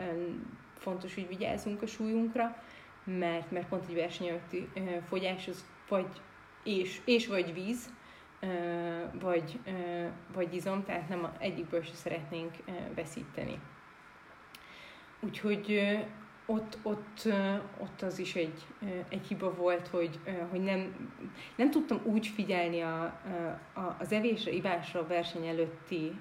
fontos, 0.78 1.14
hogy 1.14 1.28
vigyázzunk 1.28 1.82
a 1.82 1.88
súlyunkra, 1.88 2.64
mert, 3.04 3.52
mert 3.52 3.68
pont 3.68 3.86
egy 3.90 3.96
verseny 3.96 4.28
előtti 4.28 4.70
fogyás 5.08 5.48
az 5.48 5.66
vagy 5.90 6.22
és, 6.64 7.02
és 7.06 7.28
vagy 7.28 7.54
víz, 7.54 7.94
vagy, 9.20 9.60
vagy 10.34 10.56
izom, 10.56 10.84
tehát 10.84 11.10
nem 11.10 11.36
egyikből 11.40 11.82
se 11.82 11.94
szeretnénk 11.94 12.56
veszíteni. 12.96 13.60
Úgyhogy 15.20 15.98
ott, 16.50 16.78
ott, 16.84 17.28
ott 17.78 18.02
az 18.02 18.20
is 18.20 18.36
egy, 18.36 18.66
egy 19.10 19.28
hiba 19.28 19.54
volt, 19.54 19.88
hogy, 19.88 20.20
hogy 20.50 20.64
nem, 20.64 21.12
nem 21.56 21.72
tudtam 21.72 22.00
úgy 22.04 22.28
figyelni 22.28 22.82
a, 22.82 23.04
a, 23.74 23.95
az 24.00 24.12
evésre, 24.12 24.52
ivásra 24.52 25.08
verseny 25.08 25.48
előtti 25.48 26.20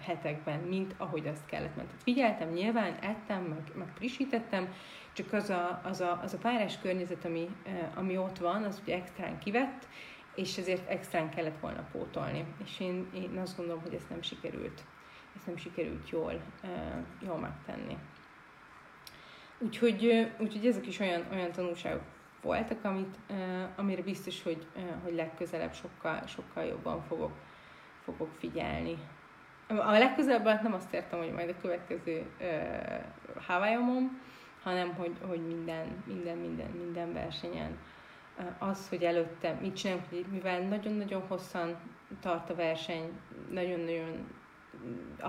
hetekben, 0.00 0.60
mint 0.60 0.94
ahogy 0.98 1.26
azt 1.26 1.46
kellett. 1.46 1.76
Mert 1.76 2.02
figyeltem 2.02 2.48
nyilván, 2.48 2.94
ettem, 2.94 3.42
meg, 3.42 3.72
meg 3.74 3.88
frissítettem, 3.94 4.72
csak 5.12 5.32
az 5.32 5.50
a, 5.50 5.80
az 5.84 6.00
a, 6.00 6.20
az 6.22 6.34
a 6.34 6.38
párás 6.38 6.78
környezet, 6.78 7.24
ami, 7.24 7.48
ami 7.94 8.16
ott 8.16 8.38
van, 8.38 8.62
az 8.62 8.80
ugye 8.82 8.94
extrán 8.94 9.38
kivett, 9.38 9.88
és 10.34 10.58
ezért 10.58 10.88
extrán 10.88 11.30
kellett 11.30 11.60
volna 11.60 11.88
pótolni. 11.92 12.44
És 12.64 12.80
én, 12.80 13.06
én 13.14 13.38
azt 13.38 13.56
gondolom, 13.56 13.82
hogy 13.82 13.94
ezt 13.94 14.10
nem 14.10 14.22
sikerült, 14.22 14.84
ezt 15.36 15.46
nem 15.46 15.56
sikerült 15.56 16.10
jól, 16.10 16.40
jól 17.26 17.38
megtenni. 17.38 17.96
Úgyhogy, 19.60 20.32
úgyhogy 20.38 20.66
ezek 20.66 20.86
is 20.86 20.98
olyan, 20.98 21.26
olyan 21.32 21.52
tanulságok 21.52 22.02
voltak, 22.42 22.84
amit, 22.84 23.16
amire 23.76 24.02
biztos, 24.02 24.42
hogy, 24.42 24.66
hogy 25.02 25.14
legközelebb 25.14 25.72
sokkal, 25.72 26.26
sokkal 26.26 26.64
jobban 26.64 27.02
fogok, 27.02 27.32
fogok 28.04 28.30
figyelni. 28.38 28.98
A 29.68 29.90
legközelebb 29.90 30.62
nem 30.62 30.72
azt 30.74 30.92
értem, 30.92 31.18
hogy 31.18 31.32
majd 31.32 31.48
a 31.48 31.60
következő 31.60 32.26
uh, 32.40 33.42
hawaii 33.46 34.08
hanem 34.62 34.94
hogy, 34.94 35.16
hogy 35.28 35.46
minden, 35.46 36.02
minden, 36.06 36.36
minden, 36.36 36.70
minden 36.70 37.12
versenyen 37.12 37.78
az, 38.58 38.88
hogy 38.88 39.02
előtte 39.02 39.52
mit 39.60 39.76
csinálunk, 39.76 40.30
mivel 40.30 40.60
nagyon-nagyon 40.60 41.22
hosszan 41.28 41.76
tart 42.20 42.50
a 42.50 42.54
verseny, 42.54 43.10
nagyon-nagyon 43.50 44.26
a 45.20 45.28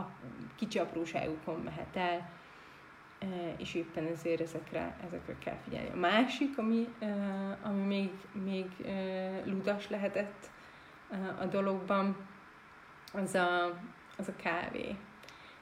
kicsi 0.56 0.80
apróságokon 0.80 1.60
mehet 1.60 1.96
el, 1.96 2.30
és 3.58 3.74
éppen 3.74 4.06
ezért 4.06 4.42
ezekre, 4.42 4.98
ezekre 5.06 5.36
kell 5.44 5.58
figyelni. 5.64 5.90
A 5.90 5.96
másik, 5.96 6.58
ami, 6.58 6.88
ami 7.64 7.82
még, 7.82 8.12
még 8.44 8.66
ludas 9.46 9.90
lehetett 9.90 10.50
a 11.40 11.46
dologban, 11.46 12.28
az 13.14 13.36
a, 13.36 13.66
az 14.18 14.28
a 14.28 14.36
kávé. 14.36 14.96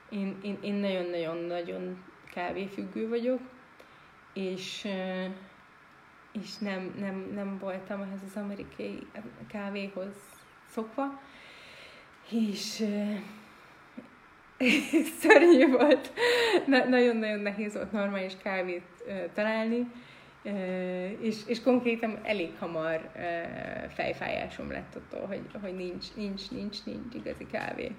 Én, 0.09 0.37
én, 0.41 0.57
én 0.61 0.73
nagyon-nagyon-nagyon 0.73 2.03
kávéfüggő 2.33 3.09
vagyok, 3.09 3.39
és, 4.33 4.87
és 6.31 6.57
nem, 6.57 6.93
nem, 6.99 7.29
nem 7.33 7.57
voltam 7.57 8.01
ehhez 8.01 8.21
az 8.25 8.35
amerikai 8.35 9.07
kávéhoz 9.47 10.15
szokva, 10.69 11.21
és 12.29 12.85
szörnyű 15.19 15.67
volt. 15.67 16.11
Na, 16.65 16.85
nagyon-nagyon 16.85 17.39
nehéz 17.39 17.73
volt 17.73 17.91
normális 17.91 18.33
kávét 18.43 19.03
találni, 19.33 19.87
és, 21.19 21.35
és 21.45 21.61
konkrétan 21.61 22.19
elég 22.23 22.51
hamar 22.59 23.09
uh, 23.15 23.21
fejfájásom 23.89 24.71
lett 24.71 24.95
attól, 24.95 25.27
hogy, 25.27 25.41
hogy 25.61 25.75
nincs, 25.75 26.05
nincs, 26.15 26.51
nincs, 26.51 26.77
nincs 26.85 27.15
igazi 27.15 27.45
kávé. 27.51 27.91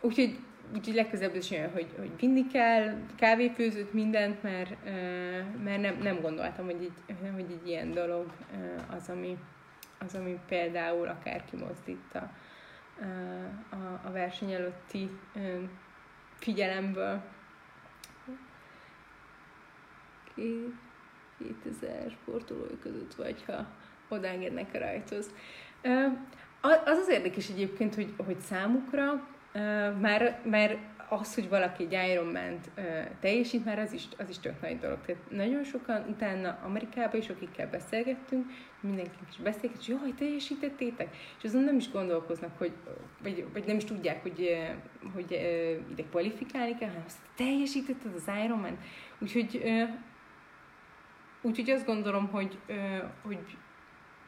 Úgyhogy, 0.00 0.38
úgyhogy 0.74 0.94
legközelebb 0.94 1.34
is 1.34 1.50
olyan, 1.50 1.70
hogy, 1.72 1.86
hogy 1.98 2.10
vinni 2.20 2.46
kell 2.46 2.96
kávéfőzőt, 3.16 3.92
mindent, 3.92 4.42
mert, 4.42 4.76
mert 5.64 5.80
nem, 5.80 5.98
nem 6.02 6.20
gondoltam, 6.20 6.64
hogy 6.64 6.92
egy, 7.08 7.16
hogy 7.34 7.46
egy 7.50 7.68
ilyen 7.68 7.92
dolog 7.92 8.26
az, 8.96 9.08
ami, 9.08 9.36
az, 9.98 10.14
ami 10.14 10.38
például 10.48 11.08
akár 11.08 11.44
kimozdít 11.50 12.18
a, 13.70 14.06
a 14.06 14.10
verseny 14.12 14.52
előtti 14.52 15.10
figyelemből. 16.38 17.22
2000 21.38 22.10
sportolói 22.10 22.78
között 22.78 23.14
vagy, 23.14 23.44
ha 23.46 23.66
odaengednek 24.08 24.74
a 24.74 24.78
rajthoz. 24.78 25.30
Az 26.60 26.98
az 26.98 27.08
érdekes 27.08 27.48
egyébként, 27.48 27.94
hogy, 27.94 28.14
hogy 28.16 28.40
számukra 28.40 29.28
már, 30.00 30.40
már 30.44 30.78
az, 31.08 31.34
hogy 31.34 31.48
valaki 31.48 31.82
egy 31.90 32.10
ironman 32.10 32.60
teljesít, 33.20 33.64
már 33.64 33.78
az 33.78 33.92
is, 33.92 34.08
az 34.18 34.28
is 34.28 34.38
tök 34.38 34.60
nagy 34.60 34.78
dolog. 34.78 35.00
Tehát 35.06 35.22
nagyon 35.30 35.64
sokan 35.64 36.04
utána 36.08 36.58
Amerikában 36.64 37.20
is, 37.20 37.28
akikkel 37.28 37.70
beszélgettünk, 37.70 38.46
mindenki 38.80 39.18
is 39.30 39.36
beszélget, 39.36 39.84
hogy 39.84 39.98
jaj, 40.02 40.14
teljesítettétek, 40.18 41.16
és 41.38 41.44
azon 41.44 41.62
nem 41.62 41.76
is 41.76 41.90
gondolkoznak, 41.90 42.58
hogy, 42.58 42.72
vagy, 43.22 43.46
vagy 43.52 43.64
nem 43.66 43.76
is 43.76 43.84
tudják, 43.84 44.22
hogy, 44.22 44.56
hogy 45.14 45.30
ide 45.90 46.02
kvalifikálni 46.10 46.74
kell, 46.78 46.88
hanem 46.88 47.04
azt 47.06 47.18
teljesítetted 47.36 48.14
az 48.14 48.30
Ironman. 48.44 48.78
Úgyhogy, 49.18 49.62
úgyhogy 51.42 51.70
azt 51.70 51.86
gondolom, 51.86 52.28
hogy, 52.28 52.58
hogy 53.22 53.56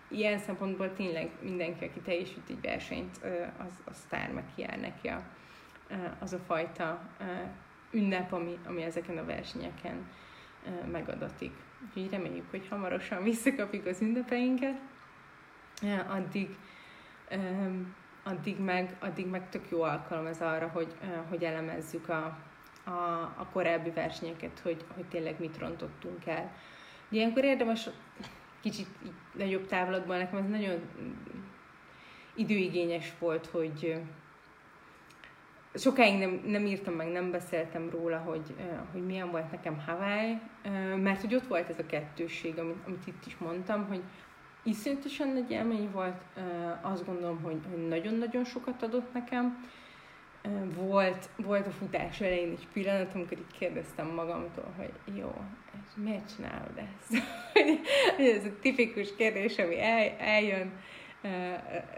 ilyen 0.09 0.39
szempontból 0.39 0.93
tényleg 0.93 1.31
mindenki, 1.43 1.85
aki 1.85 2.01
teljesít 2.01 2.49
egy 2.49 2.61
versenyt, 2.61 3.21
az, 3.59 3.83
az 3.85 3.97
sztár, 3.97 4.33
meg 4.33 4.45
neki 4.81 5.09
a, 5.09 5.23
az 6.19 6.33
a 6.33 6.39
fajta 6.39 7.01
ünnep, 7.91 8.33
ami, 8.33 8.59
ami 8.67 8.83
ezeken 8.83 9.19
a 9.19 9.25
versenyeken 9.25 10.09
megadatik. 10.91 11.53
Úgyhogy 11.87 12.11
reméljük, 12.11 12.51
hogy 12.51 12.67
hamarosan 12.69 13.23
visszakapjuk 13.23 13.87
az 13.87 14.01
ünnepeinket, 14.01 14.81
addig, 16.09 16.57
addig, 18.23 18.59
meg, 18.59 18.97
addig 19.01 19.27
meg 19.27 19.49
tök 19.49 19.71
jó 19.71 19.83
alkalom 19.83 20.27
ez 20.27 20.41
arra, 20.41 20.69
hogy, 20.69 20.95
hogy 21.29 21.45
elemezzük 21.45 22.09
a, 22.09 22.39
a, 22.85 23.23
a 23.37 23.47
korábbi 23.53 23.91
versenyeket, 23.91 24.59
hogy, 24.59 24.85
hogy 24.95 25.05
tényleg 25.05 25.35
mit 25.39 25.59
rontottunk 25.59 26.27
el. 26.27 26.53
Ilyenkor 27.09 27.45
érdemes 27.45 27.89
kicsit 28.61 28.87
nagyobb 29.33 29.67
távlatban, 29.67 30.19
nekem 30.19 30.39
ez 30.39 30.49
nagyon 30.49 30.81
időigényes 32.35 33.13
volt, 33.19 33.47
hogy, 33.47 34.03
sokáig 35.75 36.19
nem, 36.19 36.43
nem 36.47 36.67
írtam 36.67 36.95
meg, 36.95 37.09
nem 37.09 37.31
beszéltem 37.31 37.91
róla, 37.91 38.19
hogy, 38.19 38.55
hogy 38.93 39.07
milyen 39.07 39.31
volt 39.31 39.51
nekem 39.51 39.83
Hawaii, 39.87 40.41
mert 40.97 41.21
hogy 41.21 41.35
ott 41.35 41.47
volt 41.47 41.69
ez 41.69 41.79
a 41.79 41.87
kettősség, 41.87 42.59
amit, 42.59 42.77
amit 42.87 43.07
itt 43.07 43.27
is 43.27 43.37
mondtam, 43.39 43.87
hogy 43.87 44.03
iszonyatosan 44.63 45.29
nagy 45.29 45.51
élmény 45.51 45.91
volt, 45.91 46.23
azt 46.83 47.07
gondolom, 47.07 47.43
hogy, 47.43 47.59
hogy 47.71 47.89
nagyon-nagyon 47.89 48.45
sokat 48.45 48.83
adott 48.83 49.13
nekem. 49.13 49.69
Volt, 50.75 51.29
volt 51.37 51.67
a 51.67 51.71
futás 51.71 52.21
elején 52.21 52.51
egy 52.51 52.69
pillanat, 52.73 53.15
amikor 53.15 53.39
így 53.39 53.59
kérdeztem 53.59 54.07
magamtól, 54.07 54.73
hogy 54.77 55.17
jó, 55.17 55.35
és 55.73 55.93
miért 55.95 56.35
csinálod 56.37 56.77
ezt? 56.77 57.25
ez 58.37 58.45
a 58.45 58.59
tipikus 58.61 59.17
kérdés, 59.17 59.59
ami 59.59 59.81
el, 59.81 60.15
eljön 60.19 60.73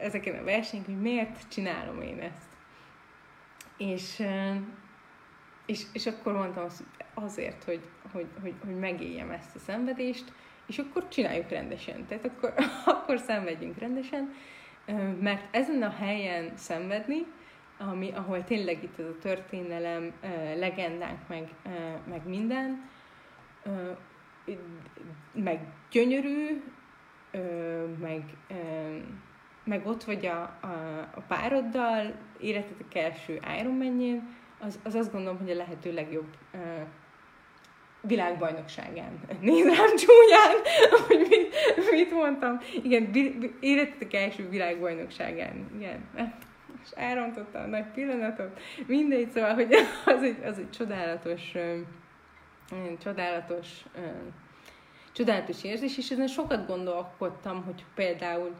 ezeken 0.00 0.38
a 0.38 0.44
versenyeken, 0.44 0.94
hogy 0.94 1.02
miért 1.02 1.48
csinálom 1.48 2.00
én 2.00 2.18
ezt? 2.18 2.51
És, 3.76 4.22
és, 5.66 5.82
és 5.92 6.06
akkor 6.06 6.32
mondtam 6.32 6.64
azt, 6.64 6.84
azért, 7.14 7.64
hogy, 7.64 7.80
hogy, 8.12 8.26
hogy, 8.40 8.54
hogy 8.64 8.78
megéljem 8.78 9.30
ezt 9.30 9.54
a 9.54 9.58
szenvedést, 9.58 10.32
és 10.66 10.78
akkor 10.78 11.08
csináljuk 11.08 11.48
rendesen. 11.48 12.06
Tehát 12.06 12.24
akkor, 12.24 12.54
akkor 12.94 13.18
szenvedjünk 13.18 13.78
rendesen, 13.78 14.34
mert 15.20 15.54
ezen 15.54 15.82
a 15.82 15.90
helyen 15.90 16.56
szenvedni, 16.56 17.26
ami, 17.78 18.10
ahol 18.10 18.44
tényleg 18.44 18.82
itt 18.82 18.98
ez 18.98 19.06
a 19.06 19.18
történelem, 19.18 20.12
legendánk, 20.56 21.28
meg, 21.28 21.48
meg 22.08 22.26
minden, 22.26 22.90
meg 25.32 25.60
gyönyörű, 25.90 26.62
meg 28.00 28.22
meg 29.64 29.86
ott 29.86 30.04
vagy 30.04 30.26
a, 30.26 30.40
a, 30.42 31.08
a 31.14 31.20
pároddal, 31.28 32.14
életetek 32.42 32.94
első 32.94 33.40
Ironman-jén, 33.60 34.40
az, 34.60 34.78
az 34.84 34.94
azt 34.94 35.12
gondolom, 35.12 35.38
hogy 35.38 35.50
a 35.50 35.54
lehető 35.54 35.92
legjobb 35.92 36.36
uh, 36.54 36.60
világbajnokságán. 38.00 39.20
Nézd 39.40 39.66
rám 39.66 39.96
csúnyán, 39.96 40.56
hogy 41.06 41.26
mit, 41.28 41.54
mit 41.90 42.10
mondtam. 42.10 42.58
Igen, 42.82 43.10
életetek 43.60 44.14
első 44.14 44.48
világbajnokságán. 44.48 45.70
Igen. 45.74 46.08
És 46.84 46.90
elrontotta 46.94 47.58
a 47.58 47.66
nagy 47.66 47.86
pillanatot. 47.94 48.60
Mindegy, 48.86 49.30
szóval, 49.30 49.54
hogy 49.54 49.74
az 50.16 50.22
egy, 50.22 50.44
az 50.44 50.58
egy 50.58 50.70
csodálatos, 50.70 51.54
uh, 51.54 52.98
csodálatos, 53.02 53.68
uh, 53.96 54.02
csodálatos 55.12 55.64
érzés, 55.64 55.98
és 55.98 56.10
ezen 56.10 56.26
sokat 56.26 56.66
gondolkodtam, 56.66 57.64
hogy 57.64 57.84
például 57.94 58.54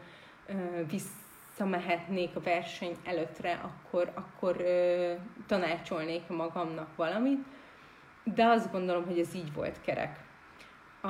visszamehetnék 1.53 2.35
a 2.35 2.41
verseny 2.41 2.95
előttre, 3.03 3.59
akkor, 3.63 4.11
akkor 4.13 4.55
ö, 4.59 5.13
tanácsolnék 5.47 6.27
magamnak 6.27 6.95
valamit, 6.95 7.45
de 8.23 8.45
azt 8.45 8.71
gondolom, 8.71 9.05
hogy 9.05 9.19
ez 9.19 9.35
így 9.35 9.53
volt 9.53 9.81
kerek. 9.81 10.19
A, 11.01 11.07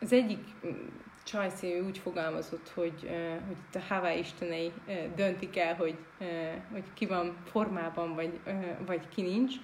az 0.00 0.12
egyik 0.12 0.46
csajszé 1.24 1.80
úgy 1.80 1.98
fogalmazott, 1.98 2.70
hogy, 2.74 3.10
hogy 3.46 3.56
itt 3.56 3.74
a 3.74 3.94
Hawaii 3.94 4.18
istenei 4.18 4.72
döntik 5.14 5.58
el, 5.58 5.74
hogy, 5.74 5.98
hogy 6.72 6.84
ki 6.94 7.06
van 7.06 7.36
formában, 7.44 8.14
vagy, 8.14 8.40
vagy 8.86 9.08
ki 9.08 9.22
nincs. 9.22 9.54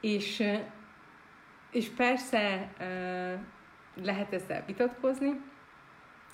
És, 0.00 0.42
és 1.70 1.88
persze 1.88 2.72
lehet 4.02 4.32
ezzel 4.32 4.64
vitatkozni, 4.66 5.40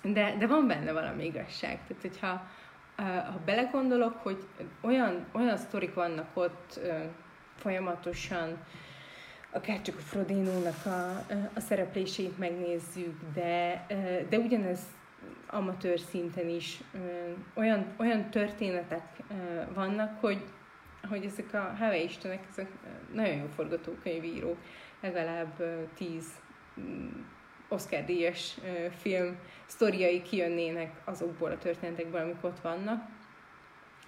de, 0.02 0.36
de 0.38 0.46
van 0.46 0.66
benne 0.66 0.92
valami 0.92 1.24
igazság. 1.24 1.78
Tehát, 1.86 2.02
hogyha 2.02 2.46
ha 3.32 3.40
belegondolok, 3.44 4.16
hogy 4.22 4.46
olyan, 4.80 5.26
olyan 5.32 5.56
sztorik 5.56 5.94
vannak 5.94 6.28
ott 6.34 6.80
folyamatosan, 7.56 8.58
akár 9.50 9.82
csak 9.82 9.96
a 9.96 10.00
Frodinónak 10.00 10.86
a, 10.86 11.10
a 11.54 11.60
szereplését 11.60 12.38
megnézzük, 12.38 13.20
de, 13.34 13.86
de 14.28 14.38
ugyanez 14.38 14.80
amatőr 15.46 15.98
szinten 15.98 16.48
is 16.48 16.80
olyan, 17.54 17.86
olyan 17.96 18.30
történetek 18.30 19.04
vannak, 19.74 20.20
hogy, 20.20 20.44
hogy 21.08 21.24
ezek 21.24 21.54
a 21.54 21.74
Hawaii 21.78 22.04
istenek, 22.04 22.44
ezek 22.50 22.68
nagyon 23.12 23.34
jó 23.34 23.46
forgatókönyvírók, 23.54 24.56
legalább 25.00 25.62
tíz 25.94 26.26
Oscar-díjas 27.68 28.58
film 29.00 29.38
sztoriai 29.66 30.22
kijönnének 30.22 31.00
azokból 31.04 31.50
a 31.50 31.58
történetekből, 31.58 32.20
amik 32.20 32.44
ott 32.44 32.60
vannak. 32.60 33.08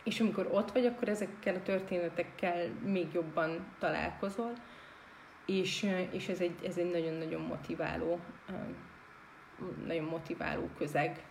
És 0.04 0.20
amikor 0.20 0.48
ott 0.52 0.72
vagy, 0.72 0.86
akkor 0.86 1.08
ezekkel 1.08 1.54
a 1.54 1.62
történetekkel 1.62 2.68
még 2.84 3.06
jobban 3.12 3.66
találkozol, 3.78 4.52
és, 5.46 5.86
és 6.10 6.28
ez 6.28 6.40
egy, 6.40 6.64
ez 6.64 6.76
egy 6.76 6.90
nagyon-nagyon 6.90 7.40
motiváló, 7.40 8.20
nagyon 9.86 10.04
motiváló 10.04 10.68
közeg. 10.78 11.24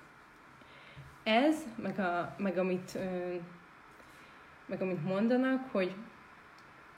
Ez, 1.23 1.67
meg, 1.75 1.99
a, 1.99 2.35
meg, 2.37 2.57
amit, 2.57 2.97
meg 4.65 4.81
amit 4.81 5.03
mondanak, 5.03 5.71
hogy 5.71 5.95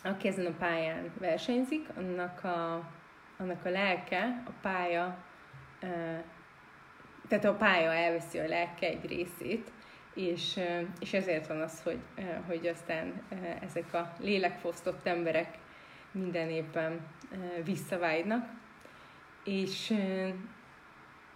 aki 0.03 0.27
ezen 0.27 0.45
a 0.45 0.55
pályán 0.57 1.11
versenyzik, 1.19 1.89
annak 1.97 2.43
a, 2.43 2.89
annak 3.41 3.65
a 3.65 3.69
lelke, 3.69 4.43
a 4.45 4.51
pálya, 4.61 5.17
tehát 7.27 7.45
a 7.45 7.53
pálya 7.53 7.93
elveszi 7.93 8.39
a 8.39 8.47
lelke 8.47 8.87
egy 8.87 9.05
részét, 9.05 9.71
és, 10.13 10.59
és 10.99 11.13
ezért 11.13 11.47
van 11.47 11.61
az, 11.61 11.83
hogy, 11.83 11.99
hogy 12.47 12.67
aztán 12.67 13.21
ezek 13.61 13.93
a 13.93 14.13
lélekfosztott 14.19 15.05
emberek 15.05 15.57
minden 16.11 16.49
évben 16.49 16.99
visszavágynak, 17.63 18.49
és, 19.43 19.93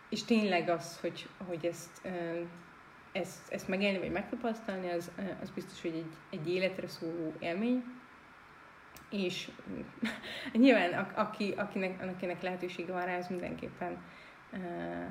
és 0.09 0.23
tényleg 0.23 0.69
az, 0.69 0.99
hogy, 0.99 1.29
hogy 1.47 1.65
ezt, 1.65 2.01
ezt, 3.11 3.51
ezt 3.51 3.67
megélni 3.67 3.97
vagy 3.97 4.11
megtapasztalni, 4.11 4.89
az, 4.89 5.11
az 5.41 5.49
biztos, 5.49 5.81
hogy 5.81 5.95
egy, 5.95 6.39
egy 6.39 6.49
életre 6.49 6.87
szóló 6.87 7.33
élmény, 7.39 7.83
és 9.09 9.49
nyilván 10.53 10.93
a, 10.93 11.07
aki, 11.15 11.53
akinek, 11.57 12.01
akinek 12.15 12.41
lehetősége 12.41 12.91
van 12.91 13.05
rá, 13.05 13.17
az 13.17 13.27
mindenképpen 13.27 13.97
uh, 14.53 15.05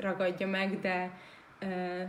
ragadja 0.00 0.46
meg, 0.46 0.80
de 0.80 1.10
uh, 1.62 2.08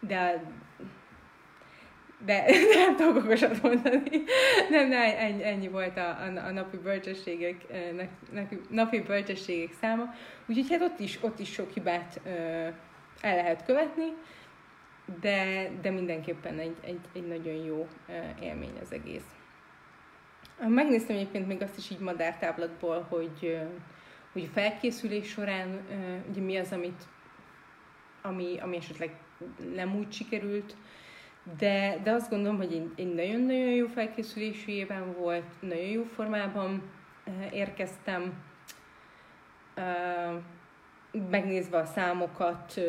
de 0.00 0.42
de 2.24 2.44
nem 2.74 2.96
tudok 2.96 3.24
okosat 3.24 3.62
mondani. 3.62 4.22
Nem, 4.70 4.88
nem, 4.88 5.14
ennyi, 5.16 5.44
ennyi 5.44 5.68
volt 5.68 5.96
a, 5.96 6.08
a, 6.08 6.46
a 6.46 6.50
napi 6.50 6.76
bölcsességek, 6.76 7.66
napi 8.68 9.00
bölcsességek 9.00 9.72
száma. 9.80 10.14
Úgyhogy 10.46 10.70
hát 10.70 10.80
ott 10.80 10.98
is, 10.98 11.18
ott 11.20 11.38
is 11.38 11.52
sok 11.52 11.70
hibát 11.72 12.20
el 13.20 13.36
lehet 13.36 13.64
követni, 13.64 14.12
de, 15.20 15.70
de 15.80 15.90
mindenképpen 15.90 16.58
egy, 16.58 16.76
egy, 16.80 17.00
egy 17.12 17.26
nagyon 17.26 17.54
jó 17.54 17.88
élmény 18.40 18.78
az 18.82 18.92
egész. 18.92 19.26
Megnéztem 20.68 21.16
egyébként 21.16 21.46
még 21.46 21.62
azt 21.62 21.78
is 21.78 21.90
így 21.90 21.98
madártáblatból, 21.98 23.06
hogy, 23.08 23.58
hogy 24.32 24.44
a 24.44 24.52
felkészülés 24.52 25.28
során 25.28 25.80
ugye 26.30 26.40
mi 26.40 26.56
az, 26.56 26.72
amit, 26.72 27.02
ami, 28.22 28.58
ami 28.60 28.76
esetleg 28.76 29.10
nem 29.74 29.96
úgy 29.96 30.12
sikerült, 30.12 30.76
de, 31.58 31.98
de 32.02 32.10
azt 32.10 32.30
gondolom, 32.30 32.56
hogy 32.56 32.90
egy, 32.96 33.14
nagyon-nagyon 33.14 33.70
jó 33.70 33.86
felkészülésű 33.86 34.72
éven 34.72 35.14
volt, 35.18 35.60
nagyon 35.60 35.84
jó 35.84 36.02
formában 36.02 36.82
érkeztem, 37.52 38.42
megnézve 41.30 41.78
a 41.78 41.84
számokat, 41.84 42.80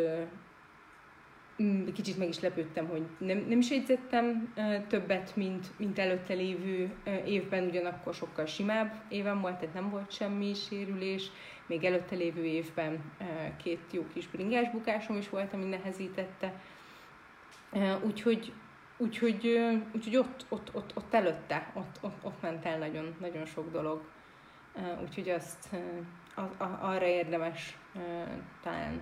kicsit 1.93 2.17
meg 2.17 2.27
is 2.27 2.39
lepődtem, 2.39 2.87
hogy 2.87 3.03
nem, 3.17 3.45
nem 3.47 3.59
is 3.59 3.69
jegyzettem 3.69 4.53
többet, 4.87 5.35
mint, 5.35 5.67
mint 5.77 5.99
előtte 5.99 6.33
lévő 6.33 6.91
évben, 7.25 7.63
ugyanakkor 7.63 8.13
sokkal 8.13 8.45
simább 8.45 8.93
évem 9.09 9.41
volt, 9.41 9.55
tehát 9.57 9.73
nem 9.73 9.89
volt 9.89 10.11
semmi 10.11 10.53
sérülés. 10.53 11.31
Még 11.67 11.83
előtte 11.83 12.15
lévő 12.15 12.43
évben 12.43 13.13
két 13.63 13.79
jó 13.91 14.05
kis 14.13 14.27
bringás 14.27 14.71
bukásom 14.71 15.17
is 15.17 15.29
volt, 15.29 15.53
ami 15.53 15.65
nehezítette. 15.65 16.53
Úgyhogy, 18.05 18.53
úgyhogy, 18.97 19.59
úgyhogy 19.93 20.17
ott, 20.17 20.45
ott, 20.49 20.69
ott, 20.73 20.91
ott 20.95 21.13
előtte, 21.13 21.71
ott, 21.73 21.97
ott, 22.01 22.23
ott 22.23 22.41
ment 22.41 22.65
el 22.65 22.77
nagyon, 22.77 23.15
nagyon 23.19 23.45
sok 23.45 23.71
dolog. 23.71 24.01
Úgyhogy 25.01 25.29
azt 25.29 25.69
arra 26.81 27.05
érdemes 27.05 27.77
talán 28.61 29.01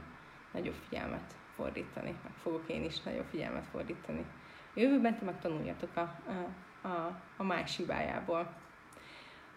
nagyobb 0.54 0.76
figyelmet 0.88 1.39
fordítani, 1.60 2.16
meg 2.24 2.32
fogok 2.42 2.64
én 2.68 2.84
is 2.84 3.02
nagyobb 3.02 3.26
figyelmet 3.30 3.66
fordítani. 3.72 4.26
Jövőben 4.74 5.18
te 5.18 5.26
meg 5.26 5.40
tanuljatok 5.40 5.96
a, 5.96 6.00
a, 6.02 6.88
a, 6.88 7.22
a 7.38 7.44
más 7.44 7.78
hibájából. 7.78 8.54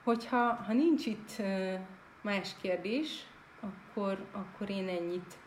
Hogyha 0.05 0.55
ha 0.55 0.73
nincs 0.73 1.07
itt 1.07 1.43
más 2.21 2.55
kérdés, 2.61 3.27
akkor, 3.61 4.27
akkor 4.33 4.71
én 4.71 4.89
ennyit 4.89 5.39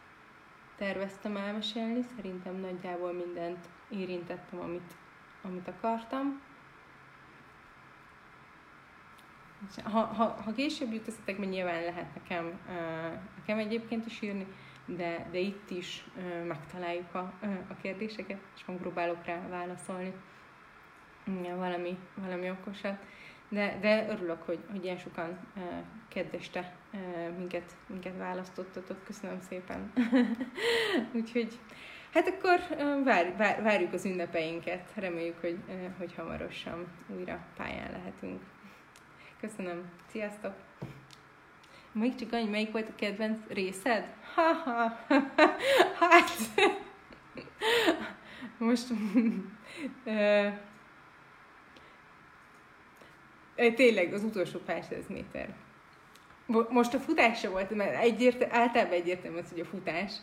terveztem 0.75 1.37
elmesélni. 1.37 2.01
Szerintem 2.15 2.55
nagyjából 2.55 3.13
mindent 3.13 3.69
érintettem, 3.89 4.59
amit, 4.59 4.93
amit 5.41 5.67
akartam. 5.67 6.41
Ha, 9.83 9.99
ha, 9.99 10.25
ha 10.25 10.53
később 10.53 10.93
jut 10.93 11.07
eszletek, 11.07 11.39
nyilván 11.39 11.83
lehet 11.83 12.15
nekem, 12.15 12.59
nekem 13.37 13.57
egyébként 13.57 14.05
is 14.05 14.21
írni, 14.21 14.47
de, 14.85 15.27
de 15.31 15.37
itt 15.37 15.69
is 15.69 16.05
uh, 16.17 16.45
megtaláljuk 16.45 17.13
a, 17.13 17.33
uh, 17.41 17.57
a 17.69 17.75
kérdéseket, 17.81 18.39
és 18.55 18.65
megpróbálok 18.65 19.25
rá 19.25 19.47
válaszolni 19.49 20.13
ja, 21.43 21.55
valami, 21.55 21.97
valami 22.15 22.49
okosat. 22.49 22.97
De, 23.49 23.77
de 23.81 24.07
örülök, 24.09 24.41
hogy, 24.41 24.59
hogy 24.71 24.83
ilyen 24.83 24.97
sokan 24.97 25.39
uh, 25.55 25.63
kedveste 26.07 26.75
uh, 26.93 27.37
minket, 27.37 27.75
minket 27.87 28.17
választottatok. 28.17 29.03
Köszönöm 29.03 29.39
szépen. 29.41 29.93
Úgyhogy 31.19 31.59
hát 32.13 32.27
akkor 32.27 32.59
uh, 32.69 33.03
vár, 33.03 33.35
vár, 33.37 33.61
várjuk 33.63 33.93
az 33.93 34.05
ünnepeinket. 34.05 34.91
Reméljük, 34.95 35.39
hogy, 35.41 35.59
uh, 35.67 35.97
hogy 35.97 36.15
hamarosan 36.15 36.87
újra 37.07 37.45
pályán 37.57 37.91
lehetünk. 37.91 38.41
Köszönöm. 39.39 39.89
Sziasztok! 40.07 40.53
Csak 42.01 42.31
annyi, 42.31 42.49
melyik 42.49 42.71
volt 42.71 42.89
a 42.89 42.95
kedvenc 42.95 43.39
részed? 43.47 44.13
Ha, 44.35 44.53
ha, 44.53 44.97
hát, 45.99 46.29
most 48.57 48.87
tényleg 53.75 54.13
az 54.13 54.23
utolsó 54.23 54.59
pár 54.59 54.83
száz 54.83 55.07
méter. 55.07 55.55
Most 56.69 56.93
a 56.93 56.99
futás 56.99 57.39
se 57.39 57.49
volt, 57.49 57.75
mert 57.75 58.01
egyért, 58.01 58.53
általában 58.53 58.93
egyértelmű 58.93 59.37
az, 59.37 59.49
hogy 59.49 59.59
a 59.59 59.65
futás, 59.65 60.13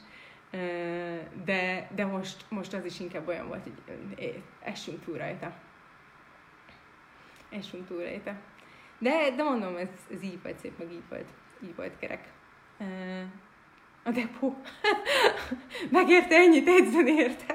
de, 1.44 1.88
de 1.94 2.04
most, 2.04 2.44
most 2.48 2.72
az 2.72 2.84
is 2.84 3.00
inkább 3.00 3.28
olyan 3.28 3.48
volt, 3.48 3.62
hogy 3.62 4.42
essünk 4.60 5.04
túl 5.04 5.16
rajta. 5.16 5.54
Essünk 7.50 7.86
túl 7.86 7.98
rajta. 7.98 8.36
De, 8.98 9.30
de 9.36 9.42
mondom, 9.42 9.76
ez, 9.76 9.88
ez 10.14 10.22
így 10.22 10.42
volt 10.42 10.58
szép, 10.58 10.78
meg 10.78 10.92
így 10.92 11.08
volt 11.08 11.28
így 11.62 11.76
volt 11.76 11.98
kerek. 11.98 12.32
A 14.02 14.10
depó. 14.10 14.56
Megérte 15.90 16.36
ennyit 16.36 16.68
edzeni 16.68 17.10
érte. 17.10 17.54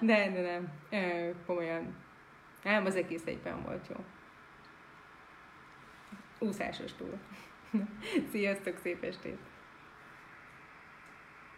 De, 0.00 0.30
de 0.30 0.40
nem. 0.40 0.72
Komolyan. 1.46 1.94
Nem, 2.62 2.86
az 2.86 2.96
egész 2.96 3.26
egyben 3.26 3.62
volt 3.62 3.86
jó. 3.88 3.96
Úszásos 6.48 6.92
túl. 6.92 7.18
Sziasztok, 8.32 8.78
szép 8.78 9.02
estét! 9.02 9.38